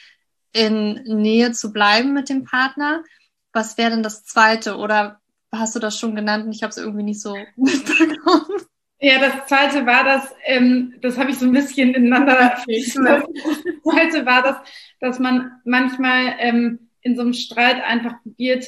in 0.53 0.94
Nähe 1.05 1.53
zu 1.53 1.72
bleiben 1.72 2.12
mit 2.14 2.29
dem 2.29 2.44
Partner. 2.44 3.05
Was 3.53 3.79
wäre 3.79 3.90
denn 3.90 4.03
das 4.03 4.24
zweite? 4.24 4.77
Oder 4.77 5.20
hast 5.53 5.77
du 5.77 5.79
das 5.79 5.96
schon 5.96 6.16
genannt 6.16 6.46
und 6.46 6.53
ich 6.53 6.64
habe 6.64 6.70
es 6.70 6.79
irgendwie 6.79 7.05
nicht 7.05 7.22
so 7.22 7.37
mitbekommen? 7.57 8.59
Ja, 8.98 9.20
das 9.20 9.46
zweite 9.46 9.87
war 9.87 10.03
das, 10.03 10.35
ähm, 10.46 10.94
das 11.00 11.16
habe 11.16 11.31
ich 11.31 11.38
so 11.38 11.44
ein 11.44 11.53
bisschen 11.53 11.94
ineinander. 11.94 12.57
Das 12.66 13.92
zweite 13.92 14.27
war 14.27 14.42
das, 14.42 14.57
dass 14.98 15.18
man 15.18 15.61
manchmal 15.64 16.35
ähm, 16.38 16.84
in 17.05 17.14
so 17.14 17.23
einem 17.23 17.35
Streit 17.35 17.83
einfach 17.85 18.21
probiert, 18.23 18.67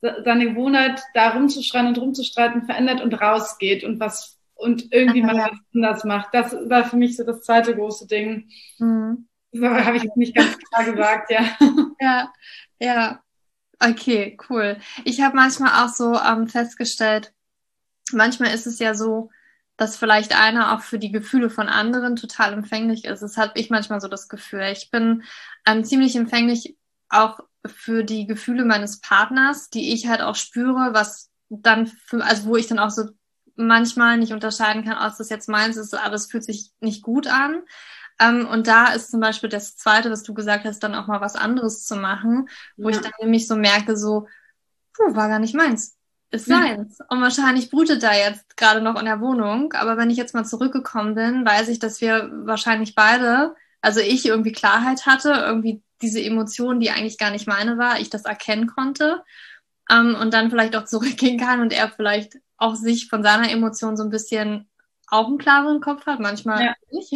seine 0.00 0.50
Gewohnheit 0.50 1.02
da 1.14 1.30
rumzuschreien 1.30 1.86
und 1.86 1.98
rumzustreiten 1.98 2.64
verändert 2.64 3.00
und 3.00 3.14
rausgeht 3.14 3.84
und 3.84 4.00
was 4.00 4.38
und 4.54 4.92
irgendwie 4.92 5.22
Ach, 5.22 5.26
mal 5.26 5.36
ja. 5.36 5.50
was 5.50 5.58
anders 5.74 6.04
macht. 6.04 6.28
Das 6.32 6.52
war 6.52 6.84
für 6.84 6.96
mich 6.96 7.16
so 7.16 7.24
das 7.24 7.42
zweite 7.42 7.74
große 7.74 8.06
Ding. 8.06 8.48
Mhm. 8.78 9.28
Habe 9.62 9.96
ich 9.96 10.04
nicht 10.16 10.34
ganz 10.34 10.58
klar 10.58 10.84
gesagt, 10.92 11.30
ja. 11.30 11.44
Ja, 12.00 12.32
ja. 12.80 13.20
Okay, 13.80 14.36
cool. 14.48 14.78
Ich 15.04 15.20
habe 15.20 15.36
manchmal 15.36 15.84
auch 15.84 15.92
so 15.92 16.18
ähm, 16.18 16.48
festgestellt, 16.48 17.32
manchmal 18.12 18.54
ist 18.54 18.66
es 18.66 18.78
ja 18.78 18.94
so, 18.94 19.30
dass 19.76 19.96
vielleicht 19.96 20.38
einer 20.38 20.74
auch 20.74 20.80
für 20.80 20.98
die 20.98 21.10
Gefühle 21.10 21.50
von 21.50 21.68
anderen 21.68 22.16
total 22.16 22.52
empfänglich 22.52 23.04
ist. 23.04 23.20
Das 23.20 23.36
habe 23.36 23.52
ich 23.56 23.70
manchmal 23.70 24.00
so 24.00 24.08
das 24.08 24.28
Gefühl. 24.28 24.62
Ich 24.72 24.90
bin 24.90 25.24
ähm, 25.66 25.84
ziemlich 25.84 26.14
empfänglich 26.14 26.76
auch 27.08 27.40
für 27.66 28.04
die 28.04 28.26
Gefühle 28.26 28.64
meines 28.64 29.00
Partners, 29.00 29.70
die 29.70 29.92
ich 29.92 30.08
halt 30.08 30.20
auch 30.20 30.36
spüre, 30.36 30.90
was 30.92 31.30
dann, 31.48 31.86
für, 31.86 32.24
also 32.24 32.46
wo 32.46 32.56
ich 32.56 32.66
dann 32.66 32.78
auch 32.78 32.90
so 32.90 33.04
manchmal 33.56 34.18
nicht 34.18 34.32
unterscheiden 34.32 34.84
kann, 34.84 34.98
ob 34.98 35.16
das 35.16 35.30
jetzt 35.30 35.48
meins 35.48 35.76
ist, 35.76 35.94
aber 35.94 36.14
es 36.14 36.26
fühlt 36.26 36.44
sich 36.44 36.70
nicht 36.80 37.02
gut 37.02 37.26
an. 37.26 37.62
Ähm, 38.20 38.46
und 38.46 38.66
da 38.66 38.92
ist 38.92 39.10
zum 39.10 39.20
Beispiel 39.20 39.48
das 39.48 39.76
Zweite, 39.76 40.10
was 40.10 40.22
du 40.22 40.34
gesagt 40.34 40.64
hast, 40.64 40.80
dann 40.80 40.94
auch 40.94 41.06
mal 41.06 41.20
was 41.20 41.36
anderes 41.36 41.84
zu 41.84 41.96
machen, 41.96 42.48
wo 42.76 42.88
ja. 42.88 42.96
ich 42.96 43.02
dann 43.02 43.12
nämlich 43.20 43.46
so 43.46 43.56
merke, 43.56 43.96
so, 43.96 44.26
puh, 44.92 45.14
war 45.14 45.28
gar 45.28 45.38
nicht 45.38 45.54
meins 45.54 45.96
ist 46.34 46.46
seins. 46.46 46.98
Und 47.08 47.22
wahrscheinlich 47.22 47.70
brütet 47.70 48.02
da 48.02 48.12
jetzt 48.12 48.56
gerade 48.56 48.80
noch 48.80 48.98
in 48.98 49.06
der 49.06 49.20
Wohnung. 49.20 49.72
Aber 49.72 49.96
wenn 49.96 50.10
ich 50.10 50.16
jetzt 50.16 50.34
mal 50.34 50.44
zurückgekommen 50.44 51.14
bin, 51.14 51.46
weiß 51.46 51.68
ich, 51.68 51.78
dass 51.78 52.00
wir 52.00 52.30
wahrscheinlich 52.44 52.94
beide, 52.94 53.54
also 53.80 54.00
ich 54.00 54.26
irgendwie 54.26 54.52
Klarheit 54.52 55.06
hatte, 55.06 55.30
irgendwie 55.30 55.82
diese 56.04 56.22
Emotion, 56.22 56.78
die 56.80 56.90
eigentlich 56.90 57.18
gar 57.18 57.30
nicht 57.30 57.48
meine 57.48 57.78
war, 57.78 57.98
ich 57.98 58.10
das 58.10 58.24
erkennen 58.24 58.66
konnte. 58.66 59.24
ähm, 59.90 60.14
und 60.20 60.32
dann 60.34 60.50
vielleicht 60.50 60.76
auch 60.76 60.84
zurückgehen 60.92 61.38
kann 61.38 61.60
und 61.60 61.72
er 61.72 61.90
vielleicht 61.90 62.34
auch 62.56 62.74
sich 62.76 63.08
von 63.08 63.22
seiner 63.22 63.50
Emotion 63.50 63.96
so 63.96 64.04
ein 64.04 64.10
bisschen 64.10 64.68
auch 65.08 65.26
einen 65.26 65.38
klareren 65.38 65.80
Kopf 65.80 66.06
hat, 66.06 66.20
manchmal 66.20 66.64
ja. 66.64 66.74
nicht, 66.90 67.12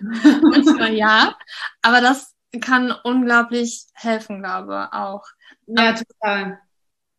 manchmal 0.42 0.92
ja, 0.94 1.36
aber 1.82 2.00
das 2.00 2.34
kann 2.60 2.92
unglaublich 3.04 3.86
helfen, 3.94 4.40
glaube 4.40 4.88
auch. 4.92 5.24
Ja, 5.66 5.92
total. 5.92 6.58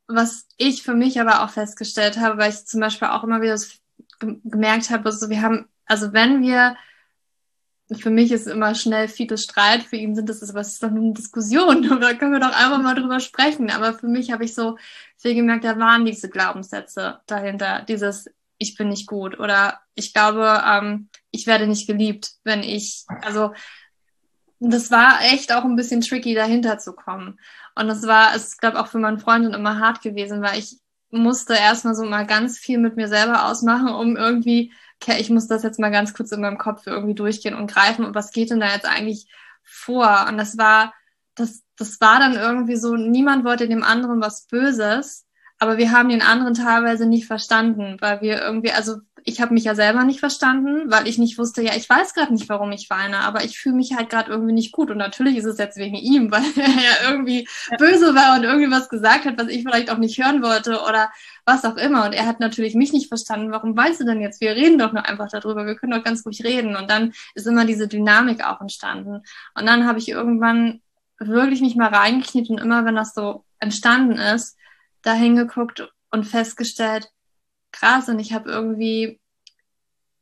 Was 0.08 0.48
ich 0.58 0.84
für 0.84 0.96
mich 0.96 1.22
aber 1.22 1.44
auch 1.44 1.52
festgestellt 1.52 2.18
habe, 2.18 2.38
weil 2.38 2.50
ich 2.50 2.66
zum 2.66 2.82
Beispiel 2.82 3.10
auch 3.10 3.24
immer 3.24 3.42
wieder 3.42 3.58
gemerkt 4.20 4.90
habe, 4.90 5.06
also 5.06 5.30
wir 5.30 5.42
haben, 5.42 5.70
also 5.86 6.14
wenn 6.14 6.42
wir 6.42 6.76
für 7.98 8.10
mich 8.10 8.32
ist 8.32 8.48
immer 8.48 8.76
schnell 8.76 9.08
viel 9.08 9.36
Streit, 9.38 9.84
für 9.84 9.96
ihn 9.96 10.16
sind 10.16 10.30
das, 10.30 10.48
aber 10.48 10.62
es 10.62 10.74
ist 10.74 10.84
doch 10.84 10.92
nur 10.92 11.04
eine 11.04 11.14
Diskussion, 11.14 11.82
da 12.02 12.14
können 12.14 12.34
wir 12.34 12.40
doch 12.40 12.56
einfach 12.56 12.82
mal 12.82 12.96
drüber 12.96 13.20
sprechen. 13.20 13.70
Aber 13.70 13.94
für 13.94 14.08
mich 14.08 14.32
habe 14.32 14.46
ich 14.46 14.54
so 14.54 14.78
viel 15.18 15.36
gemerkt, 15.36 15.64
da 15.64 15.78
waren 15.80 16.06
diese 16.06 16.30
Glaubenssätze 16.30 17.20
dahinter, 17.26 17.84
dieses 17.88 18.30
ich 18.60 18.76
bin 18.76 18.90
nicht 18.90 19.08
gut 19.08 19.40
oder 19.40 19.80
ich 19.96 20.14
glaube, 20.14 20.62
ähm, 20.68 21.10
ich 21.32 21.48
werde 21.48 21.66
nicht 21.66 21.88
geliebt, 21.88 22.34
wenn 22.44 22.62
ich, 22.62 23.06
also 23.22 23.54
das 24.60 24.92
war 24.92 25.22
echt 25.22 25.54
auch 25.54 25.64
ein 25.64 25.78
bisschen 25.78 26.02
tricky, 26.02 26.36
dahinter 26.36 26.78
zu 26.78 26.94
kommen. 26.94 27.40
Und 27.76 27.88
das 27.88 28.06
war, 28.06 28.36
es 28.36 28.58
glaube 28.58 28.80
auch 28.80 28.88
für 28.88 29.00
meinen 29.00 29.20
Freundin 29.20 29.54
immer 29.54 29.80
hart 29.80 30.02
gewesen, 30.02 30.42
weil 30.42 30.60
ich 30.60 30.78
musste 31.10 31.54
erstmal 31.54 31.96
so 31.96 32.04
mal 32.04 32.28
ganz 32.28 32.58
viel 32.60 32.78
mit 32.78 32.98
mir 32.98 33.08
selber 33.08 33.46
ausmachen, 33.46 33.90
um 33.90 34.18
irgendwie 34.18 34.74
ich 35.08 35.30
muss 35.30 35.48
das 35.48 35.64
jetzt 35.64 35.80
mal 35.80 35.92
ganz 35.92 36.14
kurz 36.14 36.32
in 36.32 36.42
meinem 36.42 36.58
Kopf 36.58 36.86
irgendwie 36.86 37.16
durchgehen 37.16 37.56
und 37.56 37.72
greifen 37.72 38.06
und 38.06 38.16
was 38.16 38.32
geht 38.32 38.52
denn 38.52 38.60
da 38.60 38.68
jetzt 38.68 38.86
eigentlich 38.86 39.28
vor? 39.64 40.26
Und 40.28 40.38
das 40.38 40.58
war, 40.58 40.94
das, 41.36 41.64
das 41.78 42.02
war 42.02 42.20
dann 42.20 42.36
irgendwie 42.36 42.76
so, 42.76 42.96
niemand 42.96 43.46
wollte 43.46 43.68
dem 43.68 43.84
anderen 43.84 44.22
was 44.22 44.48
Böses, 44.48 45.26
aber 45.58 45.78
wir 45.78 45.92
haben 45.92 46.10
den 46.10 46.22
anderen 46.22 46.54
teilweise 46.54 47.06
nicht 47.06 47.28
verstanden, 47.28 47.98
weil 48.00 48.22
wir 48.22 48.42
irgendwie, 48.42 48.72
also 48.72 48.98
ich 49.30 49.42
habe 49.42 49.54
mich 49.54 49.64
ja 49.64 49.76
selber 49.76 50.04
nicht 50.04 50.20
verstanden, 50.20 50.90
weil 50.92 51.08
ich 51.08 51.18
nicht 51.20 51.38
wusste, 51.38 51.62
ja, 51.62 51.76
ich 51.76 51.88
weiß 51.88 52.14
gerade 52.14 52.34
nicht, 52.34 52.50
warum 52.50 52.72
ich 52.72 52.90
weine, 52.90 53.20
aber 53.20 53.44
ich 53.44 53.60
fühle 53.60 53.76
mich 53.76 53.96
halt 53.96 54.10
gerade 54.10 54.32
irgendwie 54.32 54.54
nicht 54.54 54.72
gut. 54.72 54.90
Und 54.90 54.98
natürlich 54.98 55.38
ist 55.38 55.46
es 55.46 55.60
jetzt 55.60 55.78
wegen 55.78 55.96
ihm, 55.96 56.32
weil 56.32 56.44
er 56.56 56.68
ja 56.68 57.10
irgendwie 57.10 57.48
ja. 57.70 57.78
böse 57.78 58.16
war 58.16 58.36
und 58.36 58.44
irgendwie 58.44 58.72
was 58.72 58.90
gesagt 58.90 59.26
hat, 59.26 59.38
was 59.38 59.48
ich 59.48 59.64
vielleicht 59.64 59.92
auch 59.92 60.00
nicht 60.00 60.18
hören 60.22 60.42
wollte 60.42 60.82
oder 60.82 61.12
was 61.46 61.64
auch 61.64 61.78
immer. 61.78 62.06
Und 62.06 62.14
er 62.14 62.26
hat 62.26 62.40
natürlich 62.40 62.74
mich 62.74 62.92
nicht 62.92 63.08
verstanden. 63.08 63.52
Warum 63.52 63.78
weißt 63.78 64.02
du 64.02 64.06
denn 64.06 64.20
jetzt? 64.20 64.42
Wir 64.42 64.56
reden 64.56 64.80
doch 64.80 64.92
nur 64.92 65.06
einfach 65.06 65.30
darüber. 65.30 65.66
Wir 65.66 65.76
können 65.76 65.94
doch 65.94 66.04
ganz 66.04 66.26
ruhig 66.26 66.44
reden. 66.44 66.76
Und 66.76 66.90
dann 66.90 67.14
ist 67.36 67.46
immer 67.48 67.66
diese 67.66 67.88
Dynamik 67.88 68.44
auch 68.44 68.62
entstanden. 68.62 69.22
Und 69.54 69.66
dann 69.66 69.86
habe 69.86 70.00
ich 70.00 70.10
irgendwann 70.10 70.82
wirklich 71.20 71.62
mich 71.62 71.76
mal 71.76 71.94
reingekniet 71.94 72.50
und 72.50 72.60
immer, 72.60 72.84
wenn 72.86 72.96
das 72.96 73.14
so 73.14 73.46
entstanden 73.60 74.18
ist, 74.18 74.58
da 75.04 75.14
hingeguckt 75.14 75.88
und 76.10 76.26
festgestellt, 76.26 77.10
krass, 77.72 78.10
und 78.10 78.20
ich 78.20 78.34
habe 78.34 78.50
irgendwie 78.50 79.20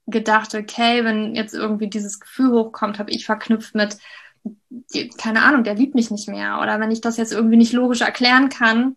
gedacht, 0.07 0.55
okay, 0.55 1.03
wenn 1.03 1.35
jetzt 1.35 1.53
irgendwie 1.53 1.89
dieses 1.89 2.19
Gefühl 2.19 2.51
hochkommt, 2.51 2.97
habe 2.97 3.11
ich 3.11 3.25
verknüpft 3.25 3.75
mit, 3.75 3.97
keine 5.17 5.43
Ahnung, 5.43 5.63
der 5.63 5.75
liebt 5.75 5.95
mich 5.95 6.09
nicht 6.09 6.29
mehr. 6.29 6.59
Oder 6.61 6.79
wenn 6.79 6.91
ich 6.91 7.01
das 7.01 7.17
jetzt 7.17 7.33
irgendwie 7.33 7.57
nicht 7.57 7.73
logisch 7.73 8.01
erklären 8.01 8.49
kann, 8.49 8.95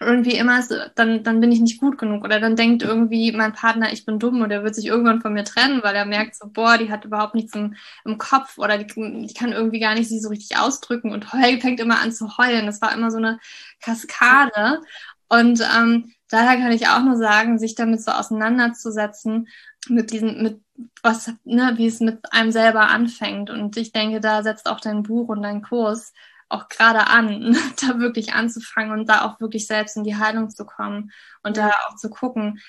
irgendwie 0.00 0.34
immer 0.34 0.58
ist, 0.58 0.74
dann, 0.96 1.22
dann 1.22 1.40
bin 1.40 1.52
ich 1.52 1.60
nicht 1.60 1.80
gut 1.80 1.96
genug. 1.96 2.24
Oder 2.24 2.40
dann 2.40 2.56
denkt 2.56 2.82
irgendwie 2.82 3.30
mein 3.30 3.52
Partner, 3.52 3.92
ich 3.92 4.04
bin 4.04 4.18
dumm 4.18 4.42
oder 4.42 4.56
er 4.56 4.64
wird 4.64 4.74
sich 4.74 4.86
irgendwann 4.86 5.20
von 5.20 5.32
mir 5.32 5.44
trennen, 5.44 5.82
weil 5.82 5.94
er 5.94 6.04
merkt 6.04 6.34
so, 6.34 6.48
boah, 6.48 6.76
die 6.76 6.90
hat 6.90 7.04
überhaupt 7.04 7.36
nichts 7.36 7.54
im, 7.54 7.76
im 8.04 8.18
Kopf 8.18 8.58
oder 8.58 8.78
die, 8.78 8.86
die 8.86 9.34
kann 9.34 9.52
irgendwie 9.52 9.80
gar 9.80 9.94
nicht 9.94 10.08
sie 10.08 10.18
so 10.18 10.28
richtig 10.28 10.58
ausdrücken 10.58 11.12
und 11.12 11.32
heul, 11.32 11.60
fängt 11.60 11.78
immer 11.78 12.00
an 12.00 12.12
zu 12.12 12.36
heulen. 12.36 12.66
Das 12.66 12.82
war 12.82 12.92
immer 12.92 13.10
so 13.10 13.18
eine 13.18 13.38
Kaskade. 13.80 14.80
Und 15.28 15.60
ähm, 15.76 16.12
daher 16.32 16.56
kann 16.56 16.72
ich 16.72 16.88
auch 16.88 17.02
nur 17.02 17.16
sagen, 17.16 17.58
sich 17.58 17.74
damit 17.74 18.02
so 18.02 18.10
auseinanderzusetzen, 18.10 19.48
mit 19.88 20.12
diesem, 20.12 20.42
mit 20.42 20.62
was, 21.02 21.32
ne, 21.44 21.74
wie 21.76 21.86
es 21.86 22.00
mit 22.00 22.32
einem 22.32 22.52
selber 22.52 22.88
anfängt. 22.88 23.50
Und 23.50 23.76
ich 23.76 23.92
denke, 23.92 24.20
da 24.20 24.42
setzt 24.42 24.68
auch 24.68 24.80
dein 24.80 25.02
Buch 25.02 25.28
und 25.28 25.42
dein 25.42 25.62
Kurs 25.62 26.12
auch 26.48 26.68
gerade 26.68 27.08
an, 27.08 27.56
da 27.80 27.98
wirklich 27.98 28.32
anzufangen 28.34 28.98
und 28.98 29.08
da 29.08 29.22
auch 29.22 29.40
wirklich 29.40 29.66
selbst 29.66 29.96
in 29.96 30.04
die 30.04 30.16
Heilung 30.16 30.50
zu 30.50 30.64
kommen 30.64 31.12
und 31.42 31.56
ja. 31.56 31.68
da 31.68 31.74
auch 31.88 31.96
zu 31.96 32.10
gucken. 32.10 32.60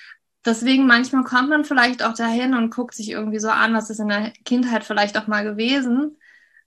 Deswegen 0.46 0.88
manchmal 0.88 1.24
kommt 1.24 1.50
man 1.50 1.64
vielleicht 1.64 2.04
auch 2.04 2.14
dahin 2.14 2.54
und 2.54 2.74
guckt 2.74 2.96
sich 2.96 3.10
irgendwie 3.10 3.40
so 3.40 3.50
an, 3.50 3.74
was 3.74 3.90
ist 3.90 4.00
in 4.00 4.10
der 4.10 4.32
Kindheit 4.44 4.84
vielleicht 4.84 5.18
auch 5.18 5.28
mal 5.28 5.44
gewesen. 5.44 6.18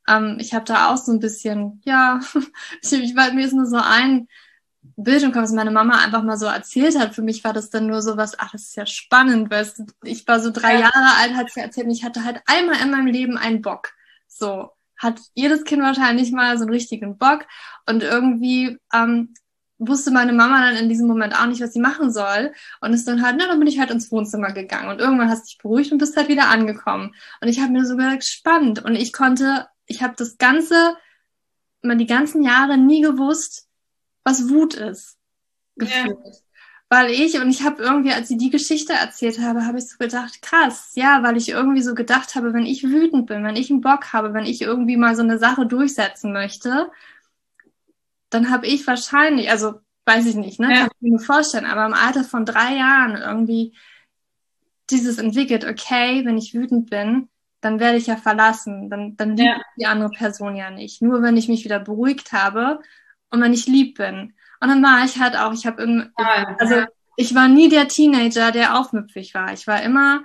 Ähm, 0.09 0.39
ich 0.41 0.55
habe 0.55 0.65
da 0.65 0.89
auch 0.89 0.97
so 0.97 1.13
ein 1.13 1.21
bisschen, 1.21 1.83
ja, 1.85 2.21
ich, 2.83 2.93
ich 2.93 3.15
mir 3.15 3.45
ist 3.45 3.53
nur 3.53 3.67
so 3.67 3.77
ein 3.77 4.29
Bild 4.97 5.35
was 5.35 5.53
meine 5.53 5.71
Mama 5.71 5.99
einfach 5.99 6.23
mal 6.23 6.37
so 6.37 6.47
erzählt 6.47 6.99
hat. 6.99 7.15
Für 7.15 7.23
mich 7.23 7.45
war 7.45 7.53
das 7.53 7.71
dann 7.71 7.87
nur 7.87 8.03
so 8.03 8.17
was, 8.17 8.39
ach, 8.39 8.53
das 8.53 8.63
ist 8.63 8.77
ja 8.77 8.87
spannend, 8.87 9.51
weil 9.51 9.71
ich 10.05 10.27
war 10.27 10.41
so 10.41 10.51
drei 10.51 10.75
ja. 10.75 10.81
Jahre 10.81 11.17
alt, 11.21 11.35
hat 11.35 11.51
sie 11.51 11.61
erzählt, 11.61 11.87
und 11.87 11.93
ich 11.93 12.05
hatte 12.05 12.25
halt 12.25 12.43
einmal 12.47 12.81
in 12.83 12.91
meinem 12.91 13.07
Leben 13.07 13.37
einen 13.37 13.63
Bock. 13.63 13.93
So 14.29 14.71
hat 14.97 15.21
jedes 15.35 15.65
Kind 15.65 15.83
wahrscheinlich 15.83 16.33
mal 16.33 16.57
so 16.57 16.65
einen 16.65 16.73
richtigen 16.73 17.19
Bock 17.19 17.47
und 17.87 18.03
irgendwie 18.03 18.79
ähm, 18.93 19.35
wusste 19.79 20.11
meine 20.11 20.33
Mama 20.33 20.61
dann 20.61 20.77
in 20.77 20.89
diesem 20.89 21.07
Moment 21.07 21.35
auch 21.39 21.47
nicht, 21.47 21.61
was 21.61 21.73
sie 21.73 21.81
machen 21.81 22.11
soll 22.11 22.53
und 22.81 22.93
ist 22.93 23.07
dann 23.07 23.23
halt, 23.23 23.37
na, 23.39 23.47
dann 23.47 23.59
bin 23.59 23.69
ich 23.69 23.79
halt 23.79 23.91
ins 23.91 24.11
Wohnzimmer 24.11 24.53
gegangen 24.53 24.89
und 24.89 25.01
irgendwann 25.01 25.29
hast 25.29 25.43
du 25.43 25.47
dich 25.47 25.59
beruhigt 25.59 25.93
und 25.93 25.99
bist 25.99 26.17
halt 26.17 26.29
wieder 26.29 26.49
angekommen 26.49 27.15
und 27.41 27.49
ich 27.49 27.61
habe 27.61 27.73
mir 27.73 27.85
so 27.85 27.97
gedacht, 27.97 28.25
spannend 28.25 28.83
und 28.85 28.95
ich 28.95 29.13
konnte, 29.13 29.67
ich 29.87 30.03
habe 30.03 30.15
das 30.17 30.39
ganze, 30.39 30.97
mal 31.83 31.97
die 31.97 32.07
ganzen 32.07 32.43
Jahre 32.43 32.79
nie 32.79 33.03
gewusst, 33.03 33.66
was 34.27 34.49
Wut 34.49 34.75
ist. 34.75 35.17
Gefühlt. 35.77 36.19
Ja. 36.25 36.33
Weil 36.89 37.11
ich, 37.11 37.41
und 37.41 37.49
ich 37.49 37.63
habe 37.63 37.83
irgendwie, 37.83 38.13
als 38.13 38.29
sie 38.29 38.37
die 38.37 38.51
Geschichte 38.51 38.93
erzählt 38.93 39.41
habe, 39.41 39.67
habe 39.67 39.79
ich 39.79 39.89
so 39.89 39.97
gedacht, 39.99 40.43
krass, 40.43 40.93
ja, 40.95 41.23
weil 41.23 41.37
ich 41.37 41.49
irgendwie 41.49 41.83
so 41.83 41.95
gedacht 41.95 42.35
habe, 42.35 42.53
wenn 42.53 42.67
ich 42.67 42.83
wütend 42.83 43.27
bin, 43.27 43.45
wenn 43.45 43.57
ich 43.57 43.71
einen 43.71 43.81
Bock 43.81 44.13
habe, 44.13 44.35
wenn 44.35 44.45
ich 44.45 44.63
irgendwie 44.63 44.97
mal 44.97 45.15
so 45.15 45.23
eine 45.23 45.39
Sache 45.39 45.67
durchsetzen 45.67 46.33
möchte, 46.33 46.91
dann 48.31 48.51
habe 48.51 48.67
ich 48.67 48.87
wahrscheinlich, 48.87 49.51
also 49.51 49.75
weiß 50.07 50.27
ich 50.27 50.35
nicht, 50.35 50.59
ne? 50.59 50.71
Ja. 50.71 50.81
Kann 50.81 50.91
ich 51.01 51.13
mir 51.13 51.19
vorstellen, 51.21 51.67
aber 51.67 51.87
im 51.87 51.95
Alter 51.95 52.25
von 52.25 52.45
drei 52.45 52.77
Jahren 52.77 53.17
irgendwie 53.17 53.75
dieses 54.91 55.19
entwickelt, 55.19 55.65
okay, 55.65 56.25
wenn 56.25 56.39
ich 56.39 56.55
wütend 56.55 56.91
bin, 56.91 57.29
dann 57.61 57.79
werde 57.79 57.99
ich 57.99 58.07
ja 58.07 58.17
verlassen. 58.17 58.91
Dann, 58.91 59.17
dann 59.17 59.37
liebt 59.37 59.49
ja. 59.49 59.63
die 59.79 59.87
andere 59.87 60.11
Person 60.11 60.57
ja 60.57 60.71
nicht. 60.71 61.03
Nur 61.03 61.23
wenn 61.23 61.37
ich 61.37 61.49
mich 61.49 61.65
wieder 61.65 61.81
beruhigt 61.81 62.33
habe 62.33 62.81
und 63.31 63.41
wenn 63.41 63.53
ich 63.53 63.67
lieb 63.67 63.99
bin. 63.99 64.35
Und 64.61 64.69
dann 64.69 64.83
war 64.83 65.05
ich 65.05 65.19
halt 65.19 65.37
auch, 65.37 65.53
ich 65.53 65.67
habe 65.67 65.83
im, 65.83 66.11
also 66.59 66.85
ich 67.17 67.35
war 67.35 67.49
nie 67.49 67.69
der 67.69 67.89
Teenager, 67.89 68.53
der 68.53 68.79
aufmüpfig 68.79 69.35
war. 69.35 69.53
Ich 69.53 69.67
war 69.67 69.83
immer 69.83 70.23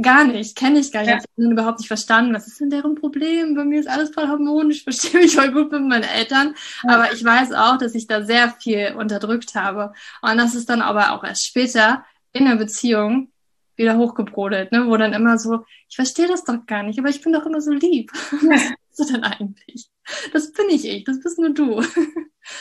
gar 0.00 0.24
nicht, 0.24 0.56
kenne 0.56 0.78
ich 0.78 0.92
gar 0.92 1.02
nicht. 1.02 1.10
Ja. 1.10 1.18
Ich 1.18 1.44
habe 1.44 1.52
überhaupt 1.52 1.78
nicht 1.78 1.88
verstanden, 1.88 2.34
was 2.34 2.46
ist 2.46 2.60
denn 2.60 2.70
deren 2.70 2.94
Problem? 2.94 3.54
Bei 3.54 3.64
mir 3.64 3.80
ist 3.80 3.88
alles 3.88 4.10
voll 4.10 4.28
harmonisch, 4.28 4.78
ich 4.78 4.84
verstehe 4.84 5.20
mich 5.20 5.34
voll 5.34 5.52
gut 5.52 5.70
mit 5.72 5.82
meinen 5.82 6.04
Eltern. 6.04 6.54
Ja. 6.84 6.94
Aber 6.94 7.12
ich 7.12 7.22
weiß 7.24 7.52
auch, 7.52 7.76
dass 7.78 7.94
ich 7.94 8.06
da 8.06 8.22
sehr 8.24 8.50
viel 8.50 8.94
unterdrückt 8.96 9.54
habe. 9.54 9.92
Und 10.22 10.38
das 10.38 10.54
ist 10.54 10.70
dann 10.70 10.82
aber 10.82 11.12
auch 11.12 11.24
erst 11.24 11.46
später 11.46 12.04
in 12.32 12.46
der 12.46 12.56
Beziehung 12.56 13.28
wieder 13.76 13.96
hochgebrodelt, 13.96 14.70
ne? 14.72 14.86
wo 14.86 14.96
dann 14.96 15.12
immer 15.12 15.38
so, 15.38 15.64
ich 15.88 15.96
verstehe 15.96 16.28
das 16.28 16.44
doch 16.44 16.66
gar 16.66 16.82
nicht, 16.82 16.98
aber 16.98 17.08
ich 17.08 17.22
bin 17.22 17.32
doch 17.32 17.46
immer 17.46 17.60
so 17.60 17.72
lieb. 17.72 18.12
Was 18.12 18.72
bist 18.96 19.10
du 19.10 19.14
denn 19.14 19.24
eigentlich? 19.24 19.90
Das 20.32 20.52
bin 20.52 20.68
ich 20.68 20.86
ich, 20.88 21.04
das 21.04 21.20
bist 21.20 21.38
nur 21.38 21.54
du. 21.54 21.82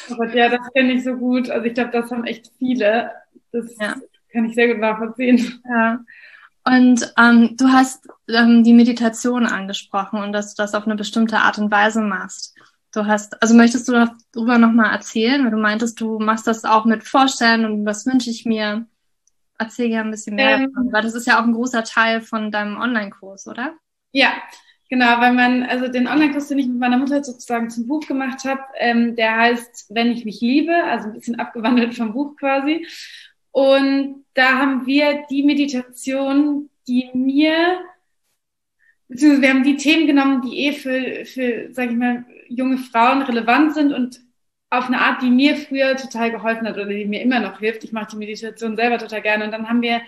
Aber 0.09 0.35
ja, 0.35 0.49
das 0.49 0.71
kenne 0.73 0.93
ich 0.93 1.03
so 1.03 1.13
gut. 1.13 1.49
Also 1.49 1.65
ich 1.65 1.73
glaube, 1.73 1.91
das 1.91 2.11
haben 2.11 2.25
echt 2.25 2.51
viele. 2.57 3.11
Das 3.51 3.75
ja. 3.79 3.95
kann 4.31 4.45
ich 4.45 4.55
sehr 4.55 4.67
gut 4.67 4.79
nachvollziehen. 4.79 5.61
Ja. 5.69 5.99
Und 6.63 7.13
ähm, 7.17 7.57
du 7.57 7.69
hast 7.69 8.07
ähm, 8.29 8.63
die 8.63 8.73
Meditation 8.73 9.47
angesprochen 9.47 10.21
und 10.21 10.31
dass 10.31 10.53
du 10.53 10.61
das 10.61 10.75
auf 10.75 10.85
eine 10.85 10.95
bestimmte 10.95 11.39
Art 11.39 11.57
und 11.57 11.71
Weise 11.71 12.01
machst. 12.01 12.55
Du 12.93 13.05
hast, 13.07 13.41
also 13.41 13.55
möchtest 13.55 13.87
du 13.87 13.93
darüber 14.33 14.57
nochmal 14.57 14.93
erzählen, 14.93 15.43
weil 15.43 15.51
du 15.51 15.57
meintest, 15.57 15.99
du 15.99 16.19
machst 16.19 16.45
das 16.45 16.63
auch 16.63 16.85
mit 16.85 17.03
Vorstellen 17.03 17.65
und 17.65 17.85
was 17.85 18.05
wünsche 18.05 18.29
ich 18.29 18.45
mir? 18.45 18.85
Erzähl 19.57 19.89
gerne 19.89 20.09
ein 20.09 20.11
bisschen 20.11 20.35
mehr 20.35 20.57
ähm, 20.57 20.71
davon, 20.71 20.91
weil 20.91 21.01
das 21.01 21.15
ist 21.15 21.25
ja 21.25 21.39
auch 21.39 21.43
ein 21.43 21.53
großer 21.53 21.83
Teil 21.83 22.21
von 22.21 22.51
deinem 22.51 22.77
Online-Kurs, 22.77 23.47
oder? 23.47 23.73
Ja, 24.11 24.33
genau, 24.91 25.19
weil 25.19 25.33
man, 25.33 25.63
also 25.63 25.87
den 25.87 26.07
Online-Kurs, 26.07 26.49
den 26.49 26.59
ich 26.59 26.67
mit 26.67 26.77
meiner 26.77 26.97
Mutter 26.97 27.23
sozusagen 27.23 27.71
zum 27.71 27.87
Buch 27.87 28.05
gemacht 28.05 28.43
habe, 28.45 28.61
ähm, 28.77 29.15
der 29.15 29.35
heißt 29.37 29.87
Wenn 29.89 30.11
ich 30.11 30.25
mich 30.25 30.41
liebe, 30.41 30.75
also 30.83 31.07
ein 31.07 31.13
bisschen 31.13 31.39
abgewandelt 31.39 31.95
vom 31.95 32.13
Buch 32.13 32.35
quasi. 32.35 32.85
Und 33.51 34.25
da 34.35 34.59
haben 34.59 34.85
wir 34.85 35.23
die 35.31 35.43
Meditation, 35.43 36.69
die 36.87 37.09
mir, 37.13 37.79
beziehungsweise 39.07 39.41
wir 39.41 39.49
haben 39.49 39.63
die 39.63 39.77
Themen 39.77 40.07
genommen, 40.07 40.41
die 40.41 40.67
eh 40.67 40.73
für, 40.73 41.25
für 41.25 41.73
sage 41.73 41.91
ich 41.91 41.97
mal, 41.97 42.25
junge 42.47 42.77
Frauen 42.77 43.21
relevant 43.23 43.73
sind 43.73 43.93
und 43.93 44.21
auf 44.69 44.87
eine 44.87 44.99
Art, 44.99 45.21
die 45.21 45.29
mir 45.29 45.55
früher 45.57 45.95
total 45.97 46.31
geholfen 46.31 46.67
hat 46.67 46.75
oder 46.75 46.85
die 46.85 47.05
mir 47.05 47.21
immer 47.21 47.39
noch 47.39 47.59
hilft. 47.59 47.83
Ich 47.83 47.91
mache 47.91 48.11
die 48.11 48.17
Meditation 48.17 48.75
selber 48.75 48.97
total 48.97 49.21
gerne. 49.21 49.45
Und 49.45 49.51
dann 49.51 49.67
haben 49.67 49.81
wir 49.81 50.01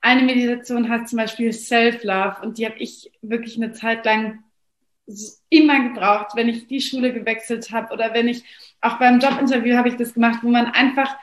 eine 0.00 0.22
Meditation 0.22 0.88
hat 0.88 1.08
zum 1.08 1.18
Beispiel 1.18 1.52
Self-Love 1.52 2.36
und 2.42 2.58
die 2.58 2.66
habe 2.66 2.78
ich 2.78 3.10
wirklich 3.22 3.56
eine 3.56 3.72
Zeit 3.72 4.04
lang 4.04 4.42
immer 5.48 5.88
gebraucht, 5.88 6.32
wenn 6.34 6.48
ich 6.48 6.66
die 6.66 6.80
Schule 6.80 7.12
gewechselt 7.12 7.70
habe 7.70 7.92
oder 7.92 8.14
wenn 8.14 8.28
ich 8.28 8.44
auch 8.80 8.98
beim 8.98 9.20
Jobinterview 9.20 9.76
habe 9.76 9.88
ich 9.88 9.96
das 9.96 10.14
gemacht, 10.14 10.40
wo 10.42 10.48
man 10.48 10.66
einfach, 10.66 11.16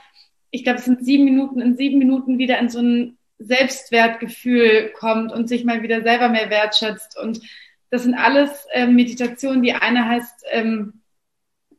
ich 0.52 0.64
glaube, 0.64 0.80
es 0.80 0.86
sind 0.86 1.04
sieben 1.04 1.26
Minuten, 1.26 1.62
in 1.62 1.78
sieben 1.78 1.98
Minuten 1.98 2.38
wieder 2.38 2.60
in 2.60 2.70
so 2.70 2.80
ein 2.80 3.18
Selbstwertgefühl 3.40 4.92
kommt 4.98 5.32
und 5.32 5.48
sich 5.48 5.64
mal 5.64 5.84
wieder 5.84 6.02
selber 6.02 6.30
mehr 6.30 6.50
wertschätzt. 6.50 7.18
Und 7.18 7.42
das 7.90 8.04
sind 8.04 8.16
alles 8.16 8.66
äh, 8.74 8.88
Meditationen. 8.88 9.64
Die 9.64 9.74
eine 9.74 10.06
heißt 10.06 10.46
ähm, 10.52 11.02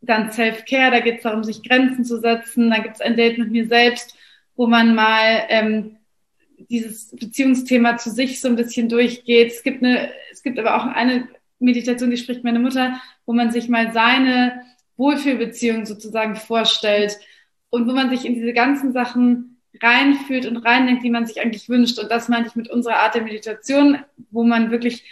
dann 0.00 0.32
Self-Care, 0.32 0.90
da 0.90 1.00
geht 1.00 1.16
es 1.16 1.22
darum, 1.22 1.44
sich 1.44 1.62
Grenzen 1.62 2.04
zu 2.04 2.20
setzen. 2.20 2.70
Da 2.70 2.78
gibt 2.78 2.96
es 2.96 3.00
ein 3.00 3.16
Date 3.16 3.38
mit 3.38 3.50
mir 3.50 3.66
selbst, 3.66 4.16
wo 4.56 4.66
man 4.66 4.94
mal 4.94 5.44
ähm, 5.48 5.97
dieses 6.68 7.14
Beziehungsthema 7.14 7.96
zu 7.96 8.10
sich 8.10 8.40
so 8.40 8.48
ein 8.48 8.56
bisschen 8.56 8.88
durchgeht. 8.88 9.52
Es 9.52 9.62
gibt 9.62 9.82
eine, 9.82 10.10
es 10.32 10.42
gibt 10.42 10.58
aber 10.58 10.76
auch 10.76 10.86
eine 10.86 11.28
Meditation, 11.58 12.10
die 12.10 12.16
spricht 12.16 12.44
meine 12.44 12.58
Mutter, 12.58 13.00
wo 13.26 13.32
man 13.32 13.50
sich 13.50 13.68
mal 13.68 13.92
seine 13.92 14.62
Wohlfühlbeziehung 14.96 15.86
sozusagen 15.86 16.36
vorstellt 16.36 17.18
und 17.70 17.88
wo 17.88 17.92
man 17.92 18.10
sich 18.10 18.24
in 18.24 18.34
diese 18.34 18.52
ganzen 18.52 18.92
Sachen 18.92 19.60
reinfühlt 19.82 20.46
und 20.46 20.56
reindenkt, 20.58 21.04
die 21.04 21.10
man 21.10 21.26
sich 21.26 21.40
eigentlich 21.40 21.68
wünscht. 21.68 21.98
Und 21.98 22.10
das 22.10 22.28
meinte 22.28 22.48
ich 22.48 22.56
mit 22.56 22.70
unserer 22.70 22.96
Art 22.96 23.14
der 23.14 23.22
Meditation, 23.22 23.98
wo 24.30 24.44
man 24.44 24.70
wirklich 24.70 25.04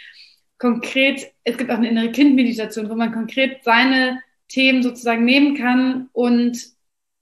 konkret, 0.57 1.31
es 1.43 1.57
gibt 1.57 1.71
auch 1.71 1.77
eine 1.77 1.89
innere 1.89 2.11
Kindmeditation, 2.11 2.89
wo 2.89 2.95
man 2.95 3.11
konkret 3.11 3.63
seine 3.63 4.21
Themen 4.49 4.81
sozusagen 4.81 5.25
nehmen 5.25 5.55
kann 5.55 6.09
und 6.13 6.57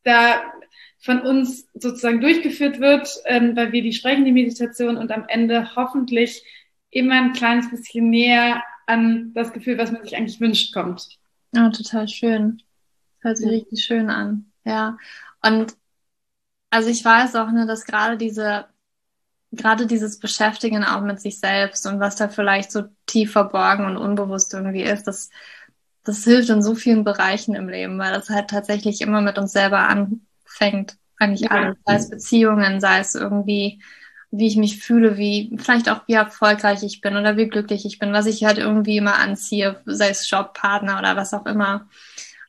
da 0.03 0.41
von 1.06 1.22
uns 1.22 1.68
sozusagen 1.76 2.20
durchgeführt 2.20 2.80
wird, 2.80 3.08
ähm, 3.26 3.56
weil 3.56 3.72
wir 3.72 3.84
die 3.84 3.93
sprechen, 3.93 4.26
die 4.26 4.32
Meditation 4.32 4.97
und 4.97 5.12
am 5.12 5.26
Ende 5.28 5.76
hoffentlich 5.76 6.43
immer 6.89 7.14
ein 7.14 7.34
kleines 7.34 7.70
bisschen 7.70 8.10
näher 8.10 8.64
an 8.88 9.32
das 9.36 9.53
Gefühl, 9.53 9.78
was 9.78 9.91
man 9.91 10.01
sich 10.01 10.18
eigentlich 10.18 10.41
wünscht, 10.41 10.74
kommt. 10.74 11.08
Ja, 11.53 11.70
total 11.70 12.08
schön. 12.08 12.64
Hört 13.20 13.38
sich 13.38 13.45
ja. 13.45 13.51
richtig 13.51 13.84
schön 13.84 14.10
an. 14.10 14.51
Ja. 14.64 14.97
Und 15.43 15.76
also 16.72 16.89
ich 16.89 17.06
weiß 17.06 17.36
auch, 17.36 17.51
ne, 17.51 17.68
dass 17.68 17.86
gerade 17.86 18.18
diese, 18.18 18.66
gerade 19.51 19.86
dieses 19.86 20.20
Beschäftigen 20.20 20.84
auch 20.84 21.01
mit 21.01 21.22
sich 21.22 21.39
selbst 21.39 21.86
und 21.86 21.99
was 21.99 22.16
da 22.16 22.30
vielleicht 22.30 22.72
so 22.72 22.82
tief 23.06 23.32
verborgen 23.32 23.86
und 23.86 23.97
unbewusst 23.97 24.56
irgendwie 24.56 24.82
ist, 24.82 25.03
das, 25.03 25.30
das 26.03 26.24
hilft 26.24 26.49
in 26.49 26.64
so 26.64 26.74
vielen 26.74 27.03
Bereichen 27.03 27.53
im 27.53 27.70
Leben, 27.70 27.99
weil 27.99 28.12
das 28.12 28.32
halt 28.32 28.49
tatsächlich 28.49 29.01
immer 29.01 29.22
mit 29.22 29.38
uns 29.38 29.51
selber 29.51 29.88
anfängt. 30.62 30.97
Eigentlich 31.18 31.41
ja. 31.41 31.51
alles. 31.51 31.78
Sei 31.86 31.95
es 31.95 32.10
Beziehungen, 32.10 32.80
sei 32.82 32.99
es 32.99 33.16
irgendwie, 33.16 33.82
wie 34.32 34.47
ich 34.47 34.58
mich 34.58 34.80
fühle, 34.80 35.18
wie, 35.18 35.56
vielleicht 35.58 35.89
auch 35.89 36.08
wie 36.08 36.14
erfolgreich 36.14 36.84
ich 36.84 37.01
bin 37.01 37.16
oder 37.16 37.38
wie 37.38 37.47
glücklich 37.47 37.86
ich 37.86 37.99
bin, 37.99 38.14
was 38.14 38.26
ich 38.26 38.43
halt 38.43 38.58
irgendwie 38.58 38.97
immer 38.97 39.16
anziehe, 39.16 39.82
sei 39.86 40.10
es 40.10 40.30
Jobpartner 40.30 40.99
oder 40.99 41.16
was 41.16 41.34
auch 41.34 41.45
immer. 41.45 41.88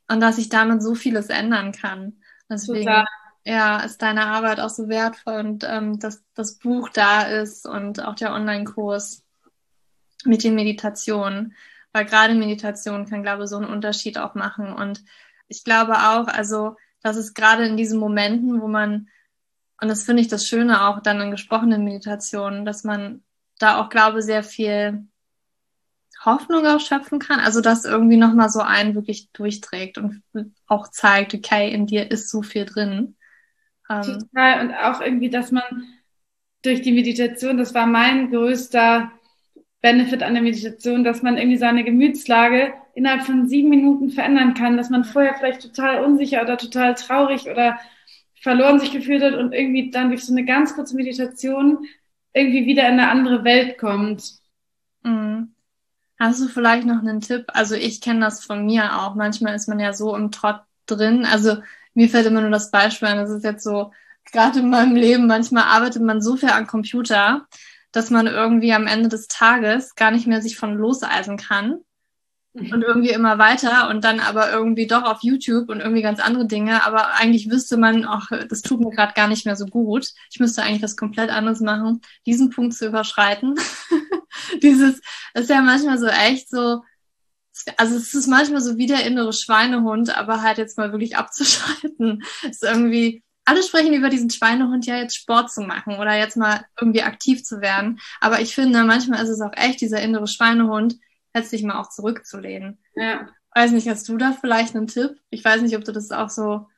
Und 0.08 0.20
dass 0.20 0.38
ich 0.38 0.48
damit 0.48 0.82
so 0.82 0.94
vieles 0.94 1.28
ändern 1.28 1.72
kann. 1.72 2.20
Deswegen, 2.48 2.86
Total. 2.86 3.06
ja, 3.44 3.80
ist 3.80 4.02
deine 4.02 4.26
Arbeit 4.26 4.60
auch 4.60 4.70
so 4.70 4.88
wertvoll 4.88 5.40
und 5.40 5.64
ähm, 5.64 5.98
dass 5.98 6.24
das 6.34 6.58
Buch 6.58 6.88
da 6.90 7.22
ist 7.22 7.66
und 7.66 8.04
auch 8.04 8.14
der 8.14 8.32
Online-Kurs 8.32 9.24
mit 10.24 10.44
den 10.44 10.54
Meditationen 10.54 11.54
weil 11.96 12.04
gerade 12.04 12.34
Meditation 12.34 13.06
kann, 13.06 13.22
glaube 13.22 13.44
ich, 13.44 13.48
so 13.48 13.56
einen 13.56 13.70
Unterschied 13.70 14.18
auch 14.18 14.34
machen. 14.34 14.70
Und 14.70 15.02
ich 15.48 15.64
glaube 15.64 15.94
auch, 15.94 16.28
also, 16.28 16.76
dass 17.02 17.16
es 17.16 17.34
gerade 17.34 17.66
in 17.66 17.76
diesen 17.76 17.98
Momenten, 17.98 18.60
wo 18.60 18.68
man, 18.68 19.08
und 19.80 19.88
das 19.88 20.04
finde 20.04 20.22
ich 20.22 20.28
das 20.28 20.46
Schöne 20.46 20.86
auch 20.88 21.00
dann 21.00 21.20
in 21.20 21.30
gesprochenen 21.30 21.84
Meditationen, 21.84 22.64
dass 22.64 22.84
man 22.84 23.22
da 23.58 23.80
auch, 23.80 23.88
glaube 23.88 24.22
sehr 24.22 24.42
viel 24.42 25.06
Hoffnung 26.24 26.66
auch 26.66 26.80
schöpfen 26.80 27.18
kann. 27.18 27.40
Also, 27.40 27.60
dass 27.60 27.84
irgendwie 27.84 28.16
nochmal 28.16 28.48
so 28.48 28.60
einen 28.60 28.94
wirklich 28.94 29.30
durchträgt 29.32 29.98
und 29.98 30.22
auch 30.66 30.88
zeigt, 30.88 31.34
okay, 31.34 31.72
in 31.72 31.86
dir 31.86 32.10
ist 32.10 32.30
so 32.30 32.42
viel 32.42 32.64
drin. 32.64 33.16
Ähm, 33.88 34.02
Total. 34.02 34.60
Und 34.60 34.74
auch 34.74 35.00
irgendwie, 35.00 35.30
dass 35.30 35.52
man 35.52 35.64
durch 36.62 36.82
die 36.82 36.92
Meditation, 36.92 37.58
das 37.58 37.74
war 37.74 37.86
mein 37.86 38.30
größter 38.30 39.12
Benefit 39.86 40.24
an 40.24 40.34
der 40.34 40.42
Meditation, 40.42 41.04
dass 41.04 41.22
man 41.22 41.38
irgendwie 41.38 41.58
seine 41.58 41.84
Gemütslage 41.84 42.74
innerhalb 42.94 43.22
von 43.22 43.46
sieben 43.46 43.68
Minuten 43.68 44.10
verändern 44.10 44.54
kann, 44.54 44.76
dass 44.76 44.90
man 44.90 45.04
vorher 45.04 45.34
vielleicht 45.34 45.62
total 45.62 46.02
unsicher 46.02 46.42
oder 46.42 46.58
total 46.58 46.96
traurig 46.96 47.48
oder 47.48 47.78
verloren 48.34 48.80
sich 48.80 48.90
gefühlt 48.90 49.22
hat 49.22 49.34
und 49.34 49.52
irgendwie 49.52 49.92
dann 49.92 50.08
durch 50.08 50.24
so 50.24 50.32
eine 50.32 50.44
ganz 50.44 50.74
kurze 50.74 50.96
Meditation 50.96 51.86
irgendwie 52.32 52.66
wieder 52.66 52.82
in 52.88 52.94
eine 52.94 53.10
andere 53.10 53.44
Welt 53.44 53.78
kommt. 53.78 54.40
Mhm. 55.04 55.54
Hast 56.18 56.40
du 56.40 56.48
vielleicht 56.48 56.84
noch 56.84 56.98
einen 56.98 57.20
Tipp? 57.20 57.44
Also 57.46 57.76
ich 57.76 58.00
kenne 58.00 58.22
das 58.22 58.44
von 58.44 58.66
mir 58.66 59.00
auch. 59.00 59.14
Manchmal 59.14 59.54
ist 59.54 59.68
man 59.68 59.78
ja 59.78 59.92
so 59.92 60.16
im 60.16 60.32
Trott 60.32 60.62
drin. 60.86 61.24
Also 61.24 61.58
mir 61.94 62.08
fällt 62.08 62.26
immer 62.26 62.40
nur 62.40 62.50
das 62.50 62.72
Beispiel 62.72 63.06
an. 63.06 63.18
Das 63.18 63.30
ist 63.30 63.44
jetzt 63.44 63.62
so, 63.62 63.92
gerade 64.32 64.58
in 64.58 64.68
meinem 64.68 64.96
Leben, 64.96 65.28
manchmal 65.28 65.62
arbeitet 65.62 66.02
man 66.02 66.20
so 66.20 66.36
viel 66.36 66.48
am 66.48 66.66
Computer, 66.66 67.46
dass 67.96 68.10
man 68.10 68.26
irgendwie 68.26 68.74
am 68.74 68.86
Ende 68.86 69.08
des 69.08 69.26
Tages 69.26 69.94
gar 69.94 70.10
nicht 70.10 70.26
mehr 70.26 70.42
sich 70.42 70.58
von 70.58 70.74
loseisen 70.74 71.38
kann 71.38 71.80
mhm. 72.52 72.72
und 72.74 72.82
irgendwie 72.82 73.08
immer 73.08 73.38
weiter 73.38 73.88
und 73.88 74.04
dann 74.04 74.20
aber 74.20 74.52
irgendwie 74.52 74.86
doch 74.86 75.02
auf 75.02 75.22
YouTube 75.22 75.70
und 75.70 75.80
irgendwie 75.80 76.02
ganz 76.02 76.20
andere 76.20 76.46
Dinge, 76.46 76.84
aber 76.84 77.14
eigentlich 77.14 77.50
wüsste 77.50 77.78
man, 77.78 78.04
ach, 78.04 78.30
das 78.50 78.60
tut 78.60 78.80
mir 78.80 78.90
gerade 78.90 79.14
gar 79.14 79.28
nicht 79.28 79.46
mehr 79.46 79.56
so 79.56 79.64
gut. 79.64 80.08
Ich 80.30 80.38
müsste 80.38 80.62
eigentlich 80.62 80.82
was 80.82 80.98
komplett 80.98 81.30
anderes 81.30 81.60
machen, 81.60 82.02
diesen 82.26 82.50
Punkt 82.50 82.74
zu 82.74 82.86
überschreiten. 82.86 83.54
Dieses 84.62 85.00
ist 85.32 85.48
ja 85.48 85.62
manchmal 85.62 85.98
so 85.98 86.06
echt 86.06 86.50
so, 86.50 86.82
also 87.78 87.96
es 87.96 88.12
ist 88.12 88.26
manchmal 88.26 88.60
so 88.60 88.76
wie 88.76 88.86
der 88.86 89.06
innere 89.06 89.32
Schweinehund, 89.32 90.14
aber 90.14 90.42
halt 90.42 90.58
jetzt 90.58 90.76
mal 90.76 90.92
wirklich 90.92 91.16
abzuschalten, 91.16 92.22
ist 92.42 92.62
irgendwie 92.62 93.22
alle 93.46 93.62
sprechen 93.62 93.94
über 93.94 94.10
diesen 94.10 94.28
Schweinehund, 94.28 94.86
ja, 94.86 94.96
jetzt 94.96 95.16
Sport 95.16 95.50
zu 95.50 95.62
machen 95.62 95.96
oder 95.98 96.14
jetzt 96.18 96.36
mal 96.36 96.66
irgendwie 96.78 97.02
aktiv 97.02 97.44
zu 97.44 97.60
werden. 97.60 98.00
Aber 98.20 98.40
ich 98.40 98.54
finde, 98.54 98.84
manchmal 98.84 99.22
ist 99.22 99.30
es 99.30 99.40
auch 99.40 99.52
echt 99.54 99.80
dieser 99.80 100.02
innere 100.02 100.26
Schweinehund, 100.26 100.96
letztlich 101.32 101.62
mal 101.62 101.80
auch 101.80 101.88
zurückzulehnen. 101.88 102.78
Ja. 102.96 103.28
Weiß 103.54 103.70
nicht, 103.70 103.88
hast 103.88 104.08
du 104.08 104.16
da 104.16 104.32
vielleicht 104.32 104.74
einen 104.74 104.88
Tipp? 104.88 105.20
Ich 105.30 105.44
weiß 105.44 105.62
nicht, 105.62 105.76
ob 105.76 105.84
du 105.84 105.92
das 105.92 106.10
auch 106.10 106.28
so, 106.28 106.68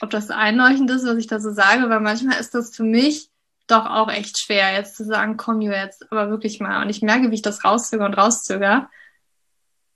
ob 0.00 0.10
das 0.10 0.30
einleuchtend 0.30 0.90
ist, 0.90 1.06
was 1.06 1.16
ich 1.16 1.26
da 1.26 1.40
so 1.40 1.50
sage, 1.50 1.88
weil 1.88 2.00
manchmal 2.00 2.38
ist 2.38 2.54
das 2.54 2.76
für 2.76 2.84
mich 2.84 3.30
doch 3.66 3.86
auch 3.86 4.10
echt 4.10 4.38
schwer, 4.38 4.72
jetzt 4.74 4.96
zu 4.96 5.04
sagen, 5.04 5.38
komm 5.38 5.62
jetzt, 5.62 6.10
aber 6.12 6.28
wirklich 6.28 6.60
mal. 6.60 6.82
Und 6.82 6.90
ich 6.90 7.00
merke, 7.00 7.30
wie 7.30 7.36
ich 7.36 7.42
das 7.42 7.64
rauszöger 7.64 8.04
und 8.04 8.14
rauszöger. 8.14 8.90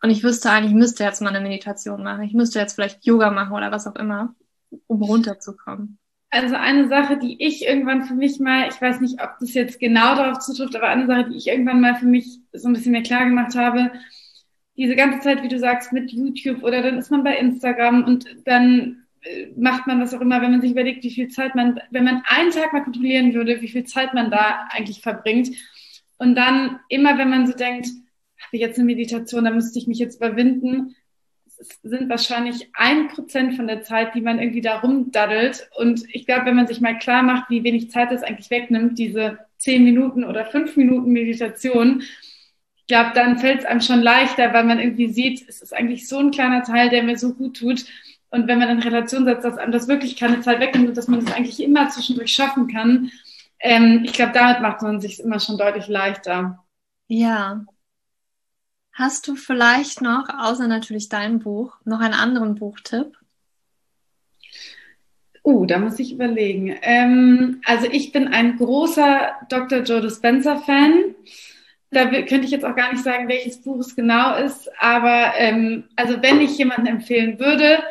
Und 0.03 0.11
ich 0.11 0.23
wüsste 0.23 0.51
eigentlich, 0.51 0.71
ich 0.71 0.79
müsste 0.79 1.05
jetzt 1.05 1.21
mal 1.21 1.29
eine 1.29 1.41
Meditation 1.41 2.03
machen. 2.03 2.23
Ich 2.23 2.33
müsste 2.33 2.59
jetzt 2.59 2.75
vielleicht 2.75 3.05
Yoga 3.05 3.31
machen 3.31 3.53
oder 3.53 3.71
was 3.71 3.87
auch 3.87 3.97
immer, 3.97 4.35
um 4.87 5.03
runterzukommen. 5.03 5.99
Also 6.31 6.57
eine 6.57 6.89
Sache, 6.89 7.19
die 7.19 7.37
ich 7.43 7.65
irgendwann 7.65 8.05
für 8.05 8.15
mich 8.15 8.41
mal, 8.41 8.69
ich 8.69 8.81
weiß 8.81 9.01
nicht, 9.01 9.23
ob 9.23 9.39
das 9.41 9.55
jetzt 9.55 9.79
genau 9.79 10.17
darauf 10.17 10.41
zutrifft, 10.41 10.75
aber 10.77 10.89
eine 10.89 11.07
Sache, 11.07 11.31
die 11.31 11.37
ich 11.37 11.47
irgendwann 11.47 11.81
mal 11.81 11.95
für 11.95 12.07
mich 12.07 12.41
so 12.53 12.69
ein 12.69 12.75
bisschen 12.75 12.93
mehr 12.93 13.03
klar 13.03 13.25
gemacht 13.25 13.55
habe, 13.55 13.93
diese 14.77 14.97
ganze 14.97 15.21
Zeit, 15.21 15.43
wie 15.43 15.49
du 15.49 15.59
sagst, 15.59 15.93
mit 15.93 16.11
YouTube 16.13 16.63
oder 16.63 16.83
dann 16.83 16.99
ist 16.99 17.11
man 17.11 17.25
bei 17.25 17.37
Instagram 17.37 18.05
und 18.05 18.27
dann 18.45 19.07
äh, 19.23 19.47
macht 19.57 19.87
man 19.87 20.01
was 20.01 20.15
auch 20.15 20.21
immer, 20.21 20.43
wenn 20.43 20.51
man 20.51 20.61
sich 20.61 20.73
überlegt, 20.73 21.03
wie 21.05 21.11
viel 21.11 21.29
Zeit 21.29 21.55
man, 21.55 21.81
wenn 21.91 22.05
man 22.05 22.23
einen 22.27 22.51
Tag 22.51 22.73
mal 22.73 22.85
kontrollieren 22.85 23.33
würde, 23.33 23.61
wie 23.63 23.69
viel 23.69 23.85
Zeit 23.85 24.13
man 24.13 24.31
da 24.31 24.67
eigentlich 24.71 25.01
verbringt. 25.01 25.51
Und 26.19 26.35
dann 26.35 26.81
immer, 26.89 27.19
wenn 27.19 27.31
man 27.31 27.47
so 27.47 27.55
denkt, 27.55 27.87
habe 27.87 28.53
ich 28.53 28.61
jetzt 28.61 28.79
eine 28.79 28.87
Meditation, 28.87 29.45
da 29.45 29.51
müsste 29.51 29.79
ich 29.79 29.87
mich 29.87 29.99
jetzt 29.99 30.17
überwinden, 30.17 30.95
sind 31.83 32.09
wahrscheinlich 32.09 32.69
ein 32.75 33.09
Prozent 33.09 33.55
von 33.55 33.67
der 33.67 33.83
Zeit, 33.83 34.15
die 34.15 34.21
man 34.21 34.39
irgendwie 34.39 34.61
da 34.61 34.79
rumdaddelt. 34.81 35.69
Und 35.77 36.03
ich 36.15 36.27
glaube, 36.27 36.47
wenn 36.47 36.57
man 36.57 36.67
sich 36.67 36.81
mal 36.81 36.99
klar 36.99 37.23
macht, 37.23 37.51
wie 37.51 37.65
wenig 37.65 37.91
Zeit 37.91 38.11
das 38.11 38.23
eigentlich 38.23 38.51
wegnimmt, 38.51 38.99
diese 38.99 39.39
zehn 39.59 39.85
Minuten 39.85 40.25
oder 40.25 40.45
fünf 40.45 40.77
Minuten 40.77 41.13
Meditation, 41.13 42.03
ich 42.77 42.87
glaube, 42.87 43.11
dann 43.15 43.39
fällt 43.39 43.61
es 43.61 43.65
einem 43.65 43.81
schon 43.81 44.03
leichter, 44.03 44.53
weil 44.53 44.65
man 44.65 44.79
irgendwie 44.79 45.09
sieht, 45.09 45.49
es 45.49 45.61
ist 45.61 45.75
eigentlich 45.75 46.09
so 46.09 46.19
ein 46.19 46.31
kleiner 46.31 46.63
Teil, 46.63 46.89
der 46.89 47.03
mir 47.03 47.19
so 47.19 47.35
gut 47.35 47.57
tut. 47.57 47.85
Und 48.31 48.47
wenn 48.49 48.59
man 48.59 48.69
in 48.69 48.79
Relation 48.81 49.25
setzt, 49.25 49.45
dass 49.45 49.59
einem 49.59 49.73
das 49.73 49.89
wirklich 49.89 50.17
keine 50.17 50.41
Zeit 50.41 50.61
wegnimmt 50.61 50.89
und 50.89 50.97
dass 50.97 51.09
man 51.09 51.25
das 51.25 51.35
eigentlich 51.35 51.61
immer 51.61 51.89
zwischendurch 51.89 52.33
schaffen 52.33 52.69
kann, 52.69 53.11
ähm, 53.61 54.03
ich 54.05 54.13
glaube, 54.13 54.33
damit 54.33 54.61
macht 54.61 54.83
man 54.83 55.01
sich 55.01 55.21
immer 55.21 55.41
schon 55.41 55.59
deutlich 55.59 55.89
leichter. 55.89 56.65
Ja, 57.09 57.65
Hast 58.99 59.29
du 59.29 59.37
vielleicht 59.37 60.01
noch, 60.01 60.27
außer 60.31 60.69
natürlich 60.69 61.11
dein 61.11 61.39
Buch, 61.39 61.77
noch 61.85 62.01
einen 62.01 62.15
anderen 62.15 62.55
Buchtipp? 62.55 63.13
Uh, 65.45 65.67
da 65.67 65.79
muss 65.79 65.99
ich 65.99 66.15
überlegen. 66.15 66.75
Ähm, 66.81 67.61
also 67.67 67.89
ich 67.93 68.11
bin 68.13 68.27
ein 68.29 68.57
großer 68.57 69.33
Dr. 69.51 69.81
Joe 69.81 70.01
Dispenza-Fan. 70.01 71.15
Da 71.91 72.07
könnte 72.07 72.47
ich 72.47 72.51
jetzt 72.51 72.65
auch 72.65 72.75
gar 72.75 72.91
nicht 72.91 73.05
sagen, 73.05 73.29
welches 73.29 73.61
Buch 73.61 73.81
es 73.81 73.95
genau 73.95 74.39
ist, 74.39 74.71
aber 74.81 75.35
ähm, 75.37 75.85
also 75.95 76.23
wenn 76.23 76.41
ich 76.41 76.57
jemanden 76.57 76.87
empfehlen 76.87 77.39
würde, 77.39 77.83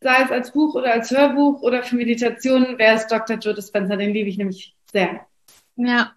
sei 0.00 0.22
es 0.22 0.30
als 0.30 0.52
Buch 0.52 0.76
oder 0.76 0.92
als 0.92 1.10
Hörbuch 1.10 1.62
oder 1.62 1.82
für 1.82 1.96
Meditationen, 1.96 2.78
wäre 2.78 2.94
es 2.94 3.08
Dr. 3.08 3.38
Joe 3.38 3.54
Dispenza. 3.54 3.96
Den 3.96 4.12
liebe 4.12 4.28
ich 4.28 4.38
nämlich 4.38 4.76
sehr. 4.92 5.26
Ja, 5.74 6.14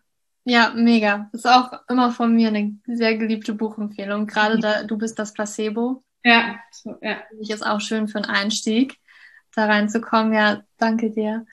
ja, 0.47 0.71
mega. 0.73 1.29
Ist 1.33 1.45
auch 1.45 1.73
immer 1.89 2.11
von 2.11 2.33
mir 2.33 2.47
eine 2.47 2.77
sehr 2.87 3.17
geliebte 3.17 3.53
Buchempfehlung. 3.53 4.27
Gerade 4.27 4.59
da, 4.59 4.83
du 4.83 4.97
bist 4.97 5.19
das 5.19 5.33
Placebo. 5.33 6.05
Ja, 6.23 6.55
so, 6.71 6.95
ja. 7.01 7.17
Ich 7.41 7.49
ist 7.49 7.65
auch 7.65 7.81
schön 7.81 8.07
für 8.07 8.19
einen 8.19 8.33
Einstieg, 8.33 8.97
da 9.53 9.65
reinzukommen. 9.65 10.31
Ja, 10.31 10.61
danke 10.77 11.11
dir. 11.11 11.45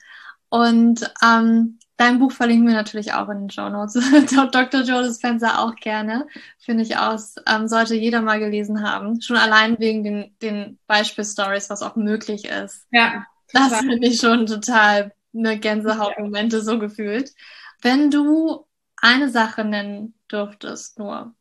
Und 0.47 1.11
ähm, 1.21 1.77
dein 1.97 2.19
Buch 2.19 2.31
verlinken 2.31 2.67
wir 2.67 2.73
natürlich 2.73 3.11
auch 3.11 3.27
in 3.27 3.39
den 3.39 3.49
Show 3.49 3.67
Notes. 3.67 3.95
Dr. 4.51 4.81
Joe 4.83 5.03
Dispenza 5.03 5.59
auch 5.59 5.75
gerne. 5.75 6.25
Finde 6.57 6.83
ich 6.83 6.97
aus, 6.97 7.35
ähm, 7.47 7.67
sollte 7.67 7.95
jeder 7.95 8.21
mal 8.21 8.39
gelesen 8.39 8.81
haben. 8.81 9.19
Schon 9.19 9.35
allein 9.35 9.77
wegen 9.77 10.05
den, 10.05 10.35
den 10.41 10.79
Beispielstories, 10.87 11.69
was 11.69 11.81
auch 11.81 11.97
möglich 11.97 12.45
ist. 12.45 12.87
Ja. 12.91 13.25
Das 13.51 13.77
finde 13.79 14.07
ich 14.07 14.21
schon 14.21 14.45
total 14.45 15.11
eine 15.35 15.59
Gänsehautmomente 15.59 16.61
so 16.61 16.79
gefühlt. 16.79 17.33
Wenn 17.81 18.09
du 18.09 18.64
eine 19.05 19.29
Sache 19.29 19.63
nennen 19.63 20.15
dürftest, 20.31 20.97
nur 20.97 21.35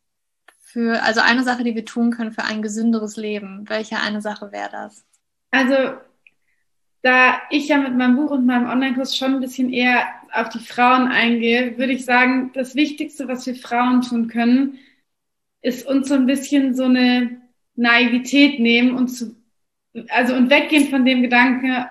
für, 0.61 1.03
also 1.03 1.21
eine 1.21 1.43
Sache, 1.43 1.65
die 1.65 1.75
wir 1.75 1.87
tun 1.87 2.11
können 2.11 2.33
für 2.33 2.45
ein 2.45 2.61
gesünderes 2.61 3.17
Leben, 3.17 3.65
welche 3.69 3.99
eine 3.99 4.21
Sache 4.21 4.53
wäre 4.53 4.69
das? 4.71 5.07
Also, 5.51 5.95
da 7.03 7.41
ich 7.51 7.69
ja 7.69 7.79
mit 7.79 7.97
meinem 7.97 8.17
Buch 8.17 8.33
und 8.33 8.45
meinem 8.45 8.69
Online-Kurs 8.69 9.17
schon 9.17 9.35
ein 9.35 9.41
bisschen 9.41 9.73
eher 9.73 10.07
auf 10.33 10.51
die 10.51 10.59
Frauen 10.59 11.09
eingehe, 11.09 11.79
würde 11.79 11.93
ich 11.95 12.05
sagen, 12.05 12.51
das 12.53 12.75
Wichtigste, 12.75 13.29
was 13.29 13.47
wir 13.47 13.55
Frauen 13.55 14.03
tun 14.03 14.29
können, 14.29 14.79
ist 15.63 15.87
uns 15.87 16.09
so 16.09 16.15
ein 16.15 16.27
bisschen 16.27 16.75
so 16.75 16.85
eine 16.85 17.41
Naivität 17.77 18.61
nehmen 18.61 18.95
und 18.95 19.09
zu, 19.09 19.37
also 20.11 20.35
und 20.35 20.51
weggehen 20.51 20.91
von 20.91 21.07
dem 21.07 21.23
Gedanken, 21.23 21.87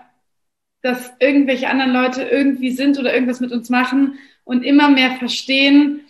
dass 0.81 1.11
irgendwelche 1.19 1.69
anderen 1.69 1.93
Leute 1.93 2.23
irgendwie 2.23 2.71
sind 2.71 2.99
oder 2.99 3.13
irgendwas 3.13 3.39
mit 3.39 3.51
uns 3.51 3.69
machen 3.69 4.19
und 4.43 4.63
immer 4.63 4.89
mehr 4.89 5.17
verstehen, 5.17 6.01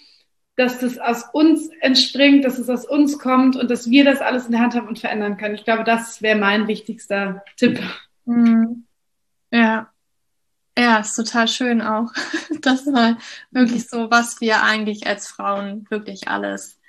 dass 0.56 0.80
das 0.80 1.00
aus 1.00 1.24
uns 1.34 1.70
entspringt, 1.82 2.46
dass 2.46 2.60
es 2.60 2.70
aus 2.70 2.86
uns 2.86 3.18
kommt 3.18 3.56
und 3.56 3.72
dass 3.72 3.90
wir 3.90 4.06
das 4.06 4.22
alles 4.22 4.46
in 4.46 4.52
der 4.52 4.62
Hand 4.62 4.76
haben 4.76 4.88
und 4.88 5.00
verändern 5.00 5.38
können. 5.38 5.56
Ich 5.56 5.66
glaube, 5.66 5.84
das 5.84 6.22
wäre 6.22 6.38
mein 6.38 6.68
wichtigster 6.68 7.44
Tipp. 7.58 7.80
Mhm. 8.26 8.86
Ja. 9.52 9.90
Ja, 10.78 11.00
ist 11.00 11.16
total 11.16 11.48
schön 11.48 11.82
auch. 11.82 12.12
Das 12.62 12.86
war 12.86 13.18
wirklich 13.52 13.90
so, 13.90 14.10
was 14.10 14.40
wir 14.40 14.64
eigentlich 14.64 15.06
als 15.06 15.28
Frauen 15.28 15.86
wirklich 15.90 16.30
alles 16.30 16.80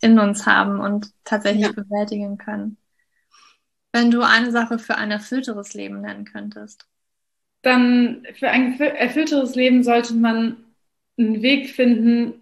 in 0.00 0.20
uns 0.20 0.46
haben 0.46 0.78
und 0.78 1.10
tatsächlich 1.24 1.66
ja. 1.66 1.72
bewältigen 1.72 2.38
können. 2.38 2.76
Wenn 3.90 4.12
du 4.12 4.22
eine 4.22 4.52
Sache 4.52 4.78
für 4.78 4.96
ein 4.96 5.10
erfüllteres 5.10 5.74
Leben 5.74 6.02
nennen 6.02 6.24
könntest 6.24 6.86
dann 7.66 8.24
für 8.34 8.48
ein 8.48 8.78
erfüllteres 8.78 9.56
Leben 9.56 9.82
sollte 9.82 10.14
man 10.14 10.56
einen 11.18 11.42
Weg 11.42 11.70
finden, 11.70 12.34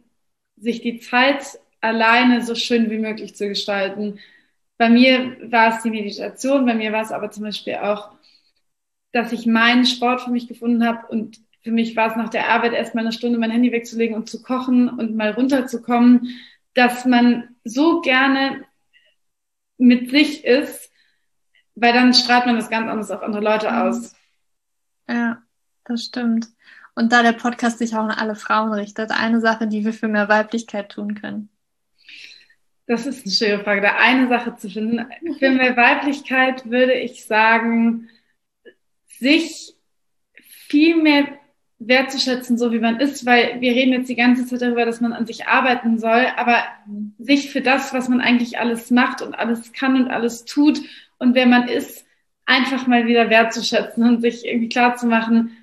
sich 0.56 0.80
die 0.80 1.00
Zeit 1.00 1.58
alleine 1.80 2.42
so 2.42 2.54
schön 2.54 2.90
wie 2.90 2.98
möglich 2.98 3.34
zu 3.34 3.48
gestalten. 3.48 4.18
Bei 4.78 4.88
mir 4.88 5.36
war 5.50 5.76
es 5.76 5.82
die 5.82 5.90
Meditation, 5.90 6.66
bei 6.66 6.74
mir 6.74 6.92
war 6.92 7.02
es 7.02 7.12
aber 7.12 7.30
zum 7.30 7.44
Beispiel 7.44 7.76
auch, 7.76 8.10
dass 9.12 9.32
ich 9.32 9.46
meinen 9.46 9.84
Sport 9.84 10.22
für 10.22 10.30
mich 10.30 10.48
gefunden 10.48 10.84
habe 10.86 11.06
und 11.08 11.40
für 11.62 11.70
mich 11.70 11.96
war 11.96 12.10
es 12.10 12.16
nach 12.16 12.28
der 12.28 12.48
Arbeit 12.50 12.74
erstmal 12.74 13.04
eine 13.04 13.12
Stunde 13.12 13.38
mein 13.38 13.50
Handy 13.50 13.72
wegzulegen 13.72 14.16
und 14.16 14.28
zu 14.28 14.42
kochen 14.42 14.88
und 14.88 15.16
mal 15.16 15.30
runterzukommen, 15.30 16.28
dass 16.74 17.06
man 17.06 17.56
so 17.64 18.00
gerne 18.02 18.64
mit 19.78 20.10
sich 20.10 20.44
ist, 20.44 20.90
weil 21.74 21.92
dann 21.92 22.12
strahlt 22.12 22.46
man 22.46 22.56
das 22.56 22.68
ganz 22.68 22.90
anders 22.90 23.10
auf 23.10 23.22
andere 23.22 23.42
Leute 23.42 23.74
aus. 23.74 24.14
Ja, 25.08 25.42
das 25.84 26.04
stimmt. 26.04 26.48
Und 26.94 27.12
da 27.12 27.22
der 27.22 27.32
Podcast 27.32 27.78
sich 27.78 27.94
auch 27.94 28.04
an 28.04 28.10
alle 28.10 28.36
Frauen 28.36 28.72
richtet, 28.72 29.10
eine 29.10 29.40
Sache, 29.40 29.66
die 29.66 29.84
wir 29.84 29.92
für 29.92 30.08
mehr 30.08 30.28
Weiblichkeit 30.28 30.90
tun 30.90 31.14
können. 31.14 31.48
Das 32.86 33.06
ist 33.06 33.24
eine 33.24 33.32
schöne 33.32 33.64
Frage, 33.64 33.80
da 33.80 33.96
eine 33.96 34.28
Sache 34.28 34.56
zu 34.56 34.68
finden. 34.68 35.06
Für 35.38 35.50
mehr 35.50 35.76
Weiblichkeit 35.76 36.68
würde 36.70 36.94
ich 36.94 37.24
sagen, 37.24 38.10
sich 39.06 39.74
viel 40.68 41.02
mehr 41.02 41.26
wertzuschätzen, 41.78 42.58
so 42.58 42.72
wie 42.72 42.78
man 42.78 43.00
ist, 43.00 43.26
weil 43.26 43.60
wir 43.60 43.72
reden 43.72 43.92
jetzt 43.92 44.08
die 44.08 44.16
ganze 44.16 44.46
Zeit 44.46 44.62
darüber, 44.62 44.84
dass 44.84 45.00
man 45.00 45.12
an 45.12 45.26
sich 45.26 45.46
arbeiten 45.46 45.98
soll, 45.98 46.26
aber 46.36 46.62
sich 47.18 47.50
für 47.50 47.60
das, 47.60 47.92
was 47.92 48.08
man 48.08 48.20
eigentlich 48.20 48.58
alles 48.58 48.90
macht 48.90 49.22
und 49.22 49.34
alles 49.34 49.72
kann 49.72 49.96
und 49.96 50.10
alles 50.10 50.44
tut 50.44 50.80
und 51.18 51.34
wer 51.34 51.46
man 51.46 51.68
ist, 51.68 52.06
einfach 52.46 52.86
mal 52.86 53.06
wieder 53.06 53.30
wertzuschätzen 53.30 54.04
und 54.04 54.20
sich 54.20 54.44
irgendwie 54.44 54.68
klar 54.68 54.96
zu 54.96 55.06
machen, 55.06 55.56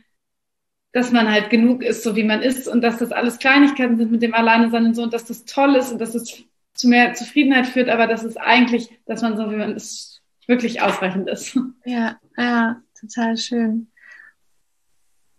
dass 0.94 1.12
man 1.12 1.32
halt 1.32 1.50
genug 1.50 1.84
ist, 1.84 2.04
so 2.04 2.16
wie 2.16 2.24
man 2.24 2.42
ist 2.42 2.68
und 2.68 2.82
dass 2.82 2.98
das 2.98 3.12
alles 3.12 3.40
Kleinigkeiten 3.40 3.98
sind 3.98 4.12
mit 4.12 4.22
dem 4.22 4.34
Alleinesein 4.34 4.88
und 4.88 4.96
so 4.96 5.04
und 5.04 5.14
dass 5.14 5.26
das 5.26 5.46
toll 5.46 5.76
ist 5.76 5.92
und 5.92 6.00
dass 6.00 6.16
es 6.16 6.44
zu 6.74 6.88
mehr 6.88 7.14
Zufriedenheit 7.14 7.68
führt, 7.68 7.90
aber 7.90 8.08
dass 8.08 8.24
es 8.24 8.38
eigentlich, 8.38 9.00
dass 9.06 9.22
man 9.22 9.38
so 9.38 9.50
wie 9.52 9.56
man 9.56 9.76
ist, 9.76 10.22
wirklich 10.48 10.82
ausreichend 10.82 11.30
ist. 11.30 11.58
Ja, 11.86 12.20
ja, 12.38 12.82
total 13.00 13.38
schön. 13.38 13.88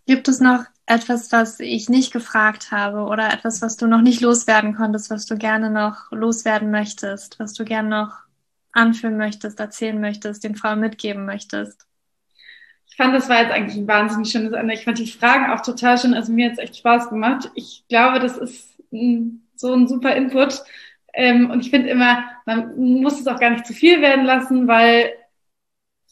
Gibt 0.05 0.27
es 0.27 0.41
noch 0.41 0.65
etwas, 0.85 1.31
was 1.31 1.59
ich 1.61 1.87
nicht 1.87 2.11
gefragt 2.11 2.71
habe 2.71 3.03
oder 3.03 3.31
etwas, 3.31 3.61
was 3.61 3.77
du 3.77 3.87
noch 3.87 4.01
nicht 4.01 4.19
loswerden 4.19 4.75
konntest, 4.75 5.09
was 5.09 5.25
du 5.25 5.37
gerne 5.37 5.69
noch 5.69 6.11
loswerden 6.11 6.71
möchtest, 6.71 7.39
was 7.39 7.53
du 7.53 7.63
gerne 7.63 7.89
noch 7.89 8.17
anführen 8.73 9.17
möchtest, 9.17 9.59
erzählen 9.59 10.01
möchtest, 10.01 10.43
den 10.43 10.55
Frauen 10.55 10.81
mitgeben 10.81 11.25
möchtest? 11.25 11.87
Ich 12.93 12.97
fand, 12.97 13.15
das 13.15 13.27
war 13.27 13.41
jetzt 13.41 13.51
eigentlich 13.51 13.75
ein 13.75 13.87
wahnsinnig 13.87 14.29
schönes 14.29 14.53
Ende. 14.53 14.75
Ich 14.75 14.83
fand 14.85 14.99
die 14.99 15.07
Fragen 15.07 15.51
auch 15.51 15.61
total 15.61 15.97
schön. 15.97 16.13
Also 16.13 16.31
mir 16.31 16.45
hat 16.45 16.53
es 16.53 16.59
echt 16.59 16.77
Spaß 16.77 17.09
gemacht. 17.09 17.49
Ich 17.55 17.83
glaube, 17.89 18.19
das 18.19 18.37
ist 18.37 18.77
so 19.55 19.73
ein 19.73 19.87
super 19.87 20.15
Input. 20.15 20.61
Ähm, 21.15 21.49
und 21.49 21.61
ich 21.61 21.71
finde 21.71 21.89
immer, 21.89 22.23
man 22.45 23.01
muss 23.01 23.19
es 23.19 23.25
auch 23.25 23.39
gar 23.39 23.49
nicht 23.49 23.65
zu 23.65 23.73
viel 23.73 23.99
werden 24.03 24.25
lassen, 24.25 24.67
weil 24.67 25.11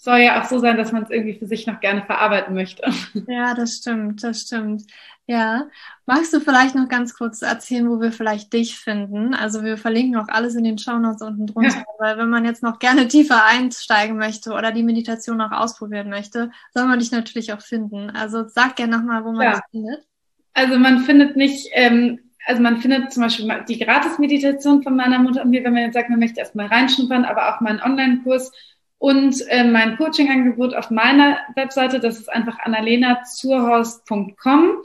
soll 0.02 0.18
ja 0.18 0.42
auch 0.42 0.46
so 0.46 0.58
sein, 0.58 0.78
dass 0.78 0.92
man 0.92 1.04
es 1.04 1.12
irgendwie 1.12 1.38
für 1.38 1.46
sich 1.46 1.68
noch 1.68 1.80
gerne 1.80 2.02
verarbeiten 2.02 2.56
möchte. 2.56 2.82
Ja, 3.28 3.54
das 3.54 3.76
stimmt, 3.76 4.24
das 4.24 4.42
stimmt. 4.42 4.84
Ja, 5.28 5.68
magst 6.08 6.34
du 6.34 6.40
vielleicht 6.40 6.74
noch 6.74 6.90
ganz 6.90 7.14
kurz 7.14 7.44
erzählen, 7.44 7.88
wo 7.88 8.02
wir 8.02 8.12
vielleicht 8.12 8.52
dich 8.52 8.78
finden? 8.78 9.36
Also 9.36 9.64
wir 9.64 9.78
verlinken 9.78 10.20
auch 10.20 10.28
alles 10.28 10.56
in 10.56 10.64
den 10.64 10.80
Shownotes 10.80 11.22
unten 11.22 11.46
drunter, 11.46 11.78
ja. 11.78 11.86
weil 12.00 12.18
wenn 12.18 12.30
man 12.30 12.46
jetzt 12.46 12.64
noch 12.64 12.80
gerne 12.80 13.08
tiefer 13.08 13.46
einsteigen 13.46 14.18
möchte 14.18 14.54
oder 14.54 14.72
die 14.72 14.82
Meditation 14.82 15.38
noch 15.38 15.52
ausprobieren 15.52 16.10
möchte, 16.10 16.50
soll 16.74 16.88
man 16.88 16.98
dich 16.98 17.12
natürlich 17.12 17.54
auch 17.54 17.62
finden. 17.62 18.10
Also 18.10 18.48
sag 18.48 18.78
gerne 18.78 18.98
nochmal, 18.98 19.24
wo 19.24 19.32
man 19.32 19.44
ja. 19.44 19.54
dich 19.54 19.62
findet. 19.70 20.08
Also 20.54 20.80
man 20.80 21.02
findet 21.02 21.38
nicht, 21.38 21.70
ähm, 21.74 22.20
also 22.48 22.62
man 22.62 22.78
findet 22.78 23.14
zum 23.14 23.22
Beispiel 23.22 23.48
die 23.70 23.78
Gratis-Meditation 23.78 24.82
von 24.82 24.96
meiner 24.96 25.20
Mutter 25.20 25.44
und 25.44 25.52
mir, 25.52 25.64
wenn 25.64 25.74
man 25.74 25.84
jetzt 25.84 25.94
sagt, 25.94 26.10
man 26.10 26.20
möchte 26.20 26.40
erstmal 26.40 26.66
reinschnuppern, 26.66 27.24
aber 27.24 27.54
auch 27.54 27.62
meinen 27.62 27.82
Online-Kurs 27.82 28.52
und 29.02 29.36
äh, 29.48 29.64
mein 29.64 29.98
Coaching-Angebot 29.98 30.76
auf 30.76 30.92
meiner 30.92 31.40
Webseite, 31.56 32.00
das 32.00 32.20
ist 32.20 32.32
einfach 32.32 32.60
annalena-zurhorst.com. 32.60 34.76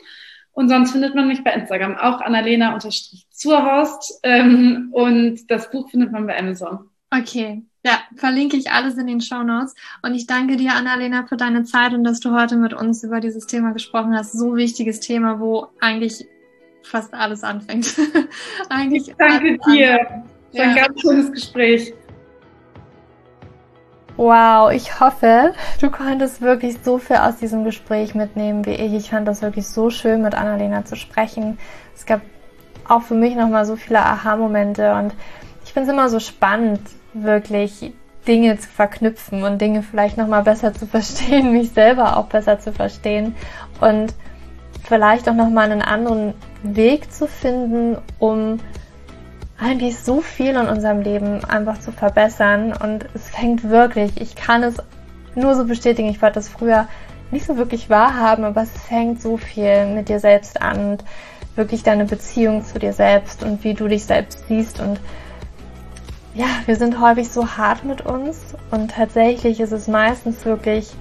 Und 0.53 0.69
sonst 0.71 0.93
findet 0.93 1.15
man 1.15 1.29
mich 1.29 1.45
bei 1.45 1.53
Instagram 1.53 1.99
auch 1.99 2.23
annalena-zurhorst. 2.23 4.21
Ähm, 4.23 4.89
und 4.93 5.51
das 5.51 5.71
Buch 5.71 5.91
findet 5.91 6.13
man 6.13 6.27
bei 6.27 6.39
Amazon. 6.39 6.89
Okay, 7.11 7.63
ja, 7.85 7.99
verlinke 8.15 8.57
ich 8.57 8.71
alles 8.71 8.97
in 8.97 9.07
den 9.07 9.21
Show 9.21 9.43
Notes. 9.43 9.75
Und 10.01 10.15
ich 10.15 10.27
danke 10.27 10.57
dir, 10.57 10.73
Annalena, 10.73 11.27
für 11.27 11.37
deine 11.37 11.65
Zeit 11.65 11.93
und 11.93 12.03
dass 12.03 12.21
du 12.21 12.35
heute 12.35 12.57
mit 12.57 12.73
uns 12.73 13.05
über 13.05 13.21
dieses 13.21 13.47
Thema 13.47 13.73
gesprochen 13.73 14.17
hast. 14.17 14.33
So 14.33 14.57
wichtiges 14.57 15.01
Thema, 15.01 15.41
wo 15.41 15.67
eigentlich 15.79 16.27
fast 16.83 17.13
alles 17.13 17.45
anfängt. 17.45 17.95
eigentlich 18.71 19.09
ich 19.09 19.15
danke 19.17 19.59
dir. 19.69 20.01
Anfängt. 20.01 20.25
War 20.55 20.65
ein 20.65 20.75
ganz 20.75 21.03
schönes 21.03 21.31
Gespräch. 21.33 21.93
Wow, 24.17 24.73
ich 24.73 24.99
hoffe, 24.99 25.53
du 25.81 25.91
konntest 25.91 26.41
wirklich 26.41 26.79
so 26.83 26.97
viel 26.97 27.17
aus 27.17 27.37
diesem 27.37 27.65
Gespräch 27.65 28.15
mitnehmen 28.15 28.65
wie 28.65 28.73
ich. 28.73 28.95
Ich 28.95 29.11
fand 29.11 29.29
das 29.29 29.43
wirklich 29.43 29.69
so 29.69 29.91
schön, 29.91 30.23
mit 30.23 30.35
Annalena 30.35 30.87
zu 30.87 30.97
sprechen. 30.97 31.59
Es 31.95 32.07
gab 32.07 32.23
auch 32.89 33.03
für 33.03 33.15
mich 33.15 33.35
nochmal 33.35 33.67
so 33.67 33.77
viele 33.77 33.99
Aha-Momente 33.99 34.95
und 34.95 35.13
ich 35.65 35.75
finde 35.75 35.89
es 35.89 35.93
immer 35.93 36.09
so 36.09 36.19
spannend, 36.19 36.81
wirklich 37.13 37.93
Dinge 38.27 38.57
zu 38.59 38.69
verknüpfen 38.69 39.43
und 39.43 39.61
Dinge 39.61 39.83
vielleicht 39.83 40.17
nochmal 40.17 40.43
besser 40.43 40.73
zu 40.73 40.87
verstehen, 40.87 41.53
mich 41.53 41.73
selber 41.73 42.17
auch 42.17 42.27
besser 42.27 42.59
zu 42.59 42.73
verstehen 42.73 43.35
und 43.83 44.15
vielleicht 44.89 45.29
auch 45.29 45.35
nochmal 45.35 45.71
einen 45.71 45.83
anderen 45.83 46.33
Weg 46.63 47.13
zu 47.13 47.29
finden, 47.29 47.99
um 48.19 48.61
eigentlich 49.59 49.99
so 49.99 50.21
viel 50.21 50.51
in 50.51 50.69
unserem 50.69 51.01
Leben 51.01 51.45
einfach 51.45 51.81
zu 51.81 51.93
verbessern 51.93 52.75
und 52.75 53.07
es 53.15 53.29
fängt 53.31 53.65
wirklich, 53.65 54.21
ich 54.21 54.35
kann 54.35 54.63
es 54.63 54.77
nur 55.35 55.55
so 55.55 55.65
bestätigen, 55.65 56.09
ich 56.09 56.21
wollte 56.21 56.35
das 56.35 56.49
früher 56.49 56.89
nicht 57.31 57.47
so 57.47 57.57
wirklich 57.57 57.89
wahrhaben, 57.91 58.45
aber 58.45 58.63
es 58.63 58.71
fängt 58.71 59.21
so 59.21 59.37
viel 59.37 59.87
mit 59.87 60.09
dir 60.09 60.21
selbst 60.21 60.61
an 60.61 60.91
und 60.93 61.05
wirklich 61.57 61.83
deine 61.83 62.05
Beziehung 62.05 62.65
zu 62.65 62.79
dir 62.79 62.93
selbst 62.93 63.43
und 63.43 63.65
wie 63.65 63.75
du 63.75 63.89
dich 63.89 64.05
selbst 64.05 64.47
siehst 64.47 64.81
und 64.81 65.01
ja, 66.35 66.47
wir 66.67 66.77
sind 66.77 67.01
häufig 67.01 67.31
so 67.31 67.57
hart 67.57 67.83
mit 67.85 68.03
uns 68.03 68.39
und 68.71 68.91
tatsächlich 68.91 69.59
ist 69.59 69.73
es 69.73 69.89
meistens 69.89 70.45
wirklich 70.45 70.93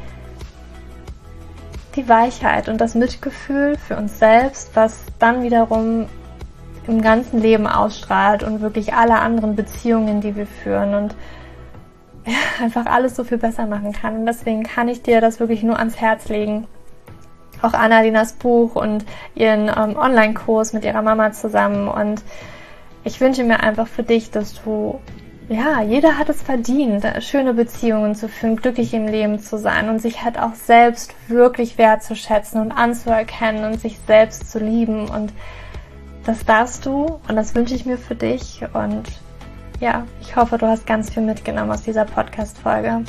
die 1.97 2.07
Weichheit 2.07 2.69
und 2.69 2.79
das 2.79 2.95
Mitgefühl 2.95 3.77
für 3.77 3.97
uns 3.97 4.17
selbst, 4.17 4.71
was 4.75 5.03
dann 5.19 5.43
wiederum 5.43 6.07
im 6.87 7.01
ganzen 7.01 7.41
Leben 7.41 7.67
ausstrahlt 7.67 8.43
und 8.43 8.61
wirklich 8.61 8.93
alle 8.93 9.19
anderen 9.19 9.55
Beziehungen, 9.55 10.21
die 10.21 10.35
wir 10.35 10.47
führen. 10.47 10.93
Und 10.95 11.15
ja, 12.25 12.63
einfach 12.63 12.85
alles 12.85 13.15
so 13.15 13.23
viel 13.23 13.37
besser 13.37 13.65
machen 13.67 13.91
kann. 13.91 14.17
Und 14.17 14.25
deswegen 14.25 14.63
kann 14.63 14.87
ich 14.87 15.01
dir 15.01 15.21
das 15.21 15.39
wirklich 15.39 15.63
nur 15.63 15.77
ans 15.77 15.97
Herz 15.97 16.27
legen. 16.29 16.67
Auch 17.61 17.73
Annalinas 17.73 18.33
Buch 18.33 18.75
und 18.75 19.05
ihren 19.33 19.69
ähm, 19.69 19.95
Online-Kurs 19.95 20.73
mit 20.73 20.83
ihrer 20.83 21.01
Mama 21.01 21.31
zusammen. 21.31 21.87
Und 21.87 22.23
ich 23.03 23.21
wünsche 23.21 23.43
mir 23.43 23.61
einfach 23.61 23.87
für 23.87 24.03
dich, 24.03 24.31
dass 24.31 24.61
du, 24.63 24.99
ja, 25.47 25.81
jeder 25.81 26.17
hat 26.17 26.29
es 26.29 26.41
verdient, 26.41 27.05
schöne 27.19 27.53
Beziehungen 27.53 28.15
zu 28.15 28.27
führen, 28.27 28.55
glücklich 28.55 28.93
im 28.93 29.07
Leben 29.07 29.39
zu 29.39 29.57
sein 29.57 29.89
und 29.89 29.99
sich 29.99 30.23
halt 30.23 30.39
auch 30.39 30.55
selbst 30.55 31.13
wirklich 31.27 31.77
wertzuschätzen 31.77 32.59
und 32.59 32.71
anzuerkennen 32.71 33.63
und 33.63 33.79
sich 33.79 33.99
selbst 34.05 34.51
zu 34.51 34.59
lieben. 34.59 35.07
Und 35.07 35.31
das 36.25 36.43
darfst 36.45 36.85
du 36.85 37.19
und 37.27 37.35
das 37.35 37.55
wünsche 37.55 37.75
ich 37.75 37.85
mir 37.85 37.97
für 37.97 38.15
dich. 38.15 38.63
Und 38.73 39.03
ja, 39.79 40.05
ich 40.21 40.35
hoffe, 40.35 40.57
du 40.57 40.67
hast 40.67 40.85
ganz 40.87 41.11
viel 41.13 41.23
mitgenommen 41.23 41.71
aus 41.71 41.83
dieser 41.83 42.05
Podcast-Folge. 42.05 43.03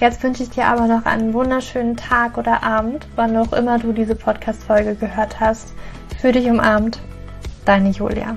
Jetzt 0.00 0.22
wünsche 0.22 0.42
ich 0.42 0.50
dir 0.50 0.66
aber 0.66 0.86
noch 0.86 1.04
einen 1.04 1.32
wunderschönen 1.32 1.96
Tag 1.96 2.38
oder 2.38 2.62
Abend, 2.62 3.06
wann 3.16 3.36
auch 3.36 3.52
immer 3.52 3.78
du 3.78 3.92
diese 3.92 4.14
Podcast-Folge 4.14 4.94
gehört 4.94 5.38
hast. 5.38 5.74
Für 6.20 6.32
dich 6.32 6.48
umarmt, 6.48 7.00
deine 7.64 7.90
Julia. 7.90 8.36